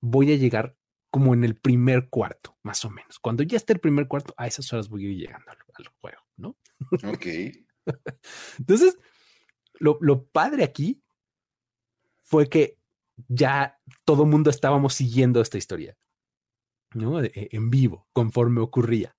voy 0.00 0.32
a 0.32 0.36
llegar 0.36 0.76
como 1.10 1.34
en 1.34 1.44
el 1.44 1.56
primer 1.56 2.08
cuarto, 2.08 2.56
más 2.62 2.84
o 2.86 2.90
menos. 2.90 3.18
Cuando 3.18 3.42
ya 3.42 3.58
esté 3.58 3.74
el 3.74 3.80
primer 3.80 4.08
cuarto, 4.08 4.32
a 4.38 4.46
esas 4.46 4.72
horas 4.72 4.88
voy 4.88 5.04
a 5.04 5.10
ir 5.10 5.18
llegando 5.18 5.50
al, 5.50 5.86
juego, 6.00 6.22
¿no? 6.36 6.56
Ok. 7.06 7.26
Entonces, 8.58 8.96
lo, 9.74 9.98
lo 10.00 10.24
padre 10.24 10.64
aquí 10.64 11.02
fue 12.22 12.48
que 12.48 12.78
ya 13.28 13.78
todo 14.06 14.24
mundo 14.24 14.48
estábamos 14.48 14.94
siguiendo 14.94 15.42
esta 15.42 15.58
historia. 15.58 15.98
¿No? 16.94 17.22
E, 17.22 17.30
en 17.34 17.70
vivo, 17.70 18.08
conforme 18.12 18.60
ocurría. 18.60 19.16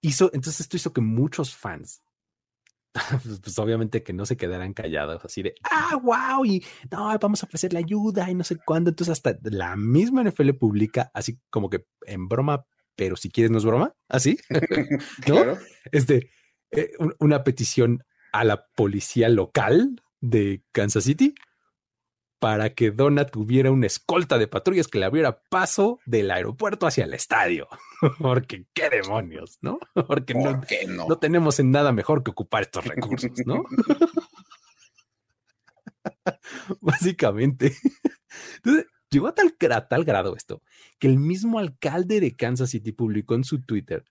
Hizo, 0.00 0.30
entonces 0.32 0.60
esto 0.60 0.76
hizo 0.76 0.92
que 0.92 1.00
muchos 1.00 1.56
fans, 1.56 2.02
pues, 3.22 3.40
pues, 3.40 3.58
obviamente 3.58 4.02
que 4.02 4.12
no 4.12 4.26
se 4.26 4.36
quedaran 4.36 4.72
callados, 4.74 5.24
así 5.24 5.42
de, 5.42 5.54
ah, 5.70 5.98
wow, 6.02 6.44
y 6.44 6.64
no, 6.90 7.16
vamos 7.18 7.42
a 7.42 7.46
ofrecerle 7.46 7.78
ayuda 7.78 8.30
y 8.30 8.34
no 8.34 8.44
sé 8.44 8.56
cuándo. 8.64 8.90
Entonces 8.90 9.12
hasta 9.12 9.38
la 9.42 9.76
misma 9.76 10.22
NFL 10.22 10.50
publica, 10.52 11.10
así 11.14 11.40
como 11.50 11.70
que 11.70 11.86
en 12.06 12.28
broma, 12.28 12.64
pero 12.96 13.16
si 13.16 13.30
quieres 13.30 13.50
no 13.50 13.58
es 13.58 13.64
broma, 13.64 13.94
así, 14.08 14.38
¿no? 15.28 15.56
Este, 15.92 16.30
eh, 16.70 16.92
una 17.18 17.44
petición 17.44 18.04
a 18.32 18.44
la 18.44 18.66
policía 18.74 19.28
local 19.28 20.02
de 20.20 20.62
Kansas 20.72 21.04
City 21.04 21.34
para 22.38 22.74
que 22.74 22.90
Donna 22.90 23.26
tuviera 23.26 23.70
una 23.70 23.86
escolta 23.86 24.38
de 24.38 24.46
patrullas 24.46 24.88
que 24.88 24.98
le 24.98 25.06
abriera 25.06 25.40
paso 25.50 25.98
del 26.06 26.30
aeropuerto 26.30 26.86
hacia 26.86 27.04
el 27.04 27.14
estadio. 27.14 27.68
Porque 28.18 28.66
qué 28.72 28.88
demonios, 28.90 29.58
¿no? 29.60 29.78
Porque 30.06 30.34
no, 30.34 30.60
no? 31.08 31.18
tenemos 31.18 31.58
en 31.58 31.70
nada 31.70 31.92
mejor 31.92 32.22
que 32.22 32.30
ocupar 32.30 32.62
estos 32.62 32.84
recursos, 32.84 33.32
¿no? 33.44 33.64
Básicamente. 36.80 37.74
Entonces, 38.56 38.86
llegó 39.10 39.28
a 39.28 39.34
tal, 39.34 39.54
a 39.72 39.88
tal 39.88 40.04
grado 40.04 40.36
esto 40.36 40.62
que 40.98 41.08
el 41.08 41.18
mismo 41.18 41.58
alcalde 41.58 42.20
de 42.20 42.36
Kansas 42.36 42.70
City 42.70 42.92
publicó 42.92 43.34
en 43.34 43.44
su 43.44 43.62
Twitter 43.62 44.04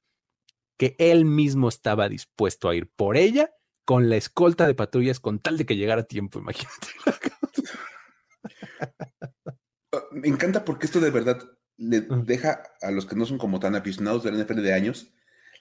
que 0.78 0.96
él 1.00 1.26
mismo 1.26 1.70
estaba 1.70 2.08
dispuesto 2.10 2.70
a 2.70 2.76
ir 2.76 2.90
por 2.96 3.18
ella 3.18 3.52
con 3.86 4.10
la 4.10 4.18
escolta 4.18 4.68
de 4.68 4.76
patrullas 4.76 5.20
con 5.20 5.40
tal 5.40 5.58
de 5.58 5.66
que 5.66 5.76
llegara 5.76 6.02
a 6.02 6.06
tiempo, 6.06 6.40
imagínate. 6.40 6.88
Ah, 9.94 10.04
me 10.12 10.28
encanta 10.28 10.66
porque 10.66 10.86
esto 10.86 11.00
de 11.00 11.12
verdad 11.12 11.40
le 11.78 12.02
deja 12.02 12.62
a 12.82 12.92
los 12.92 13.06
que 13.06 13.16
no 13.16 13.26
son 13.26 13.38
como 13.38 13.60
tan 13.60 13.76
aficionados 13.76 14.24
del 14.24 14.44
NFL 14.44 14.62
de 14.62 14.74
años, 14.74 15.14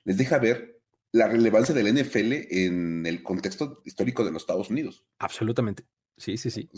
les 0.05 0.17
deja 0.17 0.39
ver 0.39 0.81
la 1.12 1.29
relevancia 1.29 1.75
del 1.75 1.95
NFL 1.95 2.33
en 2.51 3.07
el 3.07 3.23
contexto 3.23 3.83
histórico 3.85 4.25
de 4.25 4.33
los 4.33 4.43
Estados 4.43 4.71
Unidos. 4.71 5.05
Absolutamente. 5.19 5.87
Sí, 6.17 6.37
sí, 6.37 6.51
sí. 6.51 6.69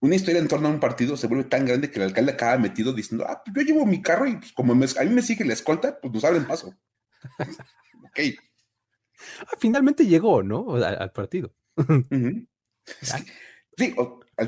una 0.00 0.14
historia 0.14 0.40
en 0.40 0.48
torno 0.48 0.68
a 0.68 0.70
un 0.70 0.80
partido 0.80 1.16
se 1.16 1.26
vuelve 1.26 1.44
tan 1.44 1.66
grande 1.66 1.90
que 1.90 1.98
el 1.98 2.06
alcalde 2.06 2.32
acaba 2.32 2.58
metido 2.58 2.92
diciendo, 2.92 3.26
ah, 3.28 3.42
pues 3.44 3.54
yo 3.56 3.62
llevo 3.62 3.86
mi 3.86 4.02
carro 4.02 4.26
y 4.26 4.36
pues, 4.36 4.52
como 4.52 4.72
a 4.72 4.76
mí 4.76 5.10
me 5.10 5.22
sigue 5.22 5.44
la 5.44 5.52
escolta, 5.52 6.00
pues 6.00 6.12
nos 6.12 6.24
abren 6.24 6.46
paso. 6.46 6.74
ok. 8.04 8.20
Ah, 9.46 9.56
finalmente 9.58 10.06
llegó, 10.06 10.42
¿no? 10.42 10.74
Al, 10.76 11.12
partido. 11.12 11.54
sí, 13.76 13.94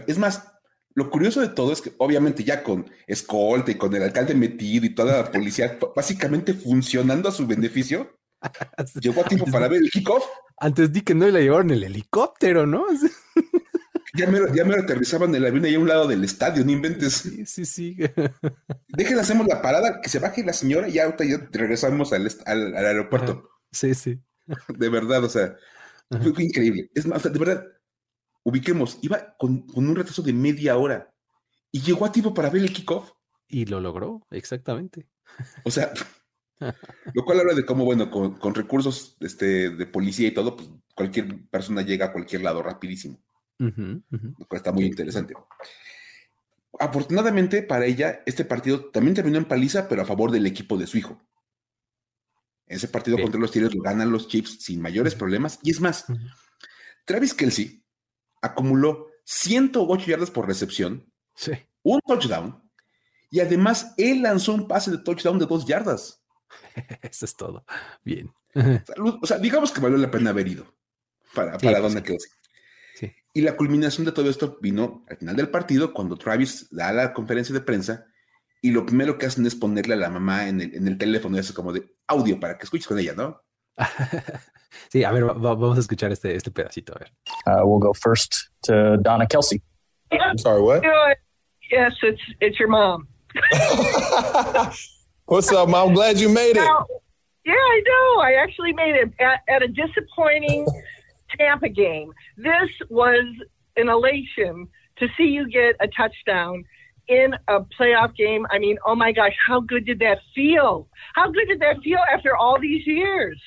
es 0.06 0.18
más, 0.18 0.55
lo 0.96 1.10
curioso 1.10 1.42
de 1.42 1.48
todo 1.48 1.72
es 1.72 1.82
que 1.82 1.92
obviamente 1.98 2.42
ya 2.42 2.62
con 2.62 2.90
escolta 3.06 3.70
y 3.70 3.74
con 3.74 3.94
el 3.94 4.02
alcalde 4.02 4.34
metido 4.34 4.86
y 4.86 4.94
toda 4.94 5.22
la 5.22 5.30
policía 5.30 5.78
básicamente 5.94 6.54
funcionando 6.54 7.28
a 7.28 7.32
su 7.32 7.46
beneficio, 7.46 8.18
llegó 9.00 9.20
a 9.20 9.24
tiempo 9.24 9.44
para 9.52 9.68
ver 9.68 9.82
el 9.82 9.90
kickoff. 9.90 10.24
Antes 10.56 10.90
di 10.90 11.02
que 11.02 11.14
no 11.14 11.28
le 11.28 11.42
llevaron 11.42 11.70
el 11.70 11.84
helicóptero, 11.84 12.66
¿no? 12.66 12.86
ya 14.16 14.26
me, 14.26 14.40
ya 14.54 14.64
me 14.64 14.74
aterrizaban 14.74 15.34
el 15.34 15.44
avión 15.44 15.66
ahí 15.66 15.74
a 15.74 15.78
un 15.78 15.88
lado 15.88 16.08
del 16.08 16.24
estadio, 16.24 16.64
no 16.64 16.72
inventes. 16.72 17.12
Sí, 17.12 17.44
sí, 17.44 17.66
sí. 17.66 17.96
Déjenle, 18.88 19.20
hacemos 19.20 19.46
la 19.46 19.60
parada, 19.60 20.00
que 20.00 20.08
se 20.08 20.18
baje 20.18 20.44
la 20.44 20.54
señora 20.54 20.88
y 20.88 20.92
ya, 20.92 21.14
ya 21.14 21.46
regresamos 21.52 22.14
al, 22.14 22.26
al, 22.46 22.74
aeropuerto. 22.74 23.50
Sí, 23.70 23.94
sí. 23.94 24.18
De 24.68 24.88
verdad, 24.88 25.22
o 25.24 25.28
sea, 25.28 25.56
fue, 26.08 26.44
increíble. 26.44 26.90
Es 26.94 27.06
más, 27.06 27.22
de 27.22 27.38
verdad, 27.38 27.66
ubiquemos, 28.46 28.98
iba 29.02 29.36
con, 29.38 29.66
un 29.74 29.96
retraso 29.96 30.22
de 30.22 30.32
media 30.32 30.76
hora 30.76 31.12
y 31.72 31.80
llegó 31.80 32.06
a 32.06 32.12
tiempo 32.12 32.32
para 32.32 32.48
ver 32.48 32.62
el 32.62 32.72
kickoff. 32.72 33.10
Y 33.48 33.66
lo 33.66 33.80
logró, 33.80 34.24
exactamente. 34.30 35.08
O 35.64 35.70
sea, 35.70 35.92
lo 37.14 37.24
cual 37.24 37.40
habla 37.40 37.54
de 37.54 37.66
cómo, 37.66 37.84
bueno, 37.84 38.08
con, 38.08 38.54
recursos 38.54 39.16
este, 39.18 39.70
de 39.70 39.86
policía 39.86 40.28
y 40.28 40.34
todo, 40.34 40.54
pues 40.54 40.70
cualquier 40.94 41.48
persona 41.48 41.82
llega 41.82 42.06
a 42.06 42.12
cualquier 42.12 42.42
lado 42.42 42.62
rapidísimo. 42.62 43.20
Lo 43.58 44.46
cual 44.46 44.58
está 44.58 44.70
muy 44.70 44.84
interesante. 44.84 45.34
Afortunadamente 46.78 47.64
para 47.64 47.86
ella, 47.86 48.22
este 48.26 48.44
partido 48.44 48.90
también 48.90 49.14
terminó 49.14 49.38
en 49.38 49.46
paliza, 49.46 49.88
pero 49.88 50.02
a 50.02 50.06
favor 50.06 50.30
del 50.30 50.46
equipo 50.46 50.78
de 50.78 50.86
su 50.86 50.98
hijo. 50.98 51.20
Ese 52.68 52.86
partido 52.86 53.18
contra 53.18 53.40
los 53.40 53.50
Tigres 53.50 53.74
lo 53.74 53.82
ganan 53.82 54.12
los 54.12 54.28
Chiefs 54.28 54.58
sin 54.60 54.80
mayores 54.80 55.16
problemas. 55.16 55.58
Y 55.64 55.70
es 55.70 55.80
más, 55.80 56.04
Travis 57.04 57.34
Kelsey 57.34 57.85
acumuló 58.42 59.08
108 59.24 60.06
yardas 60.06 60.30
por 60.30 60.46
recepción, 60.46 61.10
un 61.82 62.00
touchdown 62.00 62.62
Y 63.30 63.40
además, 63.40 63.94
él 63.96 64.22
lanzó 64.22 64.54
un 64.54 64.68
pase 64.68 64.90
de 64.90 64.98
touchdown 64.98 65.38
de 65.38 65.46
dos 65.46 65.66
yardas. 65.66 66.22
Eso 67.02 67.24
es 67.24 67.36
todo. 67.36 67.64
Bien. 68.04 68.32
O 69.20 69.26
sea, 69.26 69.38
digamos 69.38 69.72
que 69.72 69.80
valió 69.80 69.98
la 69.98 70.10
pena 70.10 70.30
haber 70.30 70.48
ido 70.48 70.74
para, 71.34 71.58
para 71.58 71.80
Donna 71.80 72.02
Kelsey. 72.02 72.30
Sí. 72.94 73.12
Y 73.34 73.42
la 73.42 73.56
culminación 73.56 74.06
de 74.06 74.12
todo 74.12 74.30
esto 74.30 74.58
vino 74.62 75.04
al 75.08 75.18
final 75.18 75.36
del 75.36 75.50
partido, 75.50 75.92
cuando 75.92 76.16
Travis 76.16 76.68
da 76.70 76.92
la 76.92 77.12
conferencia 77.12 77.52
de 77.52 77.60
prensa 77.60 78.06
y 78.62 78.70
lo 78.70 78.86
primero 78.86 79.18
que 79.18 79.26
hacen 79.26 79.44
es 79.46 79.54
ponerle 79.54 79.94
a 79.94 79.98
la 79.98 80.08
mamá 80.08 80.48
en 80.48 80.60
el, 80.60 80.74
en 80.74 80.88
el 80.88 80.96
teléfono, 80.96 81.38
eso 81.38 81.52
como 81.52 81.72
de 81.72 81.94
audio 82.06 82.40
para 82.40 82.56
que 82.56 82.64
escuches 82.64 82.86
con 82.86 82.98
ella, 82.98 83.14
¿no? 83.14 83.42
sí, 84.90 85.04
a 85.04 85.12
ver, 85.12 85.24
vamos 85.24 85.76
a 85.76 85.80
escuchar 85.80 86.12
este, 86.12 86.34
este 86.34 86.50
pedacito. 86.50 86.94
A 86.94 86.98
ver. 86.98 87.10
Uh, 87.46 87.66
we'll 87.66 87.78
go 87.78 87.92
first 87.92 88.50
to 88.62 88.96
Donna 88.98 89.26
Kelsey. 89.26 89.62
I'm 90.12 90.38
sorry, 90.38 90.62
what? 90.62 90.82
Yes, 91.70 91.92
it's 92.02 92.20
it's 92.40 92.58
your 92.58 92.68
mom. 92.68 93.08
What's 95.26 95.50
up, 95.52 95.68
mom? 95.68 95.88
I'm 95.88 95.94
Glad 95.94 96.20
you 96.20 96.28
made 96.28 96.56
it. 96.56 96.64
Now, 96.64 96.86
yeah, 97.44 97.52
I 97.54 97.82
know. 97.86 98.20
I 98.22 98.34
actually 98.40 98.72
made 98.72 98.94
it 98.94 99.12
at, 99.20 99.40
at 99.48 99.62
a 99.62 99.68
disappointing 99.68 100.66
Tampa 101.38 101.68
game. 101.68 102.12
This 102.36 102.70
was 102.88 103.24
an 103.76 103.88
elation 103.88 104.68
to 104.98 105.08
see 105.16 105.24
you 105.24 105.48
get 105.48 105.76
a 105.80 105.88
touchdown 105.88 106.64
in 107.08 107.34
a 107.48 107.60
playoff 107.78 108.14
game. 108.16 108.46
I 108.50 108.58
mean, 108.58 108.78
oh 108.86 108.94
my 108.94 109.12
gosh, 109.12 109.34
how 109.46 109.60
good 109.60 109.86
did 109.86 109.98
that 110.00 110.18
feel? 110.34 110.88
How 111.14 111.30
good 111.30 111.48
did 111.48 111.60
that 111.60 111.76
feel 111.82 112.00
after 112.12 112.36
all 112.36 112.58
these 112.60 112.86
years? 112.86 113.40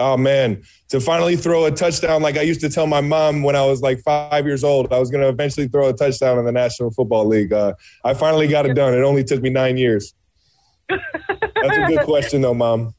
Oh 0.00 0.16
man, 0.16 0.62
to 0.88 0.98
finally 0.98 1.36
throw 1.36 1.66
a 1.66 1.70
touchdown 1.70 2.22
like 2.22 2.38
I 2.38 2.40
used 2.40 2.62
to 2.62 2.70
tell 2.70 2.86
my 2.86 3.02
mom 3.02 3.42
when 3.42 3.54
I 3.54 3.66
was 3.66 3.82
like 3.82 4.00
five 4.00 4.46
years 4.46 4.64
old, 4.64 4.90
I 4.90 4.98
was 4.98 5.10
going 5.10 5.22
to 5.22 5.28
eventually 5.28 5.68
throw 5.68 5.90
a 5.90 5.92
touchdown 5.92 6.38
in 6.38 6.46
the 6.46 6.52
National 6.52 6.90
Football 6.90 7.26
League. 7.26 7.52
Uh, 7.52 7.74
I 8.02 8.14
finally 8.14 8.48
got 8.48 8.64
it 8.64 8.72
done. 8.72 8.94
It 8.94 9.02
only 9.02 9.22
took 9.24 9.42
me 9.42 9.50
nine 9.50 9.76
years. 9.76 10.14
That's 10.88 11.76
a 11.76 11.86
good 11.86 12.00
question, 12.06 12.40
though, 12.40 12.54
Mom. 12.54 12.94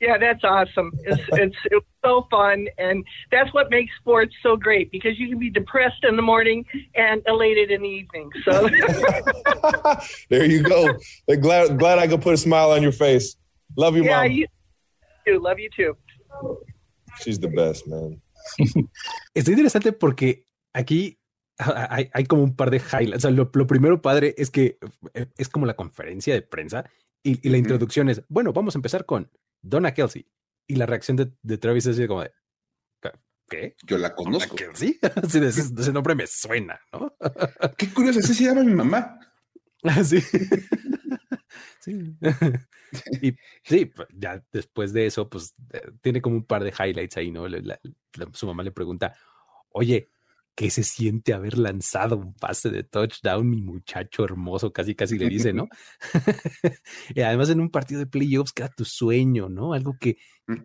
Yeah, 0.00 0.18
that's 0.18 0.42
awesome. 0.42 0.90
It's, 1.04 1.22
it's 1.34 1.56
it's 1.66 1.86
so 2.04 2.26
fun, 2.32 2.66
and 2.78 3.04
that's 3.30 3.54
what 3.54 3.70
makes 3.70 3.92
sports 4.00 4.34
so 4.42 4.56
great 4.56 4.90
because 4.90 5.16
you 5.20 5.28
can 5.28 5.38
be 5.38 5.50
depressed 5.50 6.02
in 6.02 6.16
the 6.16 6.22
morning 6.22 6.64
and 6.96 7.22
elated 7.28 7.70
in 7.70 7.80
the 7.80 7.88
evening. 7.88 8.28
So 8.44 8.68
there 10.30 10.44
you 10.44 10.64
go. 10.64 10.98
glad 11.40 11.78
glad 11.78 12.00
I 12.00 12.08
could 12.08 12.22
put 12.22 12.34
a 12.34 12.36
smile 12.36 12.72
on 12.72 12.82
your 12.82 12.92
face. 12.92 13.36
Love 13.76 13.94
you, 13.94 14.02
Mom. 14.02 14.10
yeah, 14.10 14.22
mom. 14.22 14.32
You 14.32 14.46
too. 15.26 15.38
Love 15.38 15.58
you 15.60 15.70
too. 15.74 15.96
She's 17.22 17.40
the 17.40 17.48
best, 17.48 17.86
man. 17.86 18.22
Está 19.34 19.50
interesante 19.50 19.92
porque 19.92 20.46
aquí 20.72 21.20
hay, 21.58 22.10
hay, 22.12 22.24
como 22.24 22.42
un 22.42 22.56
par 22.56 22.70
de 22.70 22.78
highlights. 22.78 23.18
O 23.18 23.20
sea, 23.20 23.30
lo, 23.30 23.50
lo, 23.52 23.66
primero 23.66 24.02
padre 24.02 24.34
es 24.36 24.50
que 24.50 24.78
eh, 25.14 25.26
es 25.36 25.48
como 25.48 25.66
la 25.66 25.76
conferencia 25.76 26.34
de 26.34 26.42
prensa 26.42 26.90
y, 27.22 27.46
y 27.46 27.50
la 27.50 27.58
introducción 27.58 28.08
es, 28.08 28.22
bueno, 28.28 28.52
vamos 28.52 28.74
a 28.74 28.78
empezar 28.78 29.06
con 29.06 29.30
Donna 29.62 29.94
Kelsey. 29.94 30.26
Y 30.66 30.76
la 30.76 30.86
reacción 30.86 31.16
de, 31.16 31.32
de 31.42 31.58
Travis 31.58 31.86
es 31.86 32.06
como 32.06 32.22
de, 32.22 32.32
¿qué? 33.48 33.76
Yo 33.84 33.98
la 33.98 34.14
conozco. 34.14 34.56
¿Sí? 34.74 34.98
ese, 35.22 35.46
ese, 35.46 35.92
nombre 35.92 36.14
me 36.14 36.26
suena, 36.26 36.80
¿no? 36.92 37.14
Qué 37.76 37.92
curioso, 37.92 38.20
ese 38.20 38.34
se 38.34 38.44
llama 38.44 38.64
mi 38.64 38.74
mamá. 38.74 39.18
Sí. 40.04 40.20
sí. 41.80 42.16
Y 43.22 43.36
sí, 43.62 43.86
pues, 43.86 44.08
ya 44.12 44.42
después 44.52 44.92
de 44.92 45.06
eso, 45.06 45.28
pues 45.28 45.54
eh, 45.72 45.90
tiene 46.00 46.20
como 46.20 46.36
un 46.36 46.44
par 46.44 46.64
de 46.64 46.72
highlights 46.72 47.16
ahí, 47.16 47.30
¿no? 47.30 47.44
su 48.32 48.46
mamá 48.46 48.62
le 48.62 48.70
pregunta, 48.72 49.14
oye, 49.70 50.08
¿qué 50.54 50.70
se 50.70 50.84
siente 50.84 51.34
haber 51.34 51.58
lanzado 51.58 52.16
un 52.16 52.34
pase 52.34 52.70
de 52.70 52.84
touchdown, 52.84 53.48
mi 53.48 53.60
muchacho 53.60 54.24
hermoso? 54.24 54.72
Casi, 54.72 54.94
casi 54.94 55.18
le 55.18 55.28
dice, 55.28 55.52
¿no? 55.52 55.68
y 57.14 57.20
además 57.20 57.50
en 57.50 57.60
un 57.60 57.70
partido 57.70 58.00
de 58.00 58.06
playoffs 58.06 58.52
que 58.52 58.62
era 58.62 58.72
tu 58.72 58.84
sueño, 58.84 59.48
¿no? 59.48 59.72
Algo 59.72 59.96
que, 59.98 60.16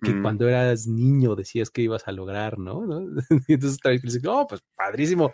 que 0.01 0.21
cuando 0.21 0.47
eras 0.47 0.87
niño 0.87 1.35
decías 1.35 1.71
que 1.71 1.81
ibas 1.81 2.07
a 2.07 2.11
lograr, 2.11 2.59
¿no? 2.59 2.83
y 3.47 3.53
entonces 3.53 3.79
vez 3.83 4.01
dice, 4.01 4.21
oh, 4.27 4.45
pues 4.47 4.61
padrísimo 4.75 5.33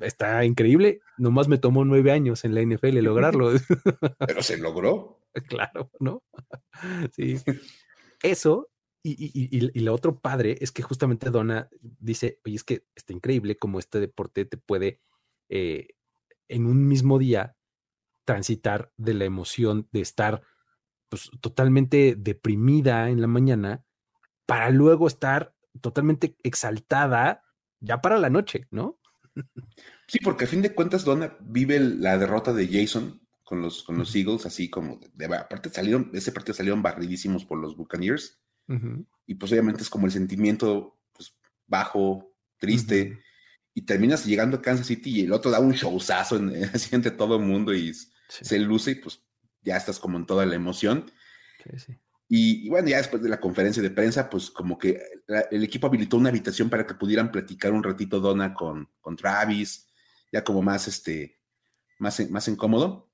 está 0.00 0.44
increíble. 0.44 1.00
Nomás 1.18 1.48
me 1.48 1.58
tomó 1.58 1.84
nueve 1.84 2.12
años 2.12 2.44
en 2.44 2.54
la 2.54 2.62
NFL 2.62 2.98
lograrlo. 2.98 3.52
Pero 4.26 4.42
se 4.42 4.58
logró. 4.58 5.18
Claro, 5.48 5.90
¿no? 5.98 6.22
Sí. 7.16 7.38
Eso. 8.22 8.68
Y, 9.02 9.16
y, 9.50 9.80
lo 9.80 9.94
otro 9.94 10.20
padre 10.20 10.58
es 10.60 10.70
que 10.70 10.82
justamente 10.82 11.30
Donna 11.30 11.68
dice, 11.80 12.38
oye, 12.44 12.54
es 12.54 12.62
que 12.62 12.84
está 12.94 13.12
increíble 13.12 13.56
como 13.56 13.80
este 13.80 13.98
deporte 13.98 14.44
te 14.44 14.58
puede 14.58 15.00
eh, 15.48 15.88
en 16.48 16.66
un 16.66 16.86
mismo 16.86 17.18
día 17.18 17.56
transitar 18.24 18.92
de 18.96 19.14
la 19.14 19.24
emoción 19.24 19.88
de 19.90 20.02
estar 20.02 20.42
pues, 21.08 21.30
totalmente 21.40 22.14
deprimida 22.16 23.10
en 23.10 23.20
la 23.20 23.26
mañana 23.26 23.84
para 24.46 24.70
luego 24.70 25.08
estar 25.08 25.54
totalmente 25.80 26.36
exaltada 26.42 27.42
ya 27.80 28.00
para 28.00 28.18
la 28.18 28.30
noche, 28.30 28.66
¿no? 28.70 29.00
Sí, 30.06 30.18
porque 30.22 30.44
a 30.44 30.48
fin 30.48 30.62
de 30.62 30.74
cuentas 30.74 31.04
Donna 31.04 31.36
vive 31.40 31.80
la 31.80 32.18
derrota 32.18 32.52
de 32.52 32.68
Jason 32.68 33.20
con 33.42 33.60
los, 33.60 33.82
con 33.82 33.98
los 33.98 34.14
Eagles, 34.14 34.46
así 34.46 34.68
como, 34.68 35.00
de, 35.14 35.26
aparte 35.36 35.70
salieron, 35.70 36.10
ese 36.14 36.32
partido 36.32 36.54
salieron 36.54 36.82
barridísimos 36.82 37.44
por 37.44 37.58
los 37.58 37.76
Buccaneers, 37.76 38.38
y 39.26 39.34
pues 39.34 39.52
obviamente 39.52 39.82
es 39.82 39.90
como 39.90 40.06
el 40.06 40.12
sentimiento 40.12 40.98
pues, 41.12 41.34
bajo, 41.66 42.34
triste, 42.58 43.22
y 43.74 43.82
terminas 43.82 44.24
llegando 44.24 44.58
a 44.58 44.62
Kansas 44.62 44.86
City 44.86 45.20
y 45.20 45.20
el 45.24 45.32
otro 45.32 45.50
da 45.50 45.60
un 45.60 45.72
showzazo 45.72 46.36
en, 46.36 46.64
así 46.74 46.94
entre 46.94 47.10
todo 47.10 47.36
el 47.36 47.42
mundo 47.42 47.74
y 47.74 47.92
se 48.28 48.58
luce 48.58 48.92
y 48.92 48.94
pues 48.96 49.22
ya 49.62 49.76
estás 49.76 49.98
como 49.98 50.18
en 50.18 50.26
toda 50.26 50.46
la 50.46 50.54
emoción. 50.54 51.10
Sí, 51.64 51.78
sí. 51.78 51.98
Y, 52.34 52.66
bueno, 52.70 52.88
ya 52.88 52.96
después 52.96 53.22
de 53.22 53.28
la 53.28 53.38
conferencia 53.38 53.82
de 53.82 53.90
prensa, 53.90 54.30
pues 54.30 54.50
como 54.50 54.78
que 54.78 55.02
el 55.50 55.64
equipo 55.64 55.86
habilitó 55.86 56.16
una 56.16 56.30
habitación 56.30 56.70
para 56.70 56.86
que 56.86 56.94
pudieran 56.94 57.30
platicar 57.30 57.74
un 57.74 57.82
ratito 57.82 58.20
Donna 58.20 58.54
con, 58.54 58.88
con 59.02 59.16
Travis, 59.16 59.86
ya 60.32 60.42
como 60.42 60.62
más, 60.62 60.88
este, 60.88 61.38
más, 61.98 62.30
más 62.30 62.48
incómodo. 62.48 63.10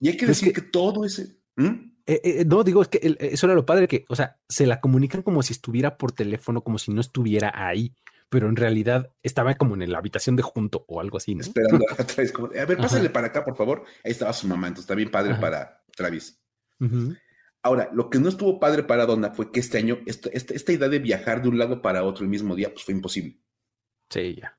Y 0.00 0.08
hay 0.08 0.16
que 0.16 0.26
decir 0.26 0.52
que, 0.52 0.60
todo 0.60 1.04
ese... 1.04 1.38
¿Mm? 1.54 1.92
Eh, 2.04 2.20
eh, 2.24 2.44
no, 2.44 2.64
digo, 2.64 2.82
es 2.82 2.88
que 2.88 3.16
eso 3.20 3.46
era 3.46 3.54
lo 3.54 3.64
padre, 3.64 3.86
que, 3.86 4.04
o 4.08 4.16
sea, 4.16 4.40
se 4.48 4.66
la 4.66 4.80
comunican 4.80 5.22
como 5.22 5.40
si 5.44 5.52
estuviera 5.52 5.96
por 5.96 6.10
teléfono, 6.10 6.64
como 6.64 6.78
si 6.78 6.90
no 6.90 7.00
estuviera 7.00 7.52
ahí, 7.54 7.94
pero 8.28 8.48
en 8.48 8.56
realidad 8.56 9.12
estaba 9.22 9.54
como 9.54 9.76
en 9.76 9.88
la 9.92 9.98
habitación 9.98 10.34
de 10.34 10.42
junto 10.42 10.84
o 10.88 11.00
algo 11.00 11.18
así, 11.18 11.36
¿no? 11.36 11.42
Esperando 11.42 11.84
a 11.96 12.02
Travis, 12.02 12.32
como, 12.32 12.48
a 12.48 12.64
ver, 12.64 12.76
pásale 12.76 13.08
para 13.08 13.28
acá, 13.28 13.44
por 13.44 13.56
favor. 13.56 13.84
Ahí 14.02 14.10
estaba 14.10 14.32
su 14.32 14.48
mamá, 14.48 14.66
entonces 14.66 14.86
está 14.86 14.96
bien 14.96 15.12
padre 15.12 15.36
para 15.36 15.84
Travis. 15.94 16.40
Ahora, 17.62 17.90
lo 17.92 18.10
que 18.10 18.18
no 18.18 18.28
estuvo 18.28 18.60
padre 18.60 18.84
para 18.84 19.06
Donna 19.06 19.32
fue 19.32 19.50
que 19.50 19.60
este 19.60 19.78
año, 19.78 19.98
esta, 20.06 20.30
esta, 20.30 20.72
idea 20.72 20.88
de 20.88 20.98
viajar 20.98 21.42
de 21.42 21.48
un 21.48 21.58
lado 21.58 21.82
para 21.82 22.04
otro 22.04 22.24
el 22.24 22.30
mismo 22.30 22.54
día, 22.54 22.72
pues 22.72 22.84
fue 22.84 22.94
imposible. 22.94 23.40
Sí, 24.10 24.36
ya. 24.40 24.56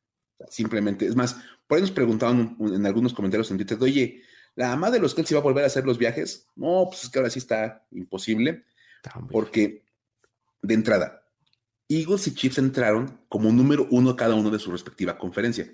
Simplemente, 0.49 1.05
es 1.05 1.15
más, 1.15 1.37
por 1.67 1.77
ahí 1.77 1.81
nos 1.81 1.91
preguntaban 1.91 2.57
en 2.59 2.85
algunos 2.85 3.13
comentarios 3.13 3.49
en 3.49 3.57
Twitter, 3.57 3.77
oye, 3.81 4.21
¿la 4.55 4.69
mamá 4.69 4.91
de 4.91 4.99
los 4.99 5.15
Kelsey 5.15 5.35
va 5.35 5.39
a 5.39 5.43
volver 5.43 5.63
a 5.63 5.67
hacer 5.67 5.85
los 5.85 5.97
viajes? 5.97 6.47
No, 6.55 6.85
pues 6.89 7.05
es 7.05 7.09
que 7.09 7.19
ahora 7.19 7.29
sí 7.29 7.39
está 7.39 7.85
imposible, 7.91 8.65
porque 9.31 9.85
de 10.61 10.73
entrada, 10.73 11.23
Eagles 11.87 12.27
y 12.27 12.35
Chiefs 12.35 12.57
entraron 12.57 13.21
como 13.29 13.51
número 13.51 13.87
uno 13.89 14.15
cada 14.15 14.35
uno 14.35 14.49
de 14.49 14.59
su 14.59 14.71
respectiva 14.71 15.17
conferencia. 15.17 15.71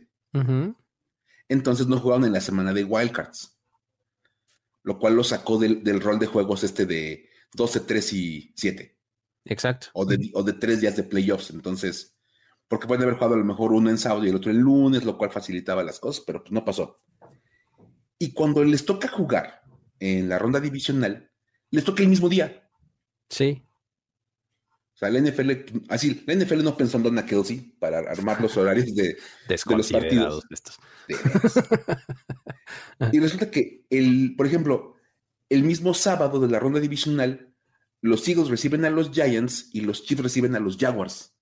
Entonces 1.50 1.88
no 1.88 2.00
jugaron 2.00 2.26
en 2.26 2.34
la 2.34 2.42
semana 2.42 2.74
de 2.74 2.84
Wildcards 2.84 3.54
lo 4.84 5.00
cual 5.00 5.16
lo 5.16 5.24
sacó 5.24 5.58
del, 5.58 6.02
rol 6.02 6.20
de 6.20 6.28
juegos 6.28 6.64
este 6.64 6.86
de 6.86 7.30
12, 7.54 7.82
3 7.82 8.14
y 8.14 8.54
7. 8.56 8.98
Exacto. 9.46 9.88
O 9.94 10.06
de, 10.06 10.32
o 10.34 10.44
de 10.44 10.54
tres 10.54 10.82
días 10.82 10.96
de 10.96 11.04
playoffs. 11.04 11.50
Entonces, 11.50 12.16
porque 12.68 12.88
pueden 12.88 13.04
haber 13.04 13.16
jugado 13.16 13.36
a 13.36 13.38
lo 13.38 13.46
mejor 13.46 13.72
uno 13.74 13.90
en 13.90 13.98
sábado 13.98 14.26
y 14.26 14.30
el 14.30 14.36
otro 14.36 14.52
el 14.52 14.58
lunes, 14.58 15.04
lo 15.04 15.18
cual 15.18 15.32
facilitaba 15.32 15.84
las 15.84 16.00
cosas, 16.00 16.24
pero 16.26 16.42
pues 16.42 16.52
no 16.52 16.64
pasó. 16.64 17.02
Y 18.18 18.34
cuando 18.34 18.64
les 18.64 18.86
toca 18.86 19.08
jugar 19.08 19.62
en 20.00 20.30
la 20.30 20.40
ronda 20.40 20.60
divisional, 20.60 21.32
les 21.72 21.84
toca 21.84 22.04
el 22.04 22.10
mismo 22.10 22.30
día. 22.30 22.70
Sí. 23.30 23.66
Sea, 25.04 25.22
la 25.22 25.30
NFL, 25.30 25.52
así, 25.90 26.24
la 26.26 26.36
NFL 26.36 26.64
no 26.64 26.78
pensó 26.78 26.98
en 26.98 27.04
Donna 27.04 27.26
Kelsey 27.26 27.76
para 27.80 28.00
armar 28.00 28.42
los 28.42 28.56
horarios 28.58 28.94
de, 28.96 29.18
de 29.48 29.76
los 29.76 29.92
partidos. 29.92 30.44
De 30.50 30.56
estos. 30.56 30.80
y 33.12 33.20
resulta 33.20 33.52
que, 33.52 33.86
el, 33.90 34.36
por 34.38 34.48
ejemplo, 34.48 34.96
el 35.50 35.64
mismo 35.64 35.94
sábado 35.94 36.40
de 36.40 36.48
la 36.48 36.60
ronda 36.60 36.80
divisional, 36.80 37.54
los 38.02 38.28
Eagles 38.28 38.50
reciben 38.50 38.86
a 38.86 38.90
los 38.90 39.12
Giants 39.12 39.70
y 39.74 39.82
los 39.82 40.04
Chiefs 40.04 40.24
reciben 40.24 40.56
a 40.56 40.60
los 40.60 40.78
Jaguars. 40.78 41.36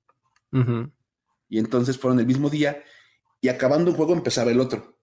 Y 1.47 1.59
entonces 1.59 1.97
fueron 1.97 2.19
el 2.19 2.25
mismo 2.25 2.49
día 2.49 2.83
y 3.41 3.49
acabando 3.49 3.91
un 3.91 3.97
juego 3.97 4.13
empezaba 4.13 4.51
el 4.51 4.59
otro. 4.59 4.99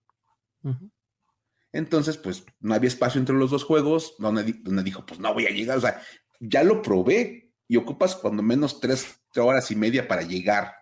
Entonces, 1.72 2.16
pues 2.16 2.44
no 2.60 2.74
había 2.74 2.88
espacio 2.88 3.18
entre 3.18 3.36
los 3.36 3.50
dos 3.50 3.64
juegos. 3.64 4.14
Donde, 4.18 4.42
dijo, 4.82 5.04
pues 5.06 5.20
no 5.20 5.32
voy 5.34 5.46
a 5.46 5.50
llegar. 5.50 5.78
O 5.78 5.80
sea, 5.80 6.00
ya 6.40 6.62
lo 6.62 6.82
probé 6.82 7.47
y 7.68 7.76
ocupas 7.76 8.16
cuando 8.16 8.42
menos 8.42 8.80
tres 8.80 9.20
horas 9.36 9.70
y 9.70 9.76
media 9.76 10.08
para 10.08 10.22
llegar. 10.22 10.72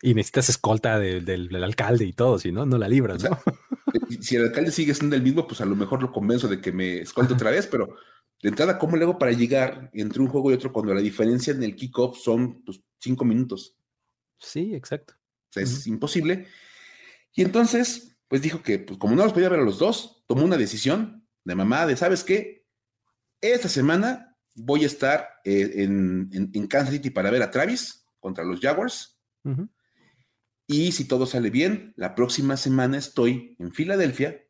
Y 0.00 0.14
necesitas 0.14 0.48
escolta 0.48 0.98
del, 0.98 1.62
alcalde 1.62 2.04
y 2.04 2.12
todo, 2.12 2.38
si 2.38 2.52
no, 2.52 2.64
no 2.64 2.78
la 2.78 2.88
libras, 2.88 3.24
¿no? 3.24 3.38
si 4.20 4.36
el 4.36 4.44
alcalde 4.44 4.70
sigue 4.70 4.94
siendo 4.94 5.16
el 5.16 5.22
mismo, 5.22 5.46
pues 5.46 5.60
a 5.60 5.66
lo 5.66 5.74
mejor 5.74 6.02
lo 6.02 6.12
convenzo 6.12 6.48
de 6.48 6.60
que 6.60 6.72
me 6.72 7.00
escolte 7.00 7.34
otra 7.34 7.50
vez, 7.50 7.66
pero 7.66 7.96
de 8.42 8.48
entrada, 8.48 8.78
¿cómo 8.78 8.96
le 8.96 9.04
hago 9.04 9.18
para 9.18 9.32
llegar 9.32 9.90
entre 9.92 10.20
un 10.20 10.28
juego 10.28 10.50
y 10.50 10.54
otro 10.54 10.72
cuando 10.72 10.94
la 10.94 11.00
diferencia 11.00 11.52
en 11.52 11.62
el 11.62 11.74
kickoff 11.74 12.18
son 12.18 12.62
pues, 12.62 12.80
cinco 13.00 13.24
minutos? 13.24 13.76
Sí, 14.38 14.74
exacto. 14.74 15.14
O 15.14 15.52
sea, 15.52 15.62
es 15.62 15.86
imposible. 15.86 16.46
Y 17.34 17.42
entonces, 17.42 18.16
pues 18.28 18.42
dijo 18.42 18.62
que, 18.62 18.78
pues 18.78 18.98
como 18.98 19.16
no 19.16 19.24
los 19.24 19.32
podía 19.32 19.48
ver 19.48 19.60
a 19.60 19.64
los 19.64 19.78
dos, 19.78 20.24
tomó 20.26 20.44
una 20.44 20.58
decisión 20.58 21.26
de 21.44 21.54
mamá 21.54 21.86
de, 21.86 21.96
¿sabes 21.96 22.22
qué? 22.22 22.66
Esta 23.40 23.68
semana 23.68 24.35
voy 24.56 24.84
a 24.84 24.86
estar 24.86 25.40
eh, 25.44 25.84
en, 25.84 26.30
en, 26.32 26.66
Kansas 26.66 26.94
City 26.94 27.10
para 27.10 27.30
ver 27.30 27.42
a 27.42 27.50
Travis 27.50 28.06
contra 28.18 28.44
los 28.44 28.60
Jaguars. 28.60 29.18
Y 30.66 30.90
si 30.90 31.04
todo 31.04 31.26
sale 31.26 31.50
bien, 31.50 31.92
la 31.96 32.16
próxima 32.16 32.56
semana 32.56 32.98
estoy 32.98 33.54
en 33.60 33.72
Filadelfia 33.72 34.42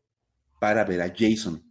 para 0.59 0.85
ver 0.85 1.03
a 1.03 1.13
Jason. 1.15 1.63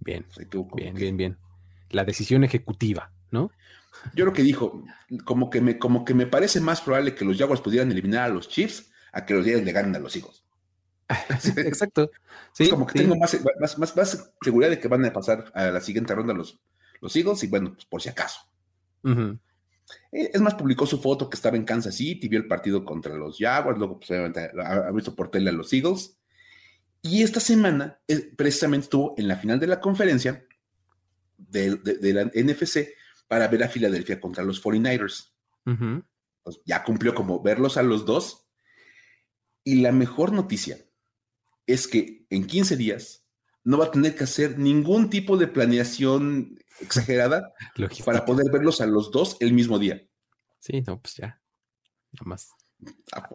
Bien, 0.00 0.26
bien, 0.74 0.94
bien, 0.94 1.16
bien. 1.16 1.38
La 1.90 2.04
decisión 2.04 2.42
ejecutiva, 2.42 3.12
¿no? 3.30 3.52
Yo 4.14 4.24
lo 4.24 4.32
que 4.32 4.42
dijo, 4.42 4.82
como 5.24 5.50
que, 5.50 5.60
me, 5.60 5.78
como 5.78 6.04
que 6.04 6.14
me 6.14 6.26
parece 6.26 6.60
más 6.60 6.80
probable 6.80 7.14
que 7.14 7.24
los 7.24 7.36
Jaguars 7.36 7.60
pudieran 7.60 7.92
eliminar 7.92 8.24
a 8.24 8.34
los 8.34 8.48
Chiefs 8.48 8.90
a 9.12 9.24
que 9.26 9.34
los 9.34 9.44
Jaguars 9.44 9.64
le 9.64 9.72
ganen 9.72 9.94
a 9.94 9.98
los 10.00 10.16
hijos. 10.16 10.44
Exacto. 11.56 12.10
Sí, 12.52 12.68
como 12.68 12.86
que 12.86 13.00
tengo 13.00 13.16
más, 13.16 13.36
más, 13.78 13.96
más, 13.96 14.32
seguridad 14.42 14.70
de 14.70 14.78
que 14.78 14.88
van 14.88 15.04
a 15.04 15.12
pasar 15.12 15.50
a 15.54 15.70
la 15.70 15.80
siguiente 15.80 16.14
ronda 16.14 16.34
los, 16.34 16.60
los 17.00 17.14
Eagles 17.16 17.42
y 17.42 17.48
bueno, 17.48 17.72
pues 17.74 17.84
por 17.86 18.00
si 18.00 18.08
acaso. 18.08 18.40
Eh, 19.04 20.30
es 20.32 20.40
más, 20.40 20.54
publicó 20.54 20.86
su 20.86 21.00
foto 21.00 21.28
que 21.28 21.36
estaba 21.36 21.56
en 21.56 21.64
Kansas 21.64 21.96
City, 21.96 22.28
vio 22.28 22.38
el 22.38 22.46
partido 22.46 22.84
contra 22.84 23.14
los 23.14 23.38
Jaguars, 23.38 23.78
luego 23.78 23.98
pues, 23.98 24.10
obviamente 24.10 24.50
visto 24.94 25.14
por 25.14 25.30
tele 25.30 25.50
a 25.50 25.52
los 25.52 25.72
Eagles. 25.72 26.16
Y 27.02 27.22
esta 27.22 27.40
semana 27.40 28.00
eh, 28.06 28.32
precisamente 28.36 28.84
estuvo 28.84 29.14
en 29.16 29.26
la 29.26 29.36
final 29.36 29.58
de 29.58 29.66
la 29.66 29.80
conferencia 29.80 30.46
de, 31.38 31.80
la 32.12 32.24
NFC 32.24 32.90
para 33.26 33.48
ver 33.48 33.64
a 33.64 33.68
Filadelfia 33.68 34.20
contra 34.20 34.44
los 34.44 34.62
49ers. 34.62 35.32
Pues, 36.42 36.60
ya 36.64 36.84
cumplió 36.84 37.14
como 37.14 37.42
verlos 37.42 37.76
a 37.76 37.82
los 37.82 38.04
dos. 38.04 38.46
Y 39.64 39.82
la 39.82 39.92
mejor 39.92 40.32
noticia 40.32 40.78
es 41.72 41.88
que 41.88 42.26
en 42.30 42.46
15 42.46 42.76
días 42.76 43.24
no 43.64 43.78
va 43.78 43.86
a 43.86 43.90
tener 43.90 44.14
que 44.14 44.24
hacer 44.24 44.58
ningún 44.58 45.10
tipo 45.10 45.36
de 45.36 45.46
planeación 45.46 46.58
exagerada 46.80 47.52
para 48.04 48.24
poder 48.24 48.50
verlos 48.50 48.80
a 48.80 48.86
los 48.86 49.10
dos 49.10 49.36
el 49.40 49.52
mismo 49.52 49.78
día. 49.78 50.02
Sí, 50.58 50.82
no, 50.86 51.00
pues 51.00 51.16
ya. 51.16 51.40
Nada 52.12 52.24
más. 52.24 52.50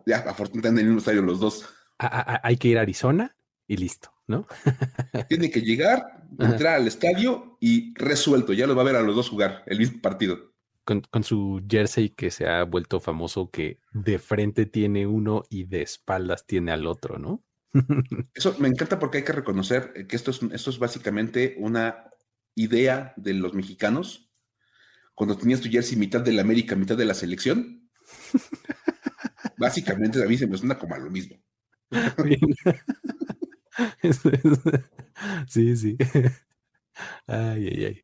Ya, 0.06 0.18
afortunadamente 0.20 0.82
en 0.82 0.88
el 0.88 0.94
mismo 0.94 1.00
estadio 1.00 1.22
los 1.22 1.40
dos. 1.40 1.66
hay 1.98 2.58
que 2.58 2.68
ir 2.68 2.78
a 2.78 2.82
Arizona 2.82 3.38
y 3.68 3.78
listo, 3.78 4.12
¿no? 4.28 4.48
Tiene 5.30 5.50
que 5.50 5.62
llegar, 5.62 6.28
entrar 6.40 6.76
al 6.76 6.88
estadio 6.88 7.58
y 7.60 7.94
resuelto. 7.96 8.54
Ya 8.54 8.68
lo 8.68 8.76
va 8.76 8.82
a 8.82 8.86
ver 8.86 8.96
a 8.96 9.02
los 9.02 9.16
dos 9.16 9.30
jugar 9.30 9.64
el 9.68 9.80
mismo 9.80 10.02
partido. 10.02 10.54
Con, 10.84 11.24
su 11.24 11.64
jersey 11.68 12.10
que 12.10 12.30
se 12.30 12.48
ha 12.48 12.64
vuelto 12.64 13.00
famoso, 13.00 13.50
que 13.50 13.80
de 13.92 14.20
frente 14.20 14.68
tiene 14.68 15.08
uno 15.08 15.44
y 15.50 15.64
de 15.64 15.82
espaldas 15.82 16.46
tiene 16.46 16.72
al 16.72 16.86
otro, 16.86 17.18
¿no? 17.18 17.44
Eso 18.34 18.56
me 18.60 18.68
encanta 18.68 19.00
porque 19.00 19.20
hay 19.20 19.24
que 19.24 19.34
reconocer 19.34 20.08
que 20.08 20.16
esto 20.16 20.32
es, 20.32 20.42
esto 20.54 20.70
es 20.70 20.80
básicamente 20.80 21.56
una 21.60 22.10
idea 22.56 23.14
de 23.18 23.34
los 23.34 23.54
mexicanos. 23.54 24.32
Cuando 25.14 25.38
tenías 25.38 25.62
tu 25.62 25.70
jersey 25.70 25.98
mitad 25.98 26.22
de 26.22 26.34
la 26.34 26.42
América, 26.42 26.76
mitad 26.76 26.98
de 26.98 27.06
la 27.06 27.14
selección. 27.14 27.90
Básicamente 29.58 30.24
a 30.24 30.28
mí 30.28 30.38
se 30.38 30.48
me 30.48 30.58
suena 30.58 30.78
como 30.78 30.96
a 30.96 31.00
lo 31.00 31.10
mismo. 31.10 31.38
sí, 35.48 35.76
sí. 35.78 35.98
Ay, 37.28 37.68
ay, 37.68 37.86
ay. 37.86 38.02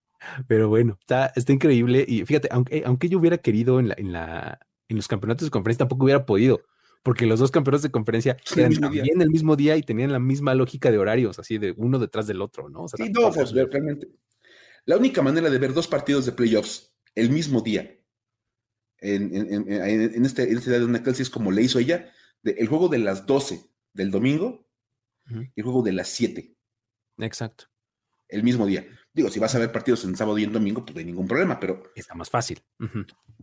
Pero 0.47 0.69
bueno, 0.69 0.97
está, 0.99 1.31
está 1.35 1.51
increíble. 1.53 2.05
Y 2.07 2.25
fíjate, 2.25 2.49
aunque, 2.51 2.83
aunque 2.85 3.09
yo 3.09 3.19
hubiera 3.19 3.37
querido 3.39 3.79
en, 3.79 3.89
la, 3.89 3.95
en, 3.97 4.11
la, 4.11 4.59
en 4.87 4.97
los 4.97 5.07
campeonatos 5.07 5.47
de 5.47 5.51
conferencia, 5.51 5.79
tampoco 5.79 6.05
hubiera 6.05 6.25
podido, 6.25 6.61
porque 7.03 7.25
los 7.25 7.39
dos 7.39 7.51
campeonatos 7.51 7.83
de 7.83 7.91
conferencia 7.91 8.37
eran 8.55 8.73
también 8.75 9.21
el 9.21 9.29
mismo 9.29 9.55
día 9.55 9.75
y 9.75 9.83
tenían 9.83 10.11
la 10.11 10.19
misma 10.19 10.53
lógica 10.53 10.91
de 10.91 10.97
horarios, 10.97 11.39
así 11.39 11.57
de 11.57 11.73
uno 11.75 11.99
detrás 11.99 12.27
del 12.27 12.41
otro, 12.41 12.69
¿no? 12.69 12.87
sí, 12.87 13.09
no, 13.11 13.31
pues, 13.31 13.51
realmente. 13.51 14.09
La 14.85 14.97
única 14.97 15.21
manera 15.21 15.49
de 15.49 15.57
ver 15.57 15.73
dos 15.73 15.87
partidos 15.87 16.25
de 16.25 16.31
playoffs 16.31 16.93
el 17.15 17.29
mismo 17.29 17.61
día 17.61 17.97
en, 19.01 19.35
en, 19.35 19.71
en, 19.71 20.25
este, 20.25 20.43
en 20.43 20.57
este 20.57 20.71
de 20.71 20.85
una 20.85 21.03
clase 21.03 21.23
es 21.23 21.29
como 21.29 21.51
le 21.51 21.63
hizo 21.63 21.79
ella, 21.79 22.11
el 22.43 22.67
juego 22.67 22.87
de 22.87 22.99
las 22.99 23.25
12 23.25 23.61
del 23.93 24.11
domingo 24.11 24.67
y 25.29 25.59
el 25.59 25.63
juego 25.63 25.81
de 25.81 25.93
las 25.93 26.09
7. 26.09 26.55
Exacto. 27.17 27.65
El 28.27 28.43
mismo 28.43 28.65
día. 28.65 28.85
Digo, 29.13 29.29
si 29.29 29.39
vas 29.39 29.53
a 29.55 29.59
ver 29.59 29.71
partidos 29.71 30.03
en 30.05 30.15
sábado 30.15 30.37
y 30.37 30.43
en 30.43 30.53
domingo, 30.53 30.85
pues 30.85 30.95
no 30.95 30.99
hay 30.99 31.05
ningún 31.05 31.27
problema, 31.27 31.59
pero. 31.59 31.83
Está 31.95 32.15
más 32.15 32.29
fácil. 32.29 32.61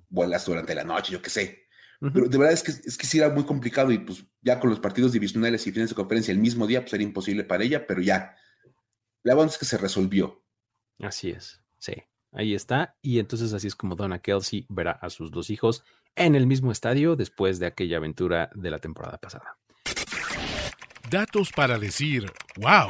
Vuelas 0.08 0.46
durante 0.46 0.74
la 0.74 0.84
noche, 0.84 1.12
yo 1.12 1.20
qué 1.20 1.30
sé. 1.30 1.67
Pero 2.00 2.28
de 2.28 2.38
verdad 2.38 2.54
es 2.54 2.62
que, 2.62 2.70
es 2.70 2.96
que 2.96 3.06
sí 3.06 3.18
era 3.18 3.28
muy 3.28 3.44
complicado 3.44 3.90
y 3.90 3.98
pues 3.98 4.24
ya 4.40 4.60
con 4.60 4.70
los 4.70 4.78
partidos 4.78 5.12
divisionales 5.12 5.66
y 5.66 5.72
fines 5.72 5.88
de 5.88 5.96
conferencia 5.96 6.32
el 6.32 6.38
mismo 6.38 6.66
día, 6.66 6.82
pues 6.82 6.92
era 6.92 7.02
imposible 7.02 7.42
para 7.42 7.64
ella, 7.64 7.86
pero 7.86 8.00
ya. 8.00 8.36
La 9.24 9.34
verdad 9.34 9.50
es 9.50 9.58
que 9.58 9.64
se 9.64 9.78
resolvió. 9.78 10.44
Así 11.00 11.30
es, 11.30 11.60
sí. 11.78 11.94
Ahí 12.32 12.54
está. 12.54 12.96
Y 13.02 13.18
entonces 13.18 13.52
así 13.52 13.66
es 13.66 13.74
como 13.74 13.96
Donna 13.96 14.20
Kelsey 14.20 14.66
verá 14.68 14.92
a 14.92 15.10
sus 15.10 15.30
dos 15.30 15.50
hijos 15.50 15.82
en 16.14 16.34
el 16.34 16.46
mismo 16.46 16.70
estadio 16.70 17.16
después 17.16 17.58
de 17.58 17.66
aquella 17.66 17.96
aventura 17.96 18.50
de 18.54 18.70
la 18.70 18.78
temporada 18.78 19.18
pasada. 19.18 19.58
Datos 21.10 21.50
para 21.52 21.78
decir 21.78 22.30
wow. 22.58 22.88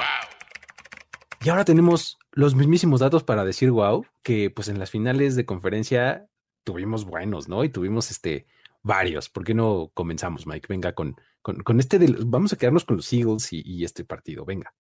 Y 1.45 1.49
ahora 1.49 1.65
tenemos 1.65 2.19
los 2.33 2.55
mismísimos 2.55 3.01
datos 3.01 3.23
para 3.23 3.45
decir 3.45 3.71
wow, 3.71 4.05
que 4.23 4.51
pues 4.51 4.69
en 4.69 4.79
las 4.79 4.91
finales 4.91 5.37
de 5.37 5.47
conferencia 5.47 6.29
tuvimos 6.65 7.05
buenos, 7.05 7.49
¿no? 7.49 7.65
Y 7.65 7.69
tuvimos 7.69 8.11
este 8.11 8.47
varios. 8.83 9.29
¿Por 9.29 9.45
qué 9.45 9.55
no 9.55 9.91
comenzamos, 9.95 10.47
Mike? 10.47 10.67
Venga, 10.69 10.95
con, 10.95 11.17
con, 11.43 11.81
este 11.81 11.99
de, 11.99 12.15
vamos 12.27 12.53
a 12.53 12.57
quedarnos 12.57 12.85
con 12.85 12.97
los 12.97 13.13
Eagles 13.13 13.49
y, 13.53 13.85
este 13.85 14.05
partido, 14.05 14.45
venga. 14.45 14.75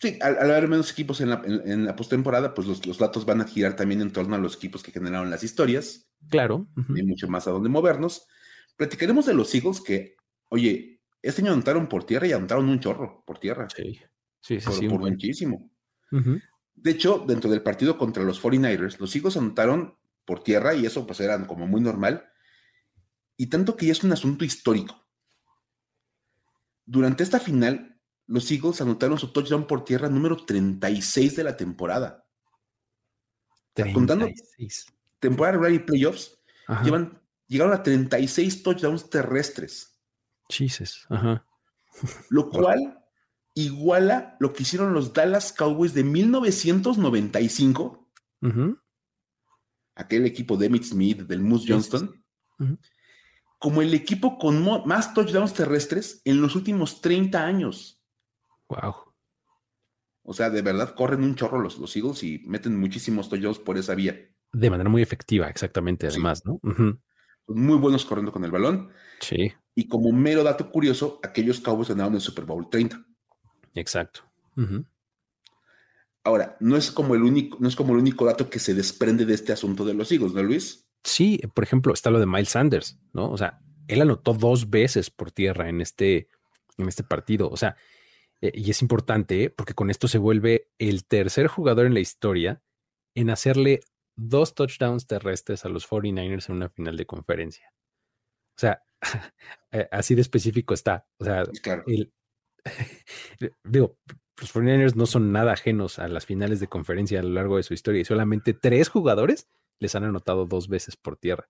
Sí, 0.00 0.18
al, 0.20 0.38
haber 0.38 0.68
menos 0.68 0.92
equipos 0.92 1.20
en 1.20 1.30
la, 1.30 1.42
en, 1.44 1.84
la 1.84 1.96
postemporada, 1.96 2.54
pues 2.54 2.66
los, 2.66 2.86
los, 2.86 2.98
datos 2.98 3.24
van 3.26 3.40
a 3.40 3.46
girar 3.46 3.74
también 3.74 4.00
en 4.00 4.12
torno 4.12 4.36
a 4.36 4.38
los 4.38 4.56
equipos 4.56 4.82
que 4.82 4.92
generaron 4.92 5.30
las 5.30 5.42
historias. 5.42 6.08
Claro. 6.28 6.68
Hay 6.94 7.02
mucho 7.02 7.28
más 7.28 7.46
a 7.48 7.50
dónde 7.50 7.68
movernos. 7.68 8.26
Platicaremos 8.76 9.26
de 9.26 9.34
los 9.34 9.52
Eagles 9.54 9.80
que, 9.80 10.16
oye, 10.48 10.98
este 11.22 11.42
año 11.42 11.52
anotaron 11.52 11.88
por 11.88 12.04
tierra 12.04 12.26
y 12.26 12.32
anotaron 12.32 12.68
un 12.68 12.80
chorro 12.80 13.24
por 13.26 13.38
tierra. 13.38 13.68
Sí, 13.74 14.00
sí, 14.40 14.60
sí. 14.60 14.88
Por, 14.88 15.00
muchísimo. 15.00 15.70
De 16.74 16.90
hecho, 16.90 17.24
dentro 17.26 17.50
del 17.50 17.62
partido 17.62 17.98
contra 17.98 18.22
los 18.22 18.40
49ers, 18.42 18.98
los 18.98 19.14
Eagles 19.16 19.36
anotaron 19.36 19.96
por 20.24 20.42
tierra 20.42 20.74
y 20.74 20.86
eso 20.86 21.06
pues 21.06 21.20
era 21.20 21.44
como 21.46 21.66
muy 21.66 21.80
normal. 21.80 22.24
Y 23.38 23.46
tanto 23.46 23.76
que 23.76 23.86
ya 23.86 23.92
es 23.92 24.04
un 24.04 24.12
asunto 24.12 24.44
histórico. 24.44 25.06
Durante 26.84 27.22
esta 27.22 27.40
final, 27.40 27.98
los 28.26 28.50
Eagles 28.50 28.80
anotaron 28.80 29.18
su 29.18 29.32
touchdown 29.32 29.66
por 29.66 29.84
tierra 29.84 30.10
número 30.10 30.44
36 30.44 31.36
de 31.36 31.44
la 31.44 31.56
temporada. 31.56 32.26
36. 33.74 33.94
Contando 33.94 34.26
temporada 35.20 35.52
regular 35.52 35.72
y 35.72 35.78
playoffs, 35.78 36.38
llevan, 36.82 37.22
llegaron 37.46 37.72
a 37.72 37.82
36 37.82 38.62
touchdowns 38.62 39.08
terrestres. 39.08 39.98
Chises, 40.48 41.06
ajá. 41.08 41.46
Lo 42.28 42.50
cual 42.50 43.04
iguala 43.54 44.36
lo 44.40 44.52
que 44.52 44.64
hicieron 44.64 44.92
los 44.92 45.12
Dallas 45.12 45.52
Cowboys 45.52 45.94
de 45.94 46.04
1995. 46.04 48.10
Aquel 49.94 50.26
equipo 50.26 50.56
de 50.56 50.66
Emmett 50.66 50.84
Smith, 50.84 51.22
del 51.22 51.40
Moose 51.40 51.66
Johnston. 51.68 52.24
Como 53.58 53.82
el 53.82 53.92
equipo 53.94 54.38
con 54.38 54.64
más 54.86 55.14
touchdowns 55.14 55.52
terrestres 55.52 56.22
en 56.24 56.40
los 56.40 56.54
últimos 56.54 57.00
30 57.00 57.44
años. 57.44 58.00
Wow. 58.68 58.94
O 60.22 60.32
sea, 60.34 60.50
de 60.50 60.62
verdad 60.62 60.94
corren 60.94 61.22
un 61.22 61.34
chorro 61.34 61.58
los, 61.60 61.78
los 61.78 61.96
Eagles 61.96 62.22
y 62.22 62.42
meten 62.46 62.78
muchísimos 62.78 63.28
touchdowns 63.28 63.58
por 63.58 63.78
esa 63.78 63.94
vía. 63.94 64.16
De 64.52 64.70
manera 64.70 64.88
muy 64.88 65.02
efectiva, 65.02 65.48
exactamente, 65.48 66.06
además, 66.06 66.44
¿no? 66.44 66.60
Muy 67.46 67.78
buenos 67.78 68.04
corriendo 68.04 68.32
con 68.32 68.44
el 68.44 68.50
balón. 68.50 68.90
Sí. 69.20 69.52
Y 69.74 69.88
como 69.88 70.12
mero 70.12 70.42
dato 70.42 70.70
curioso, 70.70 71.20
aquellos 71.22 71.60
Cowboys 71.60 71.88
ganaron 71.88 72.14
el 72.14 72.20
Super 72.20 72.44
Bowl 72.44 72.68
30. 72.68 73.04
Exacto. 73.74 74.22
Ahora, 76.24 76.56
no 76.60 76.76
es 76.76 76.90
como 76.90 77.14
el 77.14 77.22
único, 77.22 77.58
no 77.60 77.68
es 77.68 77.76
como 77.76 77.94
el 77.94 78.00
único 78.00 78.24
dato 78.24 78.50
que 78.50 78.58
se 78.58 78.74
desprende 78.74 79.24
de 79.24 79.34
este 79.34 79.52
asunto 79.52 79.84
de 79.84 79.94
los 79.94 80.10
Eagles, 80.10 80.34
¿no, 80.34 80.42
Luis? 80.42 80.87
Sí, 81.04 81.40
por 81.54 81.64
ejemplo, 81.64 81.92
está 81.92 82.10
lo 82.10 82.20
de 82.20 82.26
Miles 82.26 82.50
Sanders, 82.50 82.98
¿no? 83.12 83.30
O 83.30 83.36
sea, 83.36 83.60
él 83.86 84.02
anotó 84.02 84.34
dos 84.34 84.70
veces 84.70 85.10
por 85.10 85.32
tierra 85.32 85.68
en 85.68 85.80
este, 85.80 86.28
en 86.76 86.88
este 86.88 87.04
partido. 87.04 87.48
O 87.48 87.56
sea, 87.56 87.76
eh, 88.40 88.52
y 88.54 88.70
es 88.70 88.82
importante 88.82 89.44
¿eh? 89.44 89.50
porque 89.50 89.74
con 89.74 89.90
esto 89.90 90.08
se 90.08 90.18
vuelve 90.18 90.70
el 90.78 91.04
tercer 91.06 91.46
jugador 91.46 91.86
en 91.86 91.94
la 91.94 92.00
historia 92.00 92.62
en 93.14 93.30
hacerle 93.30 93.80
dos 94.16 94.54
touchdowns 94.54 95.06
terrestres 95.06 95.64
a 95.64 95.68
los 95.68 95.88
49ers 95.88 96.48
en 96.48 96.56
una 96.56 96.68
final 96.68 96.96
de 96.96 97.06
conferencia. 97.06 97.72
O 98.56 98.60
sea, 98.60 98.82
Eh, 99.70 99.86
así 99.90 100.14
de 100.14 100.22
específico 100.22 100.72
está. 100.72 101.06
O 101.18 101.24
sea, 101.24 101.44
Claro. 101.62 101.84
el, 101.86 102.12
digo, 103.64 103.98
los 104.40 104.54
49ers 104.54 104.94
no 104.94 105.04
son 105.06 105.30
nada 105.30 105.52
ajenos 105.52 105.98
a 105.98 106.08
las 106.08 106.24
finales 106.24 106.58
de 106.60 106.68
conferencia 106.68 107.20
a 107.20 107.22
lo 107.22 107.30
largo 107.30 107.58
de 107.58 107.62
su 107.62 107.74
historia 107.74 108.00
y 108.00 108.04
solamente 108.06 108.54
tres 108.54 108.88
jugadores 108.88 109.46
les 109.78 109.94
han 109.94 110.04
anotado 110.04 110.46
dos 110.46 110.68
veces 110.68 110.96
por 110.96 111.16
tierra. 111.16 111.48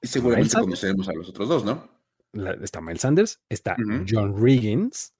Y 0.00 0.08
seguramente 0.08 0.58
conoceremos 0.58 1.08
a 1.08 1.12
los 1.12 1.28
otros 1.28 1.48
dos, 1.48 1.64
¿no? 1.64 1.88
La- 2.32 2.52
está 2.52 2.80
Miles 2.80 3.00
Sanders, 3.00 3.40
está. 3.48 3.76
John 4.08 4.42
Riggins, 4.42 5.14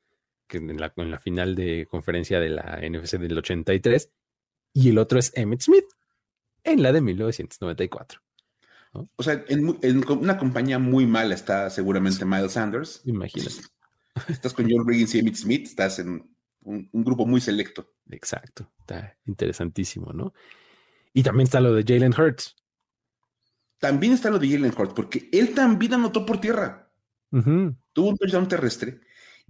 que 0.47 0.59
en 0.59 0.81
la, 0.81 0.93
en 0.97 1.11
la 1.11 1.19
final 1.19 1.55
de 1.55 1.87
conferencia 1.91 2.41
de 2.41 2.49
la 2.51 2.81
NFC 2.83 3.19
del 3.19 3.39
83, 3.39 4.11
y 4.75 4.89
el 4.89 4.99
otro 4.99 5.19
es 5.19 5.33
Emmett 5.37 5.61
Smith 5.61 5.85
en 6.65 6.83
la 6.83 6.93
de 6.93 7.01
1994. 7.01 8.21
O 9.17 9.23
sea, 9.23 9.43
en, 9.49 9.67
una 10.11 10.37
compañía 10.37 10.79
muy 10.79 11.07
mala 11.07 11.35
está 11.35 11.71
seguramente 11.71 12.25
Miles 12.25 12.53
Sanders. 12.53 13.01
Imagínate. 13.05 13.63
Estás 14.29 14.53
con 14.53 14.71
John 14.71 14.87
Riggins 14.87 15.15
y 15.15 15.21
Emmitt 15.21 15.37
Smith, 15.37 15.67
estás 15.67 15.99
en 15.99 16.37
un, 16.61 16.89
un 16.93 17.03
grupo 17.03 17.25
muy 17.25 17.41
selecto. 17.41 17.95
Exacto, 18.11 18.71
está 18.81 19.17
interesantísimo, 19.25 20.13
¿no? 20.13 20.35
Y 21.13 21.23
también 21.23 21.45
está 21.45 21.61
lo 21.61 21.75
de 21.75 21.85
Jalen 21.85 22.15
Hurts. 22.19 22.57
También 23.79 24.13
está 24.13 24.31
lo 24.31 24.39
de 24.39 24.49
Jalen 24.49 24.75
Hurts, 24.77 24.95
porque 24.95 25.29
él 25.33 25.55
también 25.55 25.95
anotó 25.95 26.25
por 26.25 26.41
tierra. 26.41 26.93
Tuvo 27.31 28.11
un 28.11 28.17
touchdown 28.19 28.47
terrestre 28.47 29.01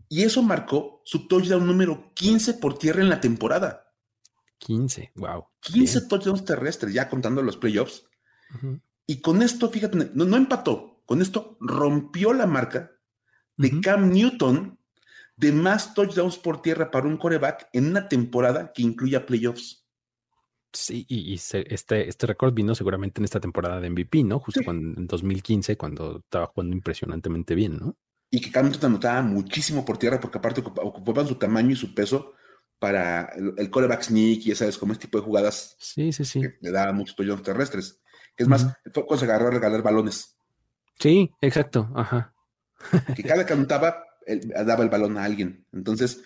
y 0.08 0.22
eso 0.22 0.42
marcó 0.42 1.02
su 1.04 1.26
touchdown 1.26 1.66
número 1.66 2.12
15 2.14 2.54
por 2.54 2.78
tierra 2.78 3.02
en 3.02 3.08
la 3.08 3.20
temporada. 3.20 3.92
15, 4.58 5.12
wow. 5.16 5.46
15 5.60 6.02
touchdowns 6.02 6.44
terrestres, 6.44 6.94
ya 6.94 7.08
contando 7.08 7.42
los 7.42 7.56
playoffs. 7.56 8.04
Y 9.06 9.20
con 9.20 9.42
esto, 9.42 9.70
fíjate, 9.70 10.10
no, 10.14 10.24
no 10.24 10.36
empató, 10.36 11.02
con 11.06 11.22
esto 11.22 11.56
rompió 11.60 12.32
la 12.32 12.46
marca 12.46 12.92
de 13.56 13.80
Cam 13.80 14.10
Newton 14.10 14.78
de 15.36 15.52
más 15.52 15.94
touchdowns 15.94 16.38
por 16.38 16.62
tierra 16.62 16.90
para 16.90 17.06
un 17.06 17.16
coreback 17.16 17.68
en 17.72 17.86
una 17.88 18.08
temporada 18.08 18.72
que 18.72 18.82
incluya 18.82 19.26
playoffs. 19.26 19.81
Sí, 20.72 21.04
y, 21.08 21.32
y 21.32 21.38
se- 21.38 21.66
este, 21.72 22.08
este 22.08 22.26
récord 22.26 22.54
vino 22.54 22.74
seguramente 22.74 23.20
en 23.20 23.24
esta 23.24 23.40
temporada 23.40 23.80
de 23.80 23.90
MVP, 23.90 24.24
¿no? 24.24 24.38
Justo 24.38 24.60
Sí. 24.60 24.64
cuando, 24.64 25.00
en 25.00 25.06
2015, 25.06 25.76
cuando 25.76 26.18
estaba 26.18 26.46
jugando 26.46 26.74
impresionantemente 26.74 27.54
bien, 27.54 27.78
¿no? 27.78 27.96
Y 28.30 28.40
que 28.40 28.50
Cam 28.50 28.72
anotaba 28.82 29.20
muchísimo 29.22 29.84
por 29.84 29.98
tierra 29.98 30.18
porque 30.18 30.38
aparte 30.38 30.62
ocupa- 30.62 30.82
ocupaban 30.82 31.26
su 31.28 31.34
tamaño 31.34 31.72
y 31.72 31.76
su 31.76 31.94
peso 31.94 32.32
para 32.78 33.26
el, 33.36 33.52
el 33.58 33.70
coreback 33.70 34.02
sneak 34.02 34.38
y 34.38 34.48
ya 34.50 34.54
sabes, 34.56 34.78
como 34.78 34.92
este 34.94 35.06
tipo 35.06 35.18
de 35.18 35.24
jugadas 35.24 35.76
Sí, 35.78 36.12
sí, 36.12 36.24
sí. 36.24 36.40
que 36.40 36.54
le 36.62 36.70
daban 36.70 36.96
muchos 36.96 37.14
touchdowns 37.14 37.42
terrestres. 37.42 38.00
Que 38.34 38.44
es 38.44 38.48
más, 38.48 38.66
fue 38.94 39.04
cuando 39.06 39.18
se 39.18 39.24
agarró 39.26 39.48
a 39.48 39.50
regalar 39.50 39.82
balones. 39.82 40.34
Sí, 40.98 41.30
exacto. 41.42 41.90
Ajá. 41.94 42.32
Que 43.14 43.22
cada 43.22 43.44
que 43.44 43.52
anotaba, 43.52 44.02
él 44.26 44.48
daba 44.66 44.82
el 44.82 44.88
balón 44.88 45.18
a 45.18 45.24
alguien. 45.24 45.66
Entonces, 45.72 46.22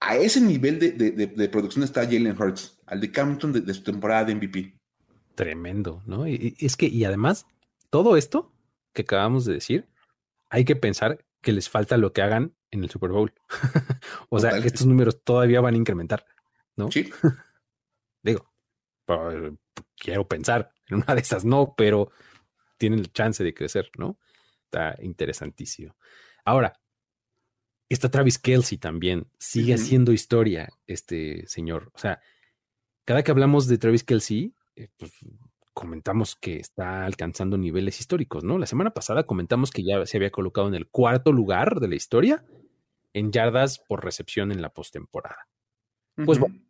a 0.00 0.16
ese 0.16 0.40
nivel 0.40 0.78
de, 0.78 0.92
de- 0.92 1.10
de- 1.12 1.26
de 1.26 1.48
producción 1.48 1.84
está 1.84 2.02
Jalen 2.04 2.36
Hurts, 2.40 2.78
al 2.86 3.00
de 3.00 3.10
Cam 3.10 3.30
Newton 3.30 3.52
de, 3.52 3.74
su 3.74 3.82
temporada 3.82 4.24
de 4.24 4.34
MVP. 4.34 4.78
Tremendo, 5.34 6.02
¿no? 6.06 6.26
Y, 6.26 6.54
y 6.58 6.66
es 6.66 6.76
que, 6.76 6.86
y 6.86 7.04
además, 7.04 7.46
todo 7.90 8.16
esto 8.16 8.52
que 8.92 9.02
acabamos 9.02 9.44
de 9.44 9.54
decir, 9.54 9.88
hay 10.50 10.64
que 10.64 10.76
pensar 10.76 11.24
que 11.40 11.52
les 11.52 11.68
falta 11.68 11.96
lo 11.96 12.12
que 12.12 12.22
hagan 12.22 12.54
en 12.70 12.82
el 12.84 12.90
Super 12.90 13.10
Bowl. 13.10 13.32
o 14.28 14.38
sea, 14.40 14.50
Total. 14.50 14.62
que 14.62 14.68
estos 14.68 14.86
números 14.86 15.22
todavía 15.22 15.60
van 15.60 15.74
a 15.74 15.78
incrementar, 15.78 16.24
¿no? 16.76 16.90
Sí, 16.90 17.10
Digo, 18.22 18.52
pero, 19.06 19.56
quiero 19.96 20.26
pensar, 20.26 20.72
en 20.88 20.96
una 20.96 21.14
de 21.14 21.20
esas 21.20 21.44
no, 21.44 21.74
pero 21.76 22.10
tienen 22.76 22.98
el 22.98 23.12
chance 23.12 23.42
de 23.44 23.54
crecer, 23.54 23.90
¿no? 23.96 24.18
Está 24.64 24.96
interesantísimo. 25.02 25.96
Ahora, 26.44 26.78
está 27.88 28.10
Travis 28.10 28.38
Kelsey 28.38 28.78
también, 28.78 29.26
sigue 29.38 29.74
haciendo 29.74 30.12
historia 30.12 30.68
este 30.86 31.46
señor. 31.46 31.90
O 31.94 31.98
sea, 31.98 32.20
cada 33.04 33.22
que 33.22 33.30
hablamos 33.30 33.66
de 33.66 33.78
Travis 33.78 34.04
Kelsey, 34.04 34.54
eh, 34.76 34.88
pues 34.96 35.12
comentamos 35.72 36.36
que 36.36 36.56
está 36.56 37.04
alcanzando 37.04 37.56
niveles 37.56 38.00
históricos, 38.00 38.44
¿no? 38.44 38.58
La 38.58 38.66
semana 38.66 38.90
pasada 38.90 39.24
comentamos 39.24 39.70
que 39.70 39.84
ya 39.84 40.04
se 40.06 40.16
había 40.16 40.30
colocado 40.30 40.68
en 40.68 40.74
el 40.74 40.88
cuarto 40.88 41.32
lugar 41.32 41.80
de 41.80 41.88
la 41.88 41.94
historia 41.94 42.44
en 43.12 43.32
yardas 43.32 43.78
por 43.78 44.04
recepción 44.04 44.52
en 44.52 44.60
la 44.60 44.70
postemporada. 44.70 45.48
Pues 46.26 46.40
bueno, 46.40 46.60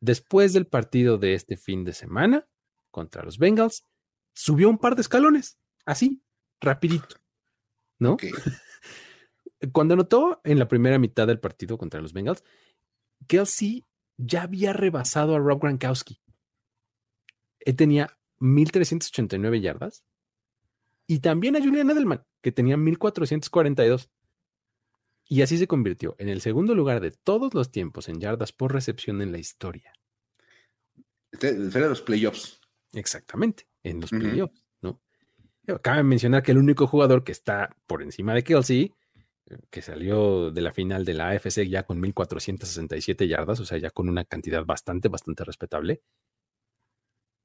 después 0.00 0.52
del 0.52 0.66
partido 0.66 1.16
de 1.16 1.34
este 1.34 1.56
fin 1.56 1.84
de 1.84 1.92
semana 1.92 2.48
contra 2.90 3.22
los 3.22 3.38
Bengals, 3.38 3.84
subió 4.34 4.68
un 4.68 4.78
par 4.78 4.96
de 4.96 5.02
escalones, 5.02 5.58
así, 5.84 6.20
rapidito, 6.60 7.16
¿no? 8.00 8.14
Ok. 8.14 8.24
Cuando 9.72 9.94
anotó 9.94 10.40
en 10.44 10.58
la 10.58 10.68
primera 10.68 10.98
mitad 10.98 11.26
del 11.26 11.40
partido 11.40 11.78
contra 11.78 12.00
los 12.00 12.12
Bengals, 12.12 12.44
Kelsey 13.26 13.86
ya 14.16 14.42
había 14.42 14.72
rebasado 14.72 15.34
a 15.34 15.38
Rob 15.38 15.60
Gronkowski. 15.60 16.20
Él 17.60 17.76
tenía 17.76 18.16
1.389 18.40 19.60
yardas 19.60 20.04
y 21.06 21.20
también 21.20 21.56
a 21.56 21.60
Julian 21.60 21.90
Edelman, 21.90 22.24
que 22.40 22.52
tenía 22.52 22.76
1.442. 22.76 24.10
Y 25.30 25.42
así 25.42 25.58
se 25.58 25.66
convirtió 25.66 26.14
en 26.18 26.28
el 26.28 26.40
segundo 26.40 26.74
lugar 26.74 27.00
de 27.00 27.10
todos 27.10 27.52
los 27.52 27.70
tiempos 27.70 28.08
en 28.08 28.20
yardas 28.20 28.52
por 28.52 28.72
recepción 28.72 29.20
en 29.20 29.32
la 29.32 29.38
historia. 29.38 29.92
Este- 31.32 31.50
este 31.50 31.78
era 31.78 31.88
los 31.88 32.00
playoffs. 32.00 32.60
Exactamente, 32.92 33.66
en 33.82 34.00
los 34.00 34.10
playoffs, 34.10 34.64
¿no? 34.80 35.02
Cabe 35.82 36.02
mencionar 36.02 36.42
que 36.42 36.52
el 36.52 36.58
único 36.58 36.86
jugador 36.86 37.24
que 37.24 37.32
está 37.32 37.76
por 37.86 38.02
encima 38.02 38.32
de 38.32 38.42
Kelsey, 38.42 38.94
que 39.70 39.82
salió 39.82 40.50
de 40.50 40.60
la 40.60 40.72
final 40.72 41.04
de 41.04 41.14
la 41.14 41.30
AFC 41.30 41.66
ya 41.68 41.84
con 41.84 42.00
1467 42.00 43.28
yardas, 43.28 43.60
o 43.60 43.64
sea, 43.64 43.78
ya 43.78 43.90
con 43.90 44.08
una 44.08 44.24
cantidad 44.24 44.64
bastante, 44.64 45.08
bastante 45.08 45.44
respetable, 45.44 46.02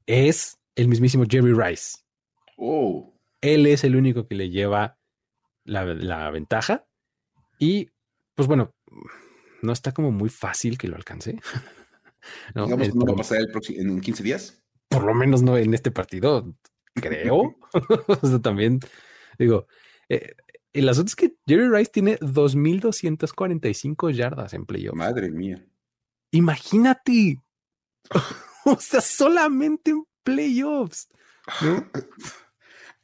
es 0.06 0.60
el 0.76 0.88
mismísimo 0.88 1.26
Jerry 1.30 1.54
Rice. 1.54 1.99
Oh, 2.58 3.14
Él 3.41 3.66
es 3.68 3.84
el 3.84 3.95
único 3.95 4.28
que 4.28 4.36
le 4.36 4.49
lleva 4.49 4.97
la, 5.64 5.86
la 5.86 6.30
ventaja 6.30 6.86
y, 7.58 7.89
pues 8.36 8.47
bueno, 8.47 8.76
no 9.62 9.72
está 9.72 9.93
como 9.93 10.12
muy 10.12 10.30
fácil 10.30 10.78
que 10.78 10.88
lo 10.88 10.95
alcance. 10.95 11.39
¿no? 12.56 12.66
digamos 12.66 12.89
que 12.89 12.95
no 12.95 13.06
va 13.06 13.14
a 13.14 13.18
pasar 13.18 13.39
el 13.39 13.47
próximo, 13.47 13.80
en 13.82 14.01
15 14.01 14.24
días. 14.24 14.64
por 14.89 15.04
lo 15.04 15.14
menos 15.14 15.41
no 15.41 15.58
en 15.58 15.74
este 15.74 15.91
partido, 15.91 16.51
creo. 16.93 17.56
o 18.08 18.28
sea, 18.28 18.39
también 18.39 18.80
digo, 19.38 19.68
eh, 20.10 20.36
el 20.74 20.89
asunto 20.89 21.09
es 21.09 21.15
que 21.15 21.36
Jerry 21.45 21.69
Rice 21.69 21.91
tiene 21.91 22.19
2.245 22.19 24.11
yardas 24.11 24.53
en 24.53 24.65
playoff. 24.65 24.95
Madre 24.95 25.30
mía. 25.32 25.63
Imagínate. 26.32 27.39
o 28.65 28.80
sea, 28.80 29.01
solamente 29.01 29.91
en 29.91 30.03
playoffs. 30.24 31.09
¿no? 31.61 31.89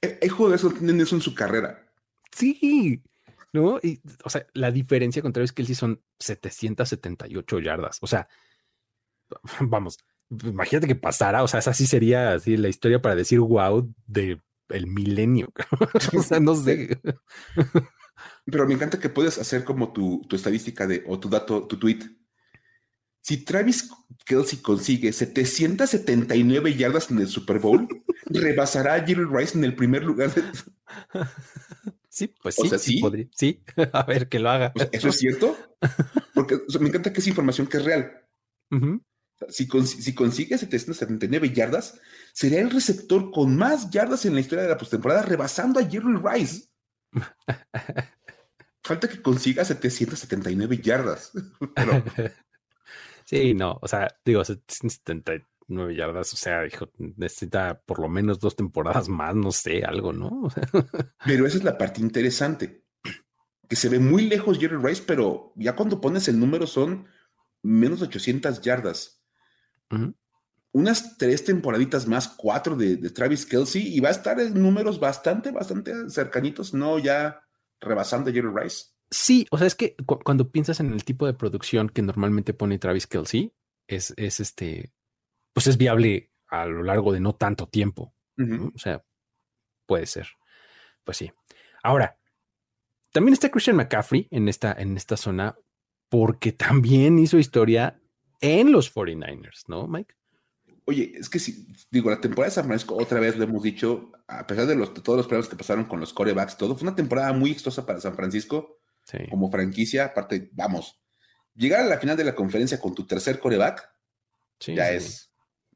Hay 0.01 0.17
hay 0.21 0.29
jugadores 0.29 0.61
que 0.61 0.79
tienen 0.79 1.01
eso 1.01 1.15
en 1.15 1.21
su 1.21 1.35
carrera. 1.35 1.85
Sí. 2.31 3.03
¿No? 3.53 3.79
Y, 3.83 4.01
o 4.23 4.29
sea, 4.29 4.45
la 4.53 4.71
diferencia 4.71 5.21
con 5.21 5.33
Travis 5.33 5.51
Kelsey 5.51 5.75
son 5.75 6.01
778 6.19 7.59
yardas. 7.59 7.97
O 8.01 8.07
sea, 8.07 8.27
vamos, 9.59 9.97
imagínate 10.29 10.87
que 10.87 10.95
pasara. 10.95 11.43
O 11.43 11.47
sea, 11.47 11.59
esa 11.59 11.73
sí 11.73 11.85
sería 11.85 12.33
así 12.33 12.57
la 12.57 12.69
historia 12.69 13.01
para 13.01 13.15
decir 13.15 13.39
wow 13.39 13.93
de 14.07 14.41
el 14.69 14.87
milenio. 14.87 15.51
o 16.17 16.21
sea, 16.23 16.39
no 16.39 16.55
sé. 16.55 16.99
Pero 18.45 18.67
me 18.67 18.73
encanta 18.73 18.99
que 18.99 19.09
puedes 19.09 19.37
hacer 19.37 19.63
como 19.63 19.93
tu, 19.93 20.21
tu 20.27 20.35
estadística 20.35 20.87
de, 20.87 21.03
o 21.07 21.19
tu 21.19 21.29
dato, 21.29 21.67
tu 21.67 21.77
tweet. 21.77 21.99
Si 23.21 23.43
Travis 23.43 23.89
Kelsey 24.25 24.59
consigue 24.59 25.11
779 25.13 26.75
yardas 26.75 27.11
en 27.11 27.19
el 27.19 27.27
Super 27.27 27.59
Bowl, 27.59 27.87
rebasará 28.25 28.95
a 28.95 29.05
Jerry 29.05 29.25
Rice 29.25 29.57
en 29.57 29.65
el 29.65 29.75
primer 29.75 30.03
lugar. 30.03 30.33
de- 30.33 30.43
Sí, 32.09 32.33
pues 32.41 32.57
O 32.57 32.63
sí, 32.63 32.69
sea, 32.69 32.79
sí, 32.79 32.93
¿sí? 32.93 32.99
podría. 33.01 33.27
Sí, 33.33 33.63
a 33.93 34.03
ver 34.03 34.27
que 34.29 34.39
lo 34.39 34.49
haga. 34.49 34.73
¿Eso 34.91 35.09
es 35.09 35.17
cierto? 35.17 35.55
Porque 36.33 36.55
o 36.55 36.69
sea, 36.69 36.81
me 36.81 36.89
encanta 36.89 37.13
que 37.13 37.19
es 37.21 37.27
información 37.27 37.67
que 37.67 37.77
es 37.77 37.85
real. 37.85 38.11
Ujú. 38.71 39.01
Si, 39.47 39.67
cons- 39.67 39.99
si 40.01 40.13
consigue 40.13 40.57
779 40.57 41.51
yardas, 41.53 41.99
sería 42.33 42.59
el 42.61 42.69
receptor 42.71 43.31
con 43.31 43.55
más 43.55 43.89
yardas 43.89 44.25
en 44.25 44.33
la 44.35 44.41
historia 44.41 44.63
de 44.63 44.69
la 44.69 44.77
postemporada, 44.77 45.21
rebasando 45.21 45.79
a 45.79 45.85
Jerry 45.85 46.17
Rice. 46.21 46.67
Falta 48.83 49.07
que 49.07 49.21
consiga 49.21 49.63
779 49.63 50.79
yardas. 50.79 51.31
Pero 51.75 52.03
Sí, 53.25 53.53
no, 53.53 53.77
o 53.81 53.87
sea, 53.87 54.07
digo, 54.25 54.43
79 54.43 55.95
yardas, 55.95 56.33
o 56.33 56.37
sea, 56.37 56.65
hijo, 56.65 56.89
necesita 56.97 57.79
por 57.85 57.99
lo 57.99 58.09
menos 58.09 58.39
dos 58.39 58.55
temporadas 58.55 59.07
más, 59.07 59.35
no 59.35 59.51
sé, 59.51 59.83
algo, 59.83 60.11
¿no? 60.13 60.49
Pero 61.25 61.45
esa 61.45 61.57
es 61.57 61.63
la 61.63 61.77
parte 61.77 62.01
interesante. 62.01 62.83
Que 63.67 63.75
se 63.75 63.87
ve 63.89 63.99
muy 63.99 64.27
lejos 64.27 64.57
Jerry 64.57 64.77
Rice, 64.77 65.03
pero 65.05 65.53
ya 65.55 65.75
cuando 65.75 66.01
pones 66.01 66.27
el 66.27 66.39
número 66.39 66.65
son 66.65 67.05
menos 67.61 67.99
de 67.99 68.07
800 68.07 68.61
yardas. 68.61 69.18
Unas 70.71 71.17
tres 71.17 71.43
temporaditas 71.43 72.07
más, 72.07 72.27
cuatro 72.27 72.75
de, 72.75 72.97
de, 72.97 73.09
Travis 73.09 73.45
Kelsey, 73.45 73.95
y 73.95 73.99
va 73.99 74.09
a 74.09 74.13
estar 74.13 74.39
en 74.39 74.61
números 74.61 74.99
bastante, 74.99 75.51
bastante 75.51 76.09
cercanitos, 76.09 76.73
no 76.73 76.99
ya 76.99 77.41
rebasando 77.79 78.29
a 78.29 78.33
Jerry 78.33 78.49
Rice. 78.53 78.85
Sí, 79.11 79.47
o 79.49 79.57
sea, 79.57 79.65
es 79.65 79.75
que 79.75 79.95
cu 80.05 80.19
cuando 80.19 80.51
piensas 80.51 80.79
en 80.79 80.93
el 80.93 81.03
tipo 81.03 81.25
de 81.25 81.33
producción 81.33 81.89
que 81.89 82.03
normalmente 82.03 82.53
pone 82.53 82.77
Travis 82.77 83.07
Kelsey, 83.07 83.53
es, 83.87 84.13
es 84.17 84.39
este, 84.39 84.93
pues 85.53 85.67
es 85.67 85.77
viable 85.77 86.31
a 86.47 86.65
lo 86.65 86.83
largo 86.83 87.11
de 87.11 87.19
no 87.19 87.33
tanto 87.35 87.67
tiempo. 87.67 88.13
O 88.73 88.79
sea, 88.79 89.03
puede 89.85 90.05
ser. 90.05 90.27
Pues 91.03 91.17
sí. 91.17 91.29
Ahora, 91.83 92.17
también 93.11 93.33
está 93.33 93.51
Christian 93.51 93.75
McCaffrey 93.75 94.29
en 94.31 94.47
esta, 94.47 94.71
en 94.71 94.95
esta 94.95 95.17
zona, 95.17 95.57
porque 96.07 96.53
también 96.53 97.19
hizo 97.19 97.37
historia 97.37 97.98
en 98.41 98.71
los 98.71 98.93
49ers, 98.93 99.63
¿no, 99.67 99.87
Mike? 99.87 100.15
Oye, 100.85 101.11
es 101.15 101.29
que 101.29 101.39
si, 101.39 101.67
digo, 101.91 102.09
la 102.09 102.19
temporada 102.19 102.49
de 102.49 102.55
San 102.55 102.65
Francisco, 102.65 102.95
otra 102.97 103.19
vez 103.19 103.37
lo 103.37 103.43
hemos 103.43 103.61
dicho, 103.61 104.11
a 104.27 104.47
pesar 104.47 104.65
de, 104.65 104.75
los, 104.75 104.93
de 104.93 105.01
todos 105.01 105.17
los 105.17 105.27
problemas 105.27 105.47
que 105.49 105.55
pasaron 105.55 105.85
con 105.85 105.99
los 105.99 106.13
corebacks, 106.13 106.57
todo, 106.57 106.75
fue 106.75 106.87
una 106.87 106.95
temporada 106.95 107.31
muy 107.33 107.51
exitosa 107.51 107.85
para 107.85 107.99
San 108.01 108.15
Francisco 108.15 108.77
Sí. 109.05 109.17
como 109.29 109.49
franquicia. 109.49 110.05
Aparte, 110.05 110.49
vamos, 110.53 110.99
llegar 111.55 111.81
a 111.81 111.85
la 111.87 111.97
final 111.99 112.15
de 112.17 112.23
la 112.23 112.35
conferencia 112.35 112.79
con 112.79 112.93
tu 112.93 113.07
tercer 113.07 113.39
coreback 113.39 113.89
Sí, 114.59 114.75
ya 114.75 114.89
sí. 114.89 114.95
es 114.95 115.31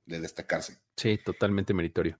de 0.06 0.20
destacarse. 0.20 0.80
Sí, 0.98 1.18
totalmente 1.24 1.74
meritorio. 1.74 2.20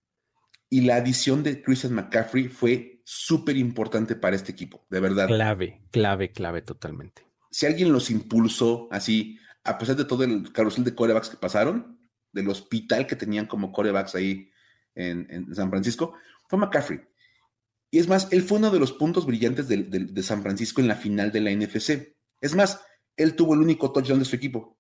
Y 0.70 0.82
la 0.82 0.96
adición 0.96 1.44
de 1.44 1.62
Christian 1.62 1.94
McCaffrey 1.94 2.48
fue 2.48 3.02
súper 3.06 3.58
importante 3.58 4.16
para 4.16 4.36
este 4.36 4.52
equipo, 4.52 4.86
de 4.90 5.00
verdad. 5.02 5.28
Clave, 5.28 5.82
clave, 5.92 6.32
clave 6.32 6.62
totalmente. 6.64 7.28
Si 7.52 7.66
alguien 7.68 7.92
los 7.92 8.10
impulsó 8.10 8.88
así, 8.92 9.38
a 9.64 9.78
pesar 9.78 9.96
de 9.96 10.06
todo 10.06 10.24
el 10.24 10.52
carrusel 10.52 10.84
de 10.84 10.96
corebacks 10.96 11.30
que 11.30 11.38
pasaron, 11.38 12.00
del 12.32 12.50
hospital 12.50 13.08
que 13.08 13.16
tenían 13.16 13.46
como 13.46 13.72
corebacks 13.72 14.16
ahí 14.16 14.50
en, 14.96 15.54
San 15.56 15.70
Francisco, 15.70 16.14
fue 16.48 16.60
McCaffrey. 16.60 17.02
Y 17.92 18.00
es 18.00 18.08
más, 18.08 18.28
él 18.32 18.42
fue 18.42 18.58
uno 18.58 18.72
de 18.72 18.80
los 18.80 18.92
puntos 18.92 19.26
brillantes 19.26 19.68
de, 19.68 20.24
San 20.24 20.42
Francisco 20.42 20.82
en 20.82 20.88
la 20.88 20.96
final 20.96 21.32
de 21.32 21.42
la 21.42 21.52
NFC. 21.52 22.16
Es 22.42 22.56
más, 22.56 22.82
él 23.16 23.36
tuvo 23.36 23.54
el 23.54 23.62
único 23.62 23.92
touchdown 23.92 24.20
de 24.20 24.26
su 24.26 24.36
equipo. 24.36 24.78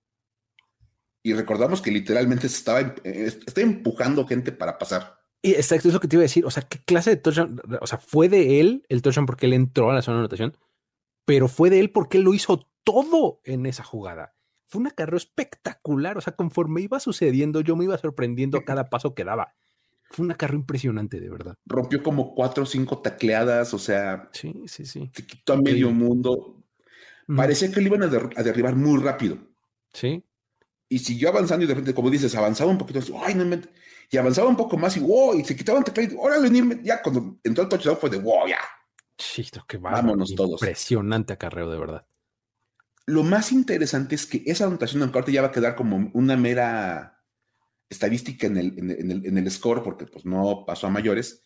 Y 1.21 1.33
recordamos 1.33 1.81
que 1.81 1.91
literalmente 1.91 2.47
estaba, 2.47 2.81
eh, 2.81 3.31
estaba 3.45 3.67
empujando 3.67 4.27
gente 4.27 4.51
para 4.51 4.77
pasar. 4.77 5.19
Y 5.41 5.51
exacto, 5.51 5.87
es 5.87 5.93
lo 5.93 5.99
que 5.99 6.07
te 6.07 6.15
iba 6.15 6.21
a 6.21 6.23
decir. 6.23 6.45
O 6.45 6.51
sea, 6.51 6.63
¿qué 6.63 6.79
clase 6.79 7.11
de 7.11 7.17
touchdown? 7.17 7.61
O 7.79 7.87
sea, 7.87 7.97
fue 7.97 8.29
de 8.29 8.59
él 8.59 8.85
el 8.89 9.01
touchdown 9.01 9.25
porque 9.25 9.45
él 9.45 9.53
entró 9.53 9.91
a 9.91 9.93
la 9.93 10.01
zona 10.01 10.17
de 10.17 10.21
anotación, 10.21 10.57
pero 11.25 11.47
fue 11.47 11.69
de 11.69 11.79
él 11.79 11.91
porque 11.91 12.17
él 12.17 12.23
lo 12.23 12.33
hizo 12.33 12.67
todo 12.83 13.41
en 13.43 13.65
esa 13.65 13.83
jugada. 13.83 14.35
Fue 14.73 14.81
una 14.81 14.89
carrera 14.89 15.17
espectacular. 15.17 16.17
O 16.17 16.21
sea, 16.21 16.35
conforme 16.35 16.81
iba 16.81 16.99
sucediendo, 16.99 17.61
yo 17.61 17.75
me 17.75 17.83
iba 17.83 17.95
sorprendiendo 17.99 18.57
a 18.57 18.63
cada 18.65 18.89
paso 18.89 19.13
que 19.13 19.23
daba. 19.23 19.53
Fue 20.09 20.25
una 20.25 20.33
carrera 20.33 20.57
impresionante, 20.57 21.19
de 21.19 21.29
verdad. 21.29 21.55
Rompió 21.63 22.01
como 22.01 22.33
cuatro 22.33 22.63
o 22.63 22.65
cinco 22.65 22.97
tacleadas, 22.97 23.71
o 23.75 23.77
sea, 23.77 24.31
Sí, 24.33 24.63
sí, 24.65 24.87
sí. 24.87 25.11
se 25.13 25.27
quitó 25.27 25.53
a 25.53 25.57
medio 25.57 25.91
mundo. 25.91 26.63
Parecía 27.27 27.71
que 27.71 27.81
lo 27.81 27.85
iban 27.87 28.01
a, 28.01 28.07
der- 28.07 28.31
a 28.35 28.41
derribar 28.41 28.75
muy 28.75 28.99
rápido. 28.99 29.37
Sí, 29.93 30.25
Y 30.89 30.97
siguió 30.97 31.29
avanzando 31.29 31.65
y 31.65 31.67
de 31.67 31.75
repente, 31.75 31.93
como 31.93 32.09
dices, 32.09 32.33
avanzaba 32.33 32.71
un 32.71 32.79
poquito. 32.79 32.99
¡Ay, 33.23 33.35
no 33.35 33.43
inventes! 33.43 33.69
Y 34.09 34.17
avanzaba 34.17 34.49
un 34.49 34.57
poco 34.57 34.75
más 34.75 34.97
y 34.97 35.01
wow, 35.01 35.37
y 35.37 35.43
se 35.45 35.55
quitaban 35.55 35.83
teclado. 35.83 36.19
¡Órale! 36.19 36.49
Ya 36.81 36.99
cuando 37.03 37.37
entró 37.43 37.63
el 37.63 37.69
touchdown 37.69 37.97
fue 37.97 38.09
de 38.09 38.17
wow, 38.17 38.47
ya. 38.47 38.57
sí, 39.19 39.45
que 39.67 39.77
Vámonos 39.77 40.33
todos. 40.33 40.59
Impresionante 40.59 41.33
acarreo, 41.33 41.69
de 41.69 41.77
verdad. 41.77 42.07
Lo 43.05 43.23
más 43.23 43.51
interesante 43.51 44.15
es 44.15 44.25
que 44.25 44.43
esa 44.45 44.65
anotación 44.65 45.03
en 45.03 45.09
corte 45.09 45.31
ya 45.31 45.41
va 45.41 45.49
a 45.49 45.51
quedar 45.51 45.75
como 45.75 46.09
una 46.13 46.37
mera 46.37 47.21
estadística 47.89 48.47
en 48.47 48.57
el, 48.57 48.79
en 48.79 49.11
el, 49.11 49.25
en 49.25 49.37
el- 49.37 49.51
score, 49.51 49.83
porque 49.83 50.05
pues 50.05 50.25
no 50.25 50.63
pasó 50.65 50.87
a 50.87 50.89
mayores. 50.89 51.43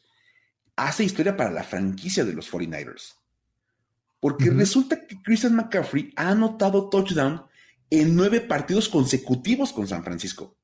Hace 0.75 1.03
historia 1.03 1.35
para 1.35 1.49
la 1.51 1.63
franquicia 1.63 2.23
de 2.23 2.33
los 2.33 2.51
49ers. 2.51 3.15
Porque 4.19 4.49
resulta 4.49 5.05
que 5.05 5.21
Christian 5.21 5.55
McCaffrey 5.55 6.11
ha 6.15 6.29
anotado 6.29 6.89
touchdown 6.89 7.43
en 7.89 8.15
nueve 8.15 8.41
partidos 8.41 8.89
consecutivos 8.89 9.73
con 9.73 9.87
San 9.87 10.03
Francisco. 10.03 10.57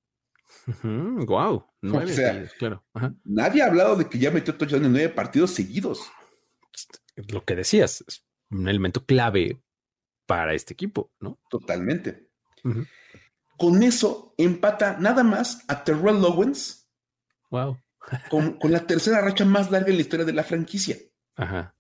Wow, 0.84 1.66
nueve 1.82 2.14
sea, 2.14 2.34
seguidos, 2.34 2.54
claro. 2.54 2.84
Ajá. 2.94 3.14
Nadie 3.24 3.62
ha 3.62 3.68
hablado 3.68 3.96
de 3.96 4.08
que 4.08 4.18
ya 4.20 4.32
metió 4.32 4.56
touchdown 4.56 4.86
en 4.86 4.92
nueve 4.94 5.10
partidos 5.10 5.52
seguidos. 5.52 6.02
Lo 7.16 7.44
que 7.44 7.56
decías, 7.56 8.04
es 8.08 8.26
un 8.50 8.68
elemento 8.68 9.06
clave 9.06 9.60
para 10.26 10.54
este 10.54 10.74
equipo, 10.74 11.12
¿no? 11.20 11.40
Totalmente. 11.50 12.30
Con 13.58 13.84
eso 13.84 14.34
empata 14.38 14.98
nada 15.00 15.24
más 15.24 15.64
a 15.68 15.84
Terrell 15.84 16.24
Owens 16.24 16.90
Wow. 17.50 17.78
con, 18.30 18.54
con 18.58 18.72
la 18.72 18.86
tercera 18.88 19.22
racha 19.22 19.46
más 19.46 19.70
larga 19.70 19.90
en 19.90 19.96
la 19.96 20.02
historia 20.02 20.26
de 20.26 20.34
la 20.34 20.44
franquicia. 20.44 20.98
Ajá. 21.36 21.76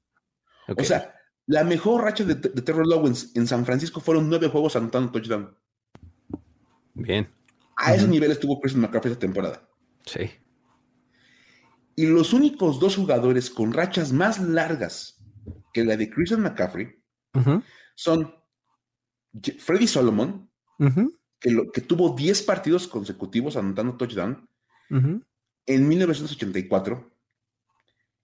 O 0.77 0.83
sea, 0.83 1.15
la 1.47 1.63
mejor 1.63 2.03
racha 2.03 2.23
de, 2.23 2.35
de 2.35 2.61
Terrell 2.61 2.91
Owens 2.93 3.35
en 3.35 3.47
San 3.47 3.65
Francisco 3.65 3.99
fueron 3.99 4.29
nueve 4.29 4.47
juegos 4.49 4.75
anotando 4.75 5.11
touchdown. 5.11 5.57
bien. 6.93 7.27
A 7.75 7.95
ese 7.95 8.07
nivel 8.07 8.31
estuvo 8.31 8.61
Christian 8.61 8.81
McCaffrey 8.83 9.11
esta 9.13 9.21
temporada. 9.21 9.67
Sí. 10.05 10.29
Y 11.95 12.05
los 12.05 12.33
únicos 12.33 12.79
dos 12.79 12.95
jugadores 12.95 13.49
con 13.49 13.73
rachas 13.73 14.11
más 14.11 14.39
largas 14.39 15.19
que 15.73 15.83
la 15.83 15.97
de 15.97 16.09
Christian 16.09 16.41
McCaffrey 16.41 17.01
Ujú, 17.33 17.63
son 17.95 18.33
Freddy 19.59 19.87
Solomon, 19.87 20.49
que, 21.39 21.51
lo- 21.51 21.71
que 21.71 21.81
tuvo 21.81 22.15
10 22.15 22.43
partidos 22.43 22.87
consecutivos 22.87 23.55
anotando 23.57 23.95
touchdown 23.97 24.47
ujú. 24.89 25.23
en 25.65 25.87
1984. 25.87 27.11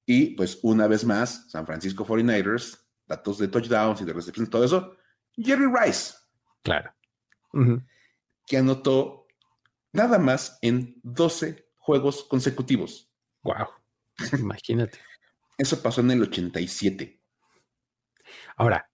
Y 0.06 0.36
pues 0.36 0.60
una 0.64 0.88
vez 0.88 1.06
más, 1.06 1.50
San 1.52 1.66
Francisco 1.66 2.06
49ers, 2.06 2.80
datos 3.08 3.38
de 3.38 3.48
touchdowns 3.48 4.02
y 4.02 4.06
de 4.06 4.14
recepciones, 4.14 4.50
todo 4.50 4.64
eso, 4.64 4.96
Jerry 5.36 5.66
Rice, 5.72 6.14
Claro. 6.64 6.94
Que 8.46 8.58
anotó 8.58 9.28
nada 9.94 10.20
más 10.20 10.58
en 10.62 11.00
12 11.04 11.70
juegos 11.78 12.26
consecutivos. 12.26 13.10
Wow. 13.44 13.68
Imagínate. 14.38 15.00
Eso 15.58 15.82
pasó 15.82 16.02
en 16.02 16.12
el 16.12 16.22
87. 16.24 17.22
Ahora, 18.58 18.90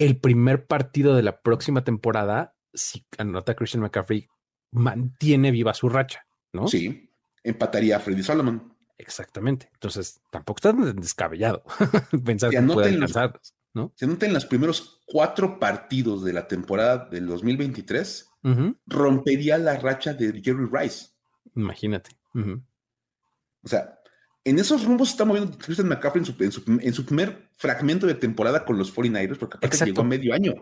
el 0.00 0.18
primer 0.18 0.66
partido 0.66 1.14
de 1.14 1.22
la 1.22 1.42
próxima 1.42 1.84
temporada, 1.84 2.56
si 2.72 3.06
anota 3.18 3.54
Christian 3.54 3.82
McCaffrey, 3.82 4.28
mantiene 4.72 5.50
viva 5.50 5.74
su 5.74 5.90
racha, 5.90 6.26
¿no? 6.54 6.66
Sí, 6.68 7.12
empataría 7.44 7.96
a 7.96 8.00
Freddy 8.00 8.22
Solomon. 8.22 8.76
Exactamente. 8.96 9.68
Entonces, 9.74 10.20
tampoco 10.30 10.58
está 10.58 10.72
tan 10.72 10.96
descabellado 10.96 11.64
pensar 12.24 12.50
Que 12.50 12.56
que 12.56 12.62
puede 12.62 12.88
anoten 12.88 12.94
alcanzarlos, 12.94 13.54
¿no? 13.74 13.92
Se 13.94 14.06
nota 14.06 14.24
en 14.24 14.32
los 14.32 14.46
primeros 14.46 15.02
cuatro 15.06 15.58
partidos 15.58 16.24
de 16.24 16.32
la 16.32 16.48
temporada 16.48 17.08
del 17.10 17.26
2023, 17.26 18.26
Ujú. 18.44 18.76
rompería 18.86 19.58
la 19.58 19.76
racha 19.76 20.14
de 20.14 20.40
Jerry 20.42 20.66
Rice. 20.72 21.08
Imagínate. 21.54 22.10
O 22.34 23.68
sea, 23.68 23.99
en 24.44 24.58
esos 24.58 24.84
rumbos 24.84 25.10
está 25.10 25.24
moviendo 25.24 25.56
Christian 25.58 25.88
McCaffrey 25.88 26.20
en 26.22 26.26
su, 26.26 26.42
en 26.44 26.52
su- 26.52 26.78
en 26.80 26.92
su 26.94 27.04
primer 27.04 27.48
fragmento 27.56 28.06
de 28.06 28.14
temporada 28.14 28.64
con 28.64 28.78
los 28.78 28.94
49ers, 28.94 29.38
porque 29.38 29.56
aparte 29.58 29.66
Exacto. 29.66 29.86
llegó 29.92 30.00
a 30.02 30.04
medio 30.04 30.34
año. 30.34 30.54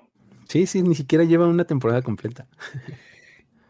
Sí, 0.49 0.67
sí, 0.67 0.83
ni 0.83 0.95
siquiera 0.95 1.25
lleva 1.25 1.47
una 1.47 1.65
temporada 1.65 2.03
completa. 2.03 2.49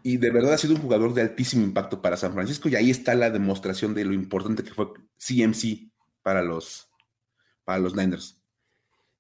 Y 0.03 0.17
de 0.17 0.31
verdad 0.31 0.55
ha 0.55 0.59
sido 0.59 0.75
un 0.75 0.81
jugador 0.81 1.13
de 1.13 1.23
altísimo 1.23 1.65
impacto 1.65 2.01
para 2.01 2.17
San 2.17 2.33
Francisco. 2.33 2.69
Y 2.69 2.77
ahí 2.77 2.91
está 2.91 3.15
la 3.15 3.31
demostración 3.31 3.95
de 3.95 4.05
lo 4.05 4.13
importante 4.15 4.63
que 4.63 4.73
fue 4.73 4.87
CMC 5.19 5.91
para 6.23 6.41
los, 6.43 6.89
para 7.65 7.81
los 7.81 7.95
Niners. 7.97 8.41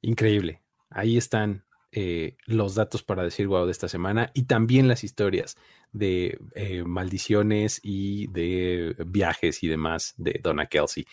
Increíble. 0.01 0.62
Ahí 0.89 1.16
están 1.18 1.64
eh, 1.93 2.36
los 2.45 2.74
datos 2.74 3.03
para 3.03 3.22
decir 3.22 3.47
wow 3.47 3.64
de 3.64 3.72
esta 3.72 3.89
semana 3.89 4.30
y 4.34 4.43
también 4.43 4.89
las 4.89 5.05
historias 5.05 5.57
de 5.93 6.39
eh, 6.55 6.84
maldiciones 6.84 7.80
y 7.82 8.26
de 8.26 8.95
viajes 9.07 9.62
y 9.62 9.68
demás 9.68 10.14
de 10.18 10.39
Donna 10.43 10.66
Kelsey. 10.66 11.07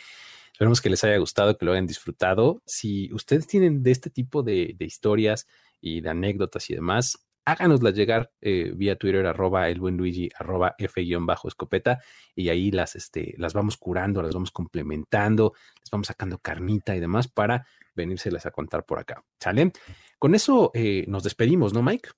Esperemos 0.51 0.81
que 0.81 0.89
les 0.89 1.03
haya 1.03 1.17
gustado, 1.17 1.57
que 1.57 1.65
lo 1.65 1.71
hayan 1.71 1.87
disfrutado. 1.87 2.61
Si 2.65 3.11
ustedes 3.13 3.47
tienen 3.47 3.83
de 3.83 3.91
este 3.91 4.09
tipo 4.09 4.43
de, 4.43 4.75
historias 4.79 5.47
y 5.81 6.01
de 6.01 6.09
anécdotas 6.09 6.69
y 6.69 6.75
demás, 6.75 7.25
háganoslas 7.45 7.93
llegar 7.93 8.31
eh, 8.41 8.71
vía 8.75 8.97
Twitter, 8.97 9.25
arroba 9.25 9.69
el 9.69 9.79
buen 9.79 9.97
Luigi, 9.97 10.29
arroba 10.37 10.75
F-escopeta, 10.77 12.01
y 12.35 12.49
ahí 12.49 12.71
las, 12.71 12.95
este, 12.95 13.35
las 13.37 13.53
vamos 13.53 13.77
curando, 13.77 14.21
las 14.21 14.33
vamos 14.33 14.51
complementando, 14.51 15.53
les 15.79 15.89
vamos 15.89 16.07
sacando 16.07 16.37
carnita 16.39 16.95
y 16.95 16.99
demás 16.99 17.27
para 17.27 17.65
venírselas 17.95 18.45
a 18.45 18.51
contar 18.51 18.85
por 18.85 18.99
acá. 18.99 19.23
¿Sale? 19.39 19.71
Con 20.19 20.35
eso 20.35 20.71
eh, 20.73 21.05
nos 21.07 21.23
despedimos, 21.23 21.73
¿no, 21.73 21.81
Mike? 21.81 22.09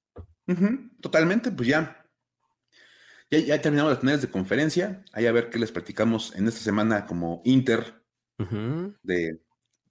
Totalmente, 1.02 1.52
pues 1.52 1.68
ya. 1.68 2.06
Ya, 3.30 3.40
ya 3.40 3.62
terminamos 3.62 3.92
las 3.92 4.00
finales 4.00 4.22
de 4.22 4.30
conferencia. 4.30 5.04
Ahí 5.12 5.26
a 5.26 5.32
ver 5.32 5.50
qué 5.50 5.60
les 5.60 5.72
platicamos 5.72 6.36
en 6.36 6.48
esta 6.48 6.62
semana 6.62 7.06
como 7.06 7.42
Inter 7.44 8.02
de, 9.04 9.42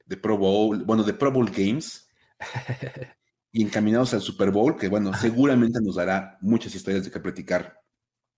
de 0.07 0.17
Pro 0.17 0.39
Bowl, 0.39 0.85
bueno, 0.85 1.03
de 1.03 1.13
Pro 1.13 1.33
Bowl 1.33 1.51
Games. 1.51 2.09
y 3.53 3.63
encaminados 3.63 4.13
al 4.13 4.21
Super 4.21 4.51
Bowl, 4.51 4.77
que 4.77 4.89
bueno, 4.89 5.13
seguramente 5.15 5.81
nos 5.81 5.97
dará 5.97 6.37
muchas 6.43 6.75
historias 6.75 7.05
de 7.05 7.11
qué 7.11 7.21
platicar 7.21 7.81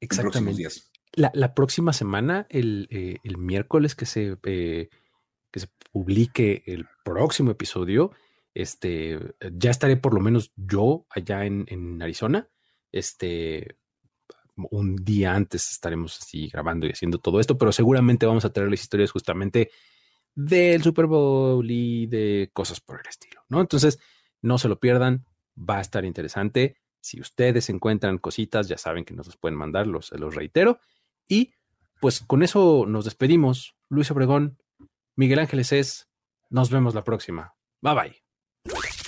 Exactamente. 0.00 0.68
La, 1.14 1.30
la, 1.34 1.54
próxima 1.54 1.92
semana, 1.92 2.46
el, 2.50 2.86
eh, 2.90 3.16
el 3.24 3.38
miércoles 3.38 3.94
que 3.94 4.06
se, 4.06 4.36
eh, 4.44 4.90
que 5.50 5.60
se 5.60 5.68
publique 5.90 6.62
el 6.66 6.86
próximo 7.04 7.50
episodio, 7.50 8.12
este, 8.58 9.20
ya 9.52 9.70
estaré 9.70 9.96
por 9.96 10.12
lo 10.12 10.20
menos 10.20 10.52
yo 10.56 11.06
allá 11.10 11.44
en, 11.44 12.02
Arizona. 12.02 12.48
Este, 12.90 13.78
un 14.56 14.96
día 14.96 15.36
antes 15.36 15.70
estaremos 15.70 16.18
así 16.20 16.48
grabando 16.48 16.86
y 16.86 16.90
haciendo 16.90 17.18
todo 17.18 17.38
esto, 17.38 17.56
pero 17.56 17.70
seguramente 17.70 18.26
vamos 18.26 18.44
a 18.44 18.52
traer 18.52 18.68
las 18.68 18.80
historias 18.80 19.12
justamente 19.12 19.70
del 20.34 20.82
Super 20.82 21.06
Bowl 21.06 21.70
y 21.70 22.06
de 22.08 22.50
cosas 22.52 22.80
por 22.80 22.98
el 22.98 23.06
estilo, 23.08 23.44
¿no? 23.48 23.60
Entonces, 23.60 24.00
no 24.42 24.58
se 24.58 24.68
lo 24.68 24.80
pierdan, 24.80 25.24
va 25.56 25.78
a 25.78 25.80
estar 25.80 26.04
interesante. 26.04 26.78
Si 27.00 27.20
ustedes 27.20 27.70
encuentran 27.70 28.18
cositas, 28.18 28.66
ya 28.66 28.76
saben 28.76 29.04
que 29.04 29.14
nos 29.14 29.26
los 29.26 29.36
pueden 29.36 29.56
mandar, 29.56 29.86
los, 29.86 30.10
los 30.10 30.34
reitero. 30.34 30.80
Y 31.28 31.54
pues 32.00 32.22
con 32.22 32.42
eso 32.42 32.86
nos 32.88 33.04
despedimos. 33.04 33.76
Luis 33.88 34.10
Obregón, 34.10 34.58
Miguel 35.14 35.38
Ángeles 35.38 35.70
es, 35.70 36.08
nos 36.50 36.70
vemos 36.70 36.96
la 36.96 37.04
próxima. 37.04 37.54
Bye 37.80 37.94
bye. 37.94 38.27